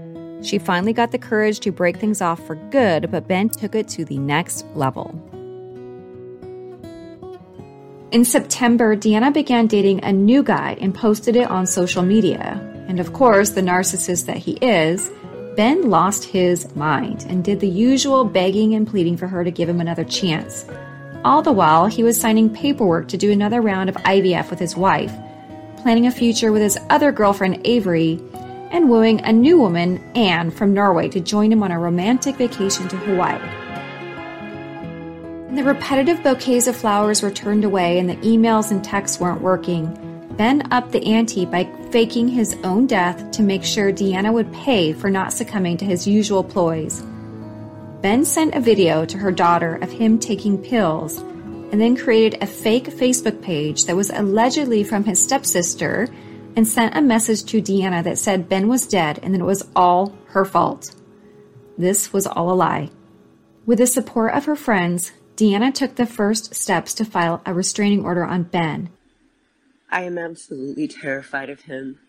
She 0.43 0.59
finally 0.59 0.93
got 0.93 1.11
the 1.11 1.18
courage 1.18 1.61
to 1.61 1.72
break 1.72 1.97
things 1.97 2.20
off 2.20 2.45
for 2.47 2.55
good, 2.70 3.11
but 3.11 3.26
Ben 3.26 3.49
took 3.49 3.74
it 3.74 3.89
to 3.89 4.05
the 4.05 4.18
next 4.18 4.66
level. 4.74 5.18
In 8.11 8.24
September, 8.24 8.95
Deanna 8.95 9.32
began 9.32 9.66
dating 9.66 10.05
a 10.05 10.12
new 10.12 10.43
guy 10.43 10.76
and 10.80 10.95
posted 10.95 11.35
it 11.35 11.51
on 11.51 11.66
social 11.66 12.03
media. 12.03 12.61
And 12.87 13.01
of 13.01 13.12
course, 13.14 13.51
the 13.51 13.62
narcissist 13.62 14.26
that 14.26 14.37
he 14.37 14.53
is, 14.61 15.11
Ben 15.57 15.88
lost 15.88 16.24
his 16.24 16.74
mind 16.74 17.26
and 17.28 17.44
did 17.44 17.61
the 17.61 17.68
usual 17.68 18.24
begging 18.24 18.74
and 18.74 18.86
pleading 18.86 19.16
for 19.16 19.28
her 19.28 19.44
to 19.44 19.50
give 19.50 19.68
him 19.68 19.80
another 19.80 20.05
chance. 20.05 20.66
All 21.24 21.42
the 21.42 21.52
while, 21.52 21.86
he 21.86 22.02
was 22.02 22.20
signing 22.20 22.50
paperwork 22.50 23.09
to 23.09 23.16
do 23.16 23.30
another 23.30 23.61
round 23.61 23.88
of 23.88 23.96
IVF 23.96 24.50
with 24.50 24.59
his 24.59 24.76
wife, 24.76 25.12
planning 25.76 26.07
a 26.07 26.11
future 26.11 26.50
with 26.50 26.61
his 26.61 26.78
other 26.90 27.12
girlfriend, 27.12 27.61
Avery, 27.64 28.20
and 28.72 28.90
wooing 28.90 29.20
a 29.20 29.32
new 29.32 29.59
woman, 29.59 30.02
Anne, 30.16 30.50
from 30.50 30.74
Norway 30.74 31.09
to 31.11 31.20
join 31.20 31.52
him 31.52 31.62
on 31.62 31.70
a 31.70 31.78
romantic 31.78 32.34
vacation 32.34 32.88
to 32.88 32.96
Hawaii. 32.96 33.38
The 35.55 35.62
repetitive 35.62 36.20
bouquets 36.24 36.66
of 36.66 36.76
flowers 36.76 37.22
were 37.22 37.30
turned 37.30 37.64
away 37.64 38.00
and 38.00 38.11
the 38.11 38.16
emails 38.16 38.72
and 38.72 38.82
texts 38.82 39.20
weren't 39.20 39.40
working. 39.40 39.96
Ben 40.37 40.66
upped 40.72 40.91
the 40.91 41.07
ante 41.07 41.45
by 41.45 41.64
faking 41.91 42.26
his 42.26 42.57
own 42.64 42.87
death 42.87 43.30
to 43.32 43.43
make 43.43 43.62
sure 43.62 43.93
Deanna 43.93 44.32
would 44.32 44.53
pay 44.53 44.93
for 44.93 45.09
not 45.09 45.32
succumbing 45.32 45.76
to 45.76 45.85
his 45.85 46.09
usual 46.09 46.43
ploys. 46.43 47.03
Ben 48.03 48.24
sent 48.24 48.55
a 48.55 48.61
video 48.61 49.05
to 49.05 49.16
her 49.16 49.30
daughter 49.30 49.76
of 49.76 49.93
him 49.93 50.18
taking 50.18 50.59
pills 50.59 51.18
and 51.18 51.80
then 51.80 51.97
created 51.97 52.43
a 52.43 52.47
fake 52.47 52.87
Facebook 52.87 53.41
page 53.43 53.85
that 53.85 53.97
was 53.97 54.11
allegedly 54.11 54.82
from 54.82 55.05
his 55.05 55.22
stepsister 55.22 56.09
and 56.57 56.66
sent 56.66 56.97
a 56.97 57.03
message 57.03 57.45
to 57.45 57.62
Deanna 57.62 58.03
that 58.03 58.18
said 58.18 58.49
Ben 58.49 58.68
was 58.68 58.87
dead 58.87 59.20
and 59.22 59.35
that 59.35 59.41
it 59.41 59.45
was 59.45 59.68
all 59.76 60.16
her 60.26 60.45
fault. 60.45 60.95
This 61.78 62.12
was 62.12 62.26
all 62.26 62.53
a 62.53 62.55
lie. 62.55 62.91
With 63.66 63.78
the 63.78 63.87
support 63.87 64.35
of 64.35 64.45
her 64.45 64.57
friends, 64.57 65.12
Deanna 65.37 65.72
took 65.72 65.95
the 65.95 66.07
first 66.07 66.55
steps 66.55 66.93
to 66.95 67.05
file 67.05 67.41
a 67.47 67.55
restraining 67.55 68.05
order 68.05 68.24
on 68.24 68.45
Ben. 68.45 68.91
I 69.95 70.03
am 70.03 70.18
absolutely 70.18 70.88
terrified 70.88 71.49
of 71.51 71.62
him. 71.62 72.01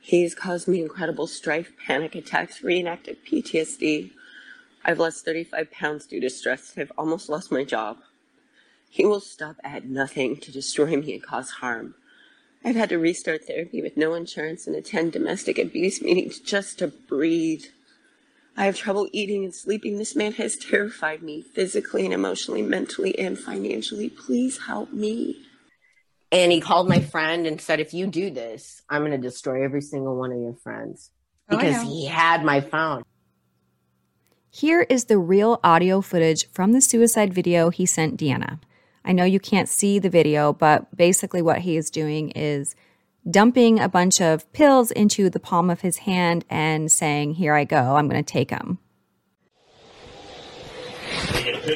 He's 0.00 0.34
caused 0.34 0.68
me 0.68 0.82
incredible 0.82 1.26
strife, 1.26 1.72
panic 1.86 2.14
attacks, 2.14 2.62
reenacted 2.62 3.24
PTSD. 3.24 4.10
I've 4.84 4.98
lost 4.98 5.24
35 5.24 5.70
pounds 5.70 6.04
due 6.04 6.20
to 6.20 6.28
stress. 6.28 6.74
I've 6.76 6.92
almost 6.98 7.30
lost 7.30 7.50
my 7.50 7.64
job. 7.64 8.00
He 8.90 9.06
will 9.06 9.20
stop 9.20 9.56
at 9.64 9.86
nothing 9.86 10.36
to 10.40 10.52
destroy 10.52 10.94
me 10.94 11.14
and 11.14 11.22
cause 11.22 11.48
harm. 11.52 11.94
I've 12.62 12.76
had 12.76 12.90
to 12.90 12.98
restart 12.98 13.46
therapy 13.46 13.80
with 13.80 13.96
no 13.96 14.12
insurance 14.12 14.66
and 14.66 14.76
attend 14.76 15.12
domestic 15.12 15.58
abuse 15.58 16.02
meetings 16.02 16.38
just 16.38 16.80
to 16.80 16.88
breathe. 16.88 17.64
I 18.58 18.66
have 18.66 18.76
trouble 18.76 19.08
eating 19.10 19.42
and 19.44 19.54
sleeping. 19.54 19.96
This 19.96 20.14
man 20.14 20.32
has 20.32 20.54
terrified 20.54 21.22
me 21.22 21.40
physically 21.40 22.04
and 22.04 22.12
emotionally, 22.12 22.60
mentally 22.60 23.18
and 23.18 23.38
financially. 23.38 24.10
Please 24.10 24.58
help 24.66 24.92
me. 24.92 25.46
And 26.32 26.52
he 26.52 26.60
called 26.60 26.88
my 26.88 27.00
friend 27.00 27.46
and 27.46 27.60
said, 27.60 27.80
if 27.80 27.92
you 27.92 28.06
do 28.06 28.30
this, 28.30 28.82
I'm 28.88 29.02
going 29.02 29.12
to 29.12 29.18
destroy 29.18 29.64
every 29.64 29.80
single 29.80 30.16
one 30.16 30.30
of 30.32 30.38
your 30.38 30.54
friends 30.54 31.10
oh, 31.50 31.56
because 31.56 31.76
oh, 31.78 31.84
he 31.84 32.06
had 32.06 32.44
my 32.44 32.60
phone. 32.60 33.02
Here 34.48 34.82
is 34.88 35.06
the 35.06 35.18
real 35.18 35.58
audio 35.64 36.00
footage 36.00 36.48
from 36.50 36.72
the 36.72 36.80
suicide 36.80 37.34
video 37.34 37.70
he 37.70 37.86
sent 37.86 38.18
Deanna. 38.18 38.60
I 39.04 39.12
know 39.12 39.24
you 39.24 39.40
can't 39.40 39.68
see 39.68 39.98
the 39.98 40.10
video, 40.10 40.52
but 40.52 40.94
basically, 40.94 41.40
what 41.40 41.60
he 41.60 41.76
is 41.76 41.88
doing 41.88 42.30
is 42.30 42.74
dumping 43.28 43.80
a 43.80 43.88
bunch 43.88 44.20
of 44.20 44.52
pills 44.52 44.90
into 44.90 45.30
the 45.30 45.40
palm 45.40 45.70
of 45.70 45.80
his 45.80 45.98
hand 45.98 46.44
and 46.50 46.92
saying, 46.92 47.34
Here 47.34 47.54
I 47.54 47.64
go, 47.64 47.96
I'm 47.96 48.08
going 48.08 48.22
to 48.22 48.32
take 48.32 48.50
them. 48.50 48.78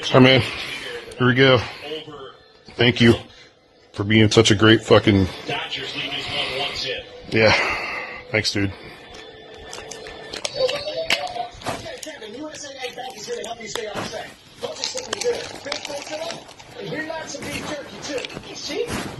Come 0.02 0.26
in. 0.26 0.42
Here 1.18 1.26
we 1.26 1.34
go. 1.34 1.60
Thank 2.76 3.00
you 3.00 3.14
for 3.94 4.04
being 4.04 4.30
such 4.30 4.50
a 4.50 4.54
great 4.54 4.82
fucking. 4.82 5.26
Yeah. 7.30 7.52
Thanks, 8.30 8.52
dude. 8.52 8.72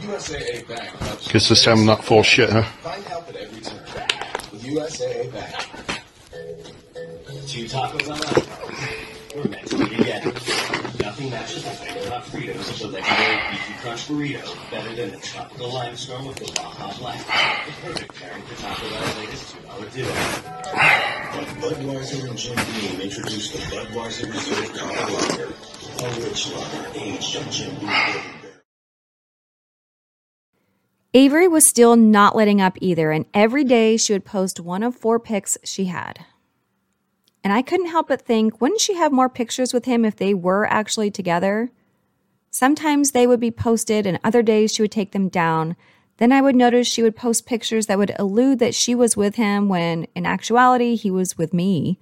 USAA 0.04 0.68
Bank. 0.68 1.32
Guess 1.32 1.48
this 1.48 1.64
time 1.64 1.78
I'm 1.78 1.86
not 1.86 2.04
full 2.04 2.22
shit, 2.22 2.50
huh? 2.50 2.62
Find 2.62 3.02
help 3.04 3.28
at 3.28 3.36
every 3.36 3.60
turn 3.60 3.78
with 4.52 4.62
USAA 4.64 5.32
Bank. 5.32 5.54
Two 7.46 7.64
tacos 7.64 8.10
on 8.10 8.18
that. 8.18 8.46
We're 9.34 9.48
meant 9.48 9.66
to 9.68 9.78
be 9.78 9.96
together. 9.96 10.63
Nothing 11.24 11.40
matches 11.40 11.64
the 11.64 11.70
flavor 11.70 12.10
hot 12.10 12.24
Fritos, 12.24 12.64
so 12.64 12.88
legendary 12.88 13.50
beefy 13.50 13.72
crunch 13.80 14.08
burrito 14.08 14.70
better 14.70 14.94
than 14.94 15.10
the 15.10 15.16
tropical 15.16 15.72
limestone 15.72 16.26
with 16.26 16.36
the 16.36 16.52
Baja 16.52 16.98
Blast. 16.98 17.26
The 17.26 17.72
perfect 17.82 18.14
pairing 18.20 18.42
for 18.42 18.60
Taco 18.60 18.90
Bell's 18.90 19.16
latest 19.16 19.54
two-dollar 19.54 19.88
duo. 19.88 20.12
Budweiser 21.64 22.28
and 22.28 22.36
Jim 22.36 22.56
Beam 22.56 23.00
introduced 23.00 23.52
the 23.54 23.58
Budweiser 23.58 24.30
Reserve 24.30 24.72
Copper 24.76 25.12
Lager, 25.12 25.54
a 26.04 26.20
rich 26.20 26.52
lager 26.52 26.90
aged 26.94 27.36
on 27.36 27.50
Jim 27.50 27.74
Beam 27.76 27.90
Avery 31.14 31.48
was 31.48 31.64
still 31.64 31.96
not 31.96 32.36
letting 32.36 32.60
up 32.60 32.76
either, 32.82 33.10
and 33.12 33.24
every 33.32 33.64
day 33.64 33.96
she 33.96 34.12
would 34.12 34.26
post 34.26 34.60
one 34.60 34.82
of 34.82 34.94
four 34.94 35.18
pics 35.18 35.56
she 35.64 35.86
had. 35.86 36.26
And 37.44 37.52
I 37.52 37.60
couldn't 37.60 37.90
help 37.90 38.08
but 38.08 38.22
think, 38.22 38.60
wouldn't 38.60 38.80
she 38.80 38.94
have 38.94 39.12
more 39.12 39.28
pictures 39.28 39.74
with 39.74 39.84
him 39.84 40.04
if 40.04 40.16
they 40.16 40.32
were 40.32 40.66
actually 40.66 41.10
together? 41.10 41.70
Sometimes 42.50 43.10
they 43.10 43.26
would 43.26 43.40
be 43.40 43.50
posted, 43.50 44.06
and 44.06 44.18
other 44.24 44.42
days 44.42 44.72
she 44.72 44.80
would 44.80 44.90
take 44.90 45.12
them 45.12 45.28
down. 45.28 45.76
Then 46.16 46.32
I 46.32 46.40
would 46.40 46.56
notice 46.56 46.86
she 46.86 47.02
would 47.02 47.16
post 47.16 47.44
pictures 47.44 47.86
that 47.86 47.98
would 47.98 48.14
allude 48.18 48.60
that 48.60 48.74
she 48.74 48.94
was 48.94 49.16
with 49.16 49.34
him 49.34 49.68
when, 49.68 50.04
in 50.14 50.24
actuality, 50.24 50.94
he 50.94 51.10
was 51.10 51.36
with 51.36 51.52
me. 51.52 51.98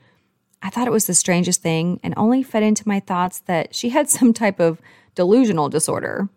I 0.63 0.71
thought 0.71 0.87
it 0.87 0.93
was 0.93 1.07
the 1.07 1.15
strangest 1.15 1.61
thing 1.61 1.99
and 2.05 2.15
only 2.17 2.45
fed 2.45 2.63
into 2.63 2.87
my 2.87 3.01
thoughts 3.01 3.41
that 3.41 3.75
she 3.75 3.89
had 3.89 4.09
some 4.11 4.33
type 4.33 4.61
of 4.61 4.81
delusional 5.17 5.69
disorder. 5.69 6.29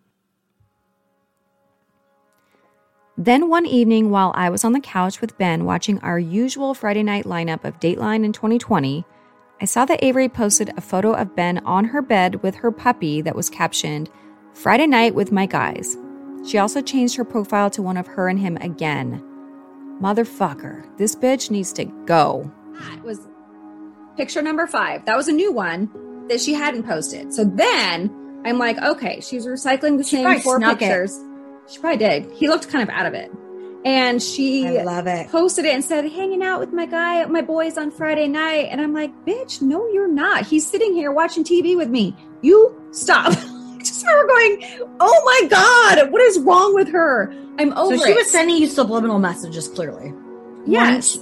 Then 3.18 3.48
one 3.50 3.66
evening, 3.66 4.10
while 4.10 4.34
I 4.36 4.50
was 4.50 4.66
on 4.66 4.74
the 4.74 4.82
couch 4.82 5.22
with 5.22 5.38
Ben 5.38 5.64
watching 5.64 6.00
our 6.00 6.20
usual 6.20 6.74
Friday 6.74 7.02
night 7.02 7.24
lineup 7.24 7.64
of 7.64 7.80
Dateline 7.80 8.26
in 8.26 8.34
20/20, 8.34 9.06
I 9.62 9.66
saw 9.66 9.86
that 9.86 10.04
Avery 10.04 10.28
posted 10.28 10.74
a 10.76 10.82
photo 10.82 11.14
of 11.14 11.34
Ben 11.34 11.60
on 11.60 11.86
her 11.86 12.02
bed 12.02 12.44
with 12.44 12.56
her 12.56 12.72
puppy 12.72 13.22
that 13.22 13.36
was 13.36 13.50
captioned, 13.50 14.10
Friday 14.54 14.86
night 14.86 15.16
with 15.16 15.32
my 15.32 15.46
guys. 15.46 15.98
She 16.46 16.58
also 16.58 16.82
changed 16.82 17.16
her 17.16 17.24
profile 17.24 17.70
to 17.72 17.82
one 17.82 17.96
of 17.96 18.06
her 18.08 18.28
and 18.28 18.38
him 18.38 18.58
again. 18.58 19.24
Motherfucker, 20.02 20.86
this 20.98 21.16
bitch 21.16 21.50
needs 21.50 21.72
to 21.74 21.86
go. 22.06 22.52
That 22.74 23.02
was 23.02 23.26
picture 24.18 24.42
number 24.42 24.68
five. 24.68 25.06
That 25.06 25.16
was 25.16 25.30
a 25.30 25.34
new 25.34 25.54
one 25.54 25.90
that 26.28 26.42
she 26.42 26.54
hadn't 26.54 26.84
posted. 26.84 27.34
So 27.34 27.46
then 27.46 28.14
I'm 28.44 28.60
like, 28.60 28.78
okay, 28.78 29.22
she's 29.22 29.46
recycling 29.48 29.98
the 29.98 30.04
same 30.04 30.42
four 30.42 30.58
snuck 30.58 30.82
it. 30.82 31.12
She 31.68 31.80
probably 31.80 31.98
did. 31.98 32.32
He 32.32 32.48
looked 32.48 32.70
kind 32.70 32.84
of 32.84 32.90
out 32.90 33.06
of 33.06 33.14
it. 33.14 33.32
And 33.84 34.22
she 34.22 34.68
I 34.68 34.84
love 34.84 35.06
it. 35.06 35.30
posted 35.30 35.66
it 35.66 35.74
and 35.76 35.84
said, 35.84 36.06
hanging 36.12 36.42
out 36.42 36.60
with 36.60 36.74
my 36.74 36.88
guy, 36.88 37.24
my 37.26 37.42
boys 37.42 37.78
on 37.78 37.92
Friday 37.92 38.28
night. 38.28 38.70
And 38.72 38.82
I'm 38.82 38.94
like, 38.94 39.12
bitch, 39.26 39.62
no, 39.62 39.88
you're 39.90 40.08
not. 40.08 40.48
He's 40.48 40.68
sitting 40.68 40.94
here 40.94 41.12
watching 41.12 41.44
TV 41.44 41.78
with 41.78 41.90
me. 41.90 42.16
You 42.42 42.76
stop. 42.92 43.32
Just 43.78 44.04
remember 44.04 44.28
going, 44.28 44.64
oh 45.00 45.22
my 45.42 45.48
God, 45.48 46.12
what 46.12 46.22
is 46.24 46.40
wrong 46.40 46.74
with 46.74 46.88
her? 46.90 47.32
I'm 47.60 47.74
over 47.74 47.96
so 47.96 48.06
she 48.06 48.12
it. 48.12 48.16
was 48.16 48.32
sending 48.32 48.58
you 48.58 48.68
subliminal 48.68 49.20
messages, 49.20 49.68
clearly. 49.68 50.12
Yes. 50.66 51.20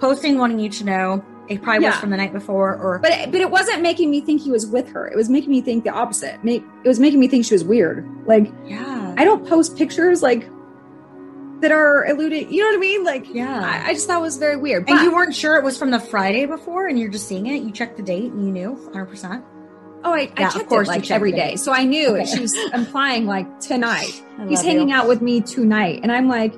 Posting, 0.00 0.38
wanting 0.38 0.58
you 0.58 0.70
to 0.70 0.84
know. 0.84 1.24
It 1.48 1.62
probably 1.62 1.86
was 1.86 1.96
from 1.96 2.10
the 2.10 2.16
night 2.16 2.32
before, 2.32 2.74
or 2.76 2.98
But 2.98 3.12
it, 3.12 3.30
but 3.32 3.40
it 3.40 3.50
wasn't 3.50 3.82
making 3.82 4.10
me 4.10 4.20
think 4.20 4.42
he 4.42 4.50
was 4.50 4.66
with 4.66 4.88
her. 4.88 5.06
It 5.06 5.16
was 5.16 5.28
making 5.28 5.50
me 5.50 5.60
think 5.60 5.84
the 5.84 5.90
opposite. 5.90 6.38
It 6.44 6.62
was 6.84 6.98
making 6.98 7.20
me 7.20 7.28
think 7.28 7.44
she 7.44 7.54
was 7.54 7.64
weird. 7.64 8.08
Like 8.26 8.52
yeah, 8.66 9.14
I 9.16 9.24
don't 9.24 9.46
post 9.46 9.76
pictures 9.76 10.22
like 10.22 10.48
that 11.60 11.72
are 11.72 12.04
eluding. 12.06 12.52
You 12.52 12.62
know 12.62 12.68
what 12.68 12.76
I 12.76 12.80
mean? 12.80 13.04
Like 13.04 13.32
Yeah. 13.34 13.60
I, 13.64 13.88
I 13.90 13.94
just 13.94 14.06
thought 14.06 14.18
it 14.18 14.22
was 14.22 14.36
very 14.36 14.56
weird. 14.56 14.88
and 14.88 14.96
But- 14.98 15.04
you 15.04 15.12
weren't 15.12 15.34
sure 15.34 15.56
it 15.56 15.64
was 15.64 15.78
from 15.78 15.90
the 15.90 16.00
Friday 16.00 16.44
before, 16.46 16.86
and 16.86 16.98
you're 16.98 17.10
just 17.10 17.28
seeing 17.28 17.46
it. 17.46 17.62
You 17.62 17.70
checked 17.70 17.96
the 17.96 18.02
date, 18.02 18.30
and 18.32 18.44
you 18.44 18.52
knew 18.52 18.72
100. 18.72 19.06
percent 19.06 19.44
oh, 20.04 20.12
I, 20.12 20.20
Yeah, 20.20 20.30
I 20.36 20.44
of 20.48 20.52
checked 20.52 20.68
course 20.68 20.88
it 20.88 20.90
like 20.90 21.10
every 21.10 21.32
it. 21.32 21.58
so 21.58 21.72
I 21.72 21.84
knew 21.84 22.10
Okay. 22.16 22.26
she 22.26 22.40
was 22.40 22.54
implying 22.74 23.26
like 23.26 23.58
tonight. 23.60 24.22
He's 24.48 24.62
hanging 24.62 24.90
you. 24.90 24.94
out 24.94 25.08
with 25.08 25.22
me 25.22 25.40
tonight, 25.40 26.00
and 26.02 26.12
I'm 26.12 26.28
like, 26.28 26.54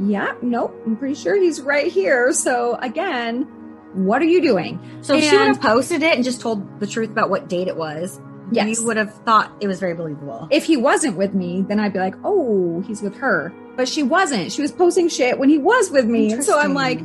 yeah, 0.00 0.32
nope. 0.42 0.74
I'm 0.86 0.96
pretty 0.96 1.14
sure 1.14 1.36
he's 1.36 1.60
right 1.60 1.90
here. 1.92 2.32
So 2.32 2.74
again, 2.82 3.46
what 3.94 4.22
are 4.22 4.26
you 4.26 4.40
doing? 4.42 4.78
So 5.02 5.14
if 5.14 5.24
she 5.24 5.36
would 5.36 5.46
have 5.48 5.60
posted 5.60 6.02
it 6.02 6.14
and 6.14 6.24
just 6.24 6.40
told 6.40 6.80
the 6.80 6.86
truth 6.86 7.10
about 7.10 7.30
what 7.30 7.48
date 7.48 7.68
it 7.68 7.76
was, 7.76 8.20
Yes. 8.50 8.78
you 8.78 8.86
would 8.86 8.98
have 8.98 9.14
thought 9.24 9.50
it 9.60 9.66
was 9.66 9.80
very 9.80 9.94
believable. 9.94 10.46
if 10.50 10.64
he 10.64 10.76
wasn't 10.76 11.16
with 11.16 11.32
me, 11.32 11.62
then 11.66 11.80
I'd 11.80 11.92
be 11.94 11.98
like, 11.98 12.14
oh, 12.22 12.82
he's 12.86 13.00
with 13.00 13.14
her. 13.16 13.50
But 13.76 13.88
she 13.88 14.02
wasn't. 14.02 14.52
She 14.52 14.60
was 14.60 14.70
posting 14.70 15.08
shit 15.08 15.38
when 15.38 15.48
he 15.48 15.56
was 15.56 15.90
with 15.90 16.04
me. 16.04 16.32
And 16.32 16.44
so 16.44 16.58
I'm 16.58 16.74
like, 16.74 17.00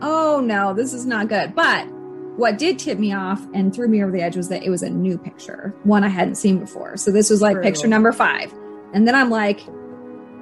oh 0.00 0.40
no, 0.44 0.72
this 0.74 0.92
is 0.94 1.04
not 1.04 1.28
good. 1.28 1.54
But 1.56 1.86
what 2.36 2.56
did 2.56 2.78
tip 2.78 2.98
me 2.98 3.12
off 3.12 3.44
and 3.52 3.74
threw 3.74 3.88
me 3.88 4.02
over 4.02 4.12
the 4.12 4.22
edge 4.22 4.36
was 4.36 4.48
that 4.50 4.62
it 4.62 4.70
was 4.70 4.82
a 4.82 4.90
new 4.90 5.18
picture, 5.18 5.74
one 5.82 6.04
I 6.04 6.08
hadn't 6.08 6.36
seen 6.36 6.58
before. 6.58 6.96
So 6.96 7.10
this 7.10 7.30
was 7.30 7.42
like 7.42 7.54
True. 7.54 7.62
picture 7.64 7.88
number 7.88 8.12
five. 8.12 8.54
And 8.94 9.06
then 9.08 9.14
I'm 9.16 9.28
like, 9.30 9.60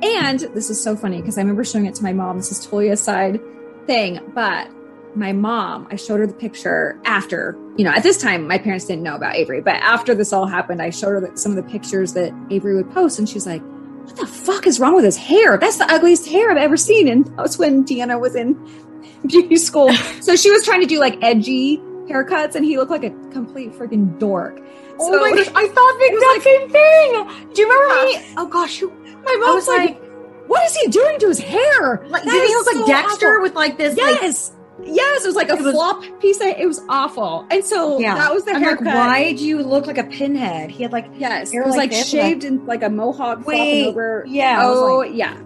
and 0.02 0.40
this 0.54 0.68
is 0.70 0.82
so 0.82 0.94
funny 0.96 1.20
because 1.20 1.38
I 1.38 1.40
remember 1.40 1.64
showing 1.64 1.86
it 1.86 1.94
to 1.96 2.02
my 2.02 2.12
mom. 2.12 2.36
This 2.36 2.50
is 2.52 2.60
totally 2.64 2.88
a 2.90 2.96
side 2.96 3.40
thing, 3.86 4.20
but 4.34 4.68
my 5.16 5.32
mom, 5.32 5.88
I 5.90 5.96
showed 5.96 6.20
her 6.20 6.26
the 6.26 6.32
picture 6.34 7.00
after, 7.04 7.56
you 7.76 7.84
know, 7.84 7.90
at 7.90 8.02
this 8.02 8.16
time, 8.18 8.46
my 8.46 8.58
parents 8.58 8.84
didn't 8.84 9.02
know 9.02 9.16
about 9.16 9.34
Avery, 9.36 9.60
but 9.60 9.74
after 9.76 10.14
this 10.14 10.32
all 10.32 10.46
happened, 10.46 10.80
I 10.80 10.90
showed 10.90 11.10
her 11.10 11.20
that- 11.22 11.38
some 11.38 11.50
of 11.50 11.56
the 11.56 11.70
pictures 11.70 12.12
that 12.14 12.32
Avery 12.50 12.76
would 12.76 12.90
post, 12.92 13.18
and 13.18 13.28
she's 13.28 13.46
like, 13.46 13.62
what 14.04 14.16
the 14.16 14.26
fuck 14.26 14.66
is 14.66 14.80
wrong 14.80 14.94
with 14.94 15.04
his 15.04 15.16
hair? 15.16 15.58
That's 15.58 15.76
the 15.78 15.90
ugliest 15.92 16.26
hair 16.28 16.50
I've 16.50 16.56
ever 16.56 16.76
seen. 16.76 17.06
And 17.08 17.26
that 17.26 17.42
was 17.42 17.58
when 17.58 17.84
Deanna 17.84 18.18
was 18.20 18.34
in 18.34 18.54
beauty 19.26 19.56
school. 19.56 19.92
so 20.20 20.34
she 20.36 20.50
was 20.50 20.64
trying 20.64 20.80
to 20.80 20.86
do 20.86 20.98
like 20.98 21.18
edgy 21.22 21.78
haircuts, 22.08 22.54
and 22.54 22.64
he 22.64 22.76
looked 22.76 22.90
like 22.90 23.04
a 23.04 23.10
complete 23.30 23.72
freaking 23.72 24.18
dork. 24.18 24.60
Oh 24.98 25.10
my 25.20 25.30
gosh, 25.30 25.48
I 25.54 25.68
thought 25.74 25.98
the 25.98 26.10
exact 26.12 26.42
same 26.42 26.70
thing. 26.70 27.52
Do 27.54 27.62
you 27.62 27.70
remember 27.70 28.04
me? 28.04 28.34
Oh 28.36 28.46
gosh, 28.46 28.78
who, 28.78 28.90
My 29.24 29.36
mom's 29.40 29.54
was 29.54 29.68
like, 29.68 29.90
like, 30.00 30.02
what 30.48 30.64
is 30.66 30.74
he 30.76 30.88
doing 30.88 31.18
to 31.20 31.28
his 31.28 31.38
hair? 31.38 32.04
like 32.08 32.24
did 32.24 32.32
he 32.48 32.54
look 32.54 32.74
like 32.74 32.86
Dexter 32.86 33.28
awful. 33.34 33.42
with 33.42 33.54
like 33.54 33.78
this? 33.78 33.96
like- 33.96 34.20
Yes. 34.84 35.24
it 35.24 35.28
was 35.28 35.36
like 35.36 35.50
a 35.50 35.56
was- 35.56 35.72
flop 35.74 36.02
piece. 36.20 36.40
Of, 36.40 36.46
it 36.48 36.66
was 36.66 36.80
awful. 36.88 37.46
And 37.50 37.64
so 37.64 37.98
yeah, 37.98 38.14
that 38.14 38.32
was 38.32 38.44
the 38.44 38.52
I'm 38.52 38.62
haircut. 38.62 38.86
Like, 38.86 38.94
why 38.94 39.32
do 39.34 39.46
you 39.46 39.62
look 39.62 39.86
like 39.86 39.98
a 39.98 40.04
pinhead? 40.04 40.70
He 40.70 40.82
had 40.82 40.92
like 40.92 41.06
Yes, 41.16 41.52
it 41.52 41.64
was 41.64 41.76
like, 41.76 41.90
this, 41.90 42.08
shaved 42.08 42.44
and 42.44 42.66
like 42.66 42.82
a 42.82 42.90
mohawk 42.90 43.46
Wait, 43.46 43.86
over. 43.88 44.24
yeah, 44.28 44.60
Oh 44.66 44.98
like- 44.98 45.14
yeah. 45.14 45.36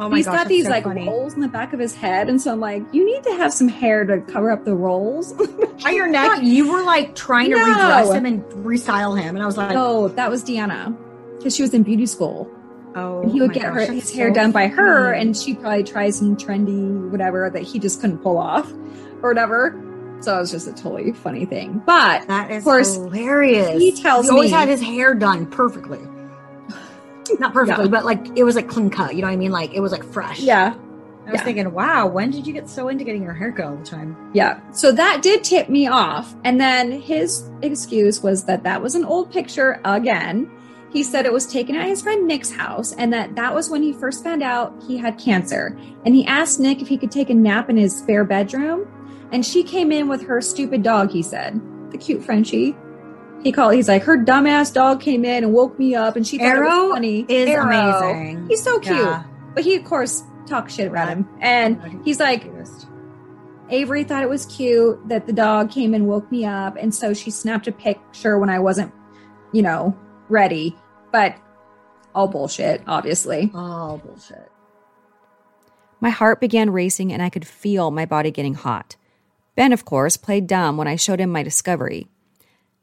Oh 0.00 0.08
my 0.08 0.18
He's 0.18 0.26
gosh, 0.26 0.36
got 0.36 0.46
these 0.48 0.64
so 0.66 0.70
like 0.70 0.84
funny. 0.84 1.08
rolls 1.08 1.34
in 1.34 1.40
the 1.40 1.48
back 1.48 1.72
of 1.72 1.80
his 1.80 1.92
head, 1.92 2.28
and 2.28 2.40
so 2.40 2.52
I'm 2.52 2.60
like, 2.60 2.84
you 2.92 3.04
need 3.04 3.24
to 3.24 3.32
have 3.32 3.52
some 3.52 3.66
hair 3.66 4.04
to 4.04 4.20
cover 4.32 4.52
up 4.52 4.64
the 4.64 4.72
rolls. 4.76 5.32
on 5.84 5.92
your 5.92 6.06
neck. 6.06 6.40
You 6.42 6.70
were 6.70 6.84
like 6.84 7.16
trying 7.16 7.50
to 7.50 7.56
No. 7.56 7.64
redress 7.66 8.12
him 8.12 8.24
and 8.24 8.44
restyle 8.64 9.20
him, 9.20 9.34
and 9.34 9.42
I 9.42 9.46
was 9.46 9.56
like, 9.56 9.72
oh, 9.74 10.06
that 10.08 10.30
was 10.30 10.44
Deanna 10.44 10.96
because 11.38 11.56
she 11.56 11.62
was 11.62 11.74
in 11.74 11.82
beauty 11.82 12.06
school. 12.06 12.48
Oh, 12.98 13.22
And 13.22 13.32
he 13.32 13.40
would 13.40 13.48
my 13.48 13.54
get 13.54 13.62
gosh, 13.62 13.72
her 13.74 13.80
that's 13.80 13.90
his 13.92 14.12
hair 14.14 14.30
done 14.30 14.52
by 14.52 14.66
her, 14.68 15.06
funny. 15.12 15.20
and 15.20 15.36
she 15.36 15.54
probably 15.54 15.84
tries 15.84 16.16
some 16.18 16.36
trendy 16.36 17.10
whatever 17.10 17.48
that 17.50 17.62
he 17.62 17.78
just 17.78 18.00
couldn't 18.00 18.18
pull 18.18 18.38
off 18.38 18.70
or 19.22 19.30
whatever. 19.30 19.80
So 20.20 20.36
it 20.36 20.40
was 20.40 20.50
just 20.50 20.66
a 20.66 20.72
totally 20.72 21.12
funny 21.12 21.44
thing. 21.46 21.80
But 21.86 22.26
that 22.26 22.50
is 22.50 22.58
of 22.58 22.64
course, 22.64 22.94
hilarious. 22.94 23.80
he 23.80 23.92
tells 23.92 24.24
me 24.26 24.30
he 24.30 24.34
always 24.34 24.50
me- 24.50 24.56
had 24.56 24.68
his 24.68 24.82
hair 24.82 25.14
done 25.14 25.46
perfectly. 25.46 26.00
Not 27.38 27.52
perfectly, 27.52 27.84
Yeah. 27.84 27.90
but 27.90 28.04
like 28.04 28.26
it 28.36 28.42
was 28.44 28.56
like 28.56 28.68
clean 28.68 28.88
cut. 28.90 29.14
You 29.14 29.20
know 29.20 29.28
what 29.28 29.34
I 29.34 29.36
mean? 29.36 29.50
Like 29.52 29.74
it 29.74 29.80
was 29.80 29.92
like 29.92 30.02
fresh. 30.02 30.40
yeah, 30.40 30.74
I 31.26 31.30
was 31.30 31.40
Yeah. 31.40 31.44
thinking, 31.44 31.72
wow, 31.72 32.06
when 32.06 32.30
did 32.30 32.46
you 32.46 32.54
get 32.54 32.68
so 32.70 32.88
into 32.88 33.04
getting 33.04 33.22
your 33.22 33.34
hair 33.34 33.52
cut 33.52 33.66
all 33.66 33.76
the 33.76 33.84
time? 33.84 34.16
Yeah. 34.32 34.58
So 34.72 34.90
that 34.92 35.20
did 35.20 35.44
tip 35.44 35.68
me 35.68 35.86
off. 35.86 36.34
And 36.44 36.58
then 36.58 36.90
his 36.90 37.44
excuse 37.62 38.22
was 38.22 38.44
that 38.44 38.62
that 38.62 38.80
was 38.82 38.94
an 38.94 39.04
old 39.04 39.30
picture 39.30 39.78
again. 39.84 40.50
He 40.90 41.02
said 41.02 41.26
it 41.26 41.32
was 41.32 41.46
taken 41.46 41.74
at 41.76 41.86
his 41.86 42.00
friend 42.02 42.26
Nick's 42.26 42.50
house 42.50 42.92
and 42.94 43.12
that 43.12 43.34
that 43.36 43.54
was 43.54 43.68
when 43.68 43.82
he 43.82 43.92
first 43.92 44.24
found 44.24 44.42
out 44.42 44.74
he 44.86 44.96
had 44.96 45.18
cancer. 45.18 45.76
And 46.06 46.14
he 46.14 46.26
asked 46.26 46.58
Nick 46.60 46.80
if 46.80 46.88
he 46.88 46.96
could 46.96 47.10
take 47.10 47.28
a 47.30 47.34
nap 47.34 47.68
in 47.68 47.76
his 47.76 47.96
spare 47.96 48.24
bedroom. 48.24 48.86
And 49.30 49.44
she 49.44 49.62
came 49.62 49.92
in 49.92 50.08
with 50.08 50.22
her 50.26 50.40
stupid 50.40 50.82
dog, 50.82 51.10
he 51.10 51.22
said. 51.22 51.60
The 51.90 51.98
cute 51.98 52.24
Frenchie. 52.24 52.74
He 53.42 53.52
called, 53.52 53.74
he's 53.74 53.88
like, 53.88 54.02
her 54.02 54.16
dumbass 54.16 54.72
dog 54.72 55.00
came 55.00 55.24
in 55.24 55.44
and 55.44 55.52
woke 55.52 55.78
me 55.78 55.94
up 55.94 56.16
and 56.16 56.26
she 56.26 56.38
thought 56.38 56.46
it 56.46 56.50
Arrow 56.56 56.84
was 56.86 56.92
funny. 56.94 57.26
is 57.28 57.48
Arrow. 57.48 57.66
amazing. 58.10 58.48
He's 58.48 58.62
so 58.62 58.78
cute. 58.80 58.96
Yeah. 58.96 59.24
But 59.54 59.64
he, 59.64 59.76
of 59.76 59.84
course, 59.84 60.24
talks 60.46 60.74
shit 60.74 60.88
about 60.88 61.08
him. 61.08 61.28
And 61.40 62.00
he's 62.04 62.18
like, 62.18 62.50
Avery 63.70 64.02
thought 64.04 64.22
it 64.22 64.28
was 64.28 64.46
cute 64.46 65.06
that 65.08 65.26
the 65.26 65.32
dog 65.32 65.70
came 65.70 65.92
and 65.92 66.06
woke 66.06 66.30
me 66.32 66.46
up. 66.46 66.76
And 66.76 66.94
so 66.94 67.12
she 67.12 67.30
snapped 67.30 67.66
a 67.68 67.72
picture 67.72 68.38
when 68.38 68.48
I 68.48 68.58
wasn't, 68.58 68.92
you 69.52 69.60
know, 69.62 69.96
ready. 70.28 70.76
But 71.12 71.36
all 72.14 72.28
bullshit, 72.28 72.82
obviously. 72.86 73.50
All 73.54 73.98
bullshit. 73.98 74.50
My 76.00 76.10
heart 76.10 76.40
began 76.40 76.70
racing 76.70 77.12
and 77.12 77.22
I 77.22 77.30
could 77.30 77.46
feel 77.46 77.90
my 77.90 78.06
body 78.06 78.30
getting 78.30 78.54
hot. 78.54 78.96
Ben, 79.56 79.72
of 79.72 79.84
course, 79.84 80.16
played 80.16 80.46
dumb 80.46 80.76
when 80.76 80.86
I 80.86 80.96
showed 80.96 81.20
him 81.20 81.30
my 81.30 81.42
discovery. 81.42 82.06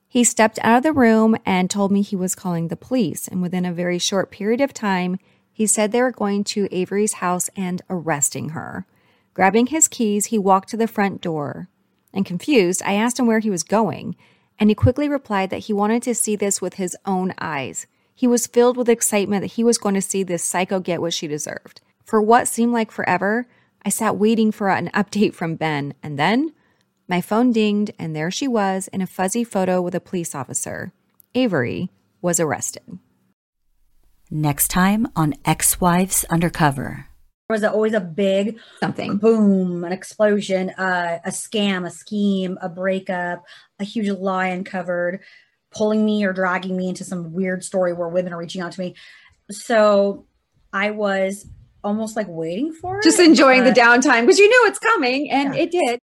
He 0.08 0.24
stepped 0.24 0.60
out 0.62 0.78
of 0.78 0.84
the 0.84 0.93
room 0.93 1.36
and 1.46 1.70
told 1.70 1.91
me 1.91 2.02
he 2.02 2.16
was 2.16 2.36
calling 2.36 2.68
the 2.68 2.78
police, 2.78 3.28
and 3.28 3.41
within 3.41 3.66
a 3.66 3.74
very 3.74 4.00
short 4.00 4.32
period 4.32 4.62
of 4.62 4.74
time, 4.74 5.18
he 5.52 5.68
said 5.68 5.91
they 5.91 6.02
were 6.02 6.12
going 6.12 6.43
to 6.46 6.68
Avery's 6.72 7.14
house 7.14 7.50
and 7.56 7.82
arresting 7.89 8.50
her. 8.50 8.86
Grabbing 9.34 9.68
his 9.68 9.88
keys, 9.88 10.28
he 10.28 10.38
walked 10.38 10.70
to 10.70 10.78
the 10.78 10.88
front 10.88 11.22
door. 11.22 11.68
And 12.14 12.26
confused, 12.26 12.82
I 12.86 12.93
asked 12.93 13.20
him 13.20 13.28
where 13.28 13.39
he 13.39 13.50
was 13.50 13.64
going, 13.64 14.16
and 14.60 14.70
he 14.70 14.76
quickly 14.76 15.10
replied 15.10 15.49
that 15.49 15.66
he 15.66 15.74
wanted 15.74 16.03
to 16.03 16.16
see 16.16 16.36
this 16.36 16.62
with 16.62 16.76
his 16.76 16.95
own 17.06 17.34
eyes. 17.39 17.88
He 18.14 18.28
was 18.28 18.47
filled 18.47 18.78
with 18.78 18.89
excitement 18.89 19.41
that 19.41 19.53
he 19.53 19.64
was 19.64 19.78
going 19.78 19.95
to 19.95 20.01
see 20.01 20.24
this 20.24 20.43
psycho 20.43 20.80
get 20.80 21.01
what 21.01 21.14
she 21.14 21.28
deserved. 21.28 21.82
For 22.06 22.22
what 22.22 22.47
seemed 22.47 22.72
like 22.72 22.91
forever, 22.91 23.47
I 23.84 23.89
sat 23.89 24.18
waiting 24.18 24.51
for 24.51 24.70
an 24.70 24.89
update 24.93 25.34
from 25.34 25.56
Ben, 25.56 25.93
and 26.01 26.18
then 26.18 26.53
my 27.08 27.22
phone 27.22 27.51
dinged, 27.51 27.91
and 27.99 28.16
there 28.16 28.32
she 28.32 28.47
was 28.47 28.88
in 28.88 29.01
a 29.01 29.08
fuzzy 29.08 29.43
photo 29.43 29.82
with 29.82 29.93
a 29.93 29.99
police 29.99 30.34
officer. 30.34 30.93
Avery 31.36 31.91
was 32.22 32.39
arrested. 32.39 32.99
Next 34.32 34.70
time 34.70 35.08
on 35.16 35.36
Ex 35.45 35.80
Wives 35.80 36.26
Undercover. 36.30 37.08
Was 37.50 37.64
always 37.64 37.93
a 37.93 38.00
big 38.00 38.58
something 38.80 39.18
boom 39.18 39.84
an 39.84 39.91
explosion 39.91 40.72
uh, 40.72 41.20
a 41.24 41.30
scam 41.30 41.86
a 41.86 41.91
scheme 41.91 42.58
a 42.62 42.68
breakup 42.68 43.43
a 43.80 43.84
huge 43.84 44.10
lie 44.10 44.48
uncovered 44.48 45.20
pulling 45.72 46.04
me 46.04 46.26
or 46.26 46.34
dragging 46.34 46.76
me 46.76 46.89
into 46.89 47.04
some 47.04 47.34
weird 47.34 47.64
story 47.64 47.93
where 47.93 48.08
women 48.08 48.34
are 48.34 48.39
reaching 48.39 48.62
out 48.62 48.72
to 48.72 48.80
me 48.80 48.96
so 49.52 50.26
i 50.74 50.89
was 50.89 51.48
almost 51.84 52.16
like 52.16 52.28
waiting 52.28 52.74
for 52.74 53.00
just 53.04 53.20
it 53.20 53.22
just 53.22 53.30
enjoying 53.30 53.64
the 53.64 53.72
downtime 53.72 54.22
because 54.22 54.39
you 54.39 54.50
knew 54.50 54.64
it's 54.68 54.80
coming 54.80 55.30
and 55.30 55.54
yeah. 55.54 55.62
it 55.62 55.72
did 55.72 56.00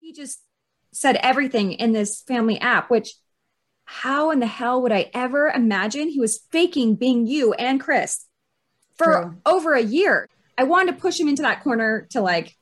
he 0.00 0.12
just 0.12 0.42
said 0.92 1.16
everything 1.22 1.72
in 1.72 1.92
this 1.92 2.20
family 2.22 2.60
app 2.60 2.90
which 2.90 3.14
how 3.84 4.30
in 4.30 4.38
the 4.38 4.46
hell 4.46 4.82
would 4.82 4.92
i 4.92 5.10
ever 5.14 5.48
imagine 5.48 6.08
he 6.08 6.20
was 6.20 6.40
faking 6.50 6.94
being 6.94 7.26
you 7.26 7.54
and 7.54 7.80
chris 7.80 8.26
for 8.98 9.22
True. 9.22 9.36
over 9.46 9.72
a 9.72 9.80
year 9.80 10.28
I 10.58 10.64
wanted 10.64 10.92
to 10.92 11.00
push 11.00 11.18
him 11.18 11.28
into 11.28 11.42
that 11.42 11.62
corner 11.62 12.06
to 12.10 12.20
like 12.20 12.56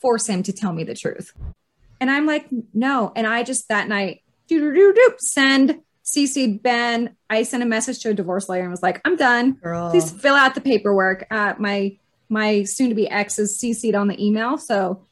force 0.00 0.26
him 0.26 0.42
to 0.44 0.52
tell 0.52 0.72
me 0.72 0.84
the 0.84 0.94
truth. 0.94 1.32
And 2.00 2.10
I'm 2.10 2.26
like, 2.26 2.46
no. 2.74 3.12
And 3.16 3.26
I 3.26 3.42
just 3.42 3.68
that 3.68 3.88
night, 3.88 4.22
do 4.48 4.60
do 4.60 4.74
do 4.74 4.92
do 4.94 5.14
send 5.18 5.80
CC 6.04 6.60
Ben. 6.62 7.16
I 7.28 7.42
sent 7.42 7.62
a 7.62 7.66
message 7.66 7.98
to 8.00 8.10
a 8.10 8.14
divorce 8.14 8.48
lawyer 8.48 8.62
and 8.62 8.70
was 8.70 8.82
like, 8.82 9.00
I'm 9.04 9.16
done. 9.16 9.52
Girl. 9.52 9.90
Please 9.90 10.10
fill 10.10 10.34
out 10.34 10.54
the 10.54 10.60
paperwork. 10.60 11.26
Uh, 11.30 11.54
my 11.58 11.96
my 12.28 12.64
soon 12.64 12.88
to 12.90 12.94
be 12.94 13.08
ex 13.08 13.38
is 13.38 13.58
CC'd 13.62 13.94
on 13.94 14.08
the 14.08 14.24
email. 14.24 14.58
So 14.58 15.04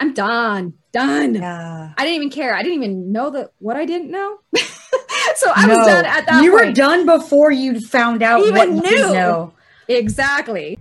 I'm 0.00 0.12
done. 0.14 0.74
Done. 0.92 1.34
Yeah. 1.34 1.92
I 1.96 2.02
didn't 2.04 2.16
even 2.16 2.30
care. 2.30 2.54
I 2.54 2.62
didn't 2.62 2.82
even 2.82 3.12
know 3.12 3.30
that 3.30 3.50
what 3.58 3.76
I 3.76 3.84
didn't 3.84 4.10
know. 4.10 4.38
so 5.36 5.50
I 5.54 5.66
no, 5.66 5.76
was 5.78 5.86
done 5.86 6.04
at 6.04 6.26
that 6.26 6.42
You 6.42 6.50
point. 6.52 6.66
were 6.66 6.72
done 6.72 7.06
before 7.06 7.50
you 7.52 7.80
found 7.80 8.22
out 8.22 8.40
even 8.40 8.54
what 8.76 8.84
knew. 8.84 8.90
you 8.90 9.12
know. 9.12 9.52
Exactly. 9.88 10.78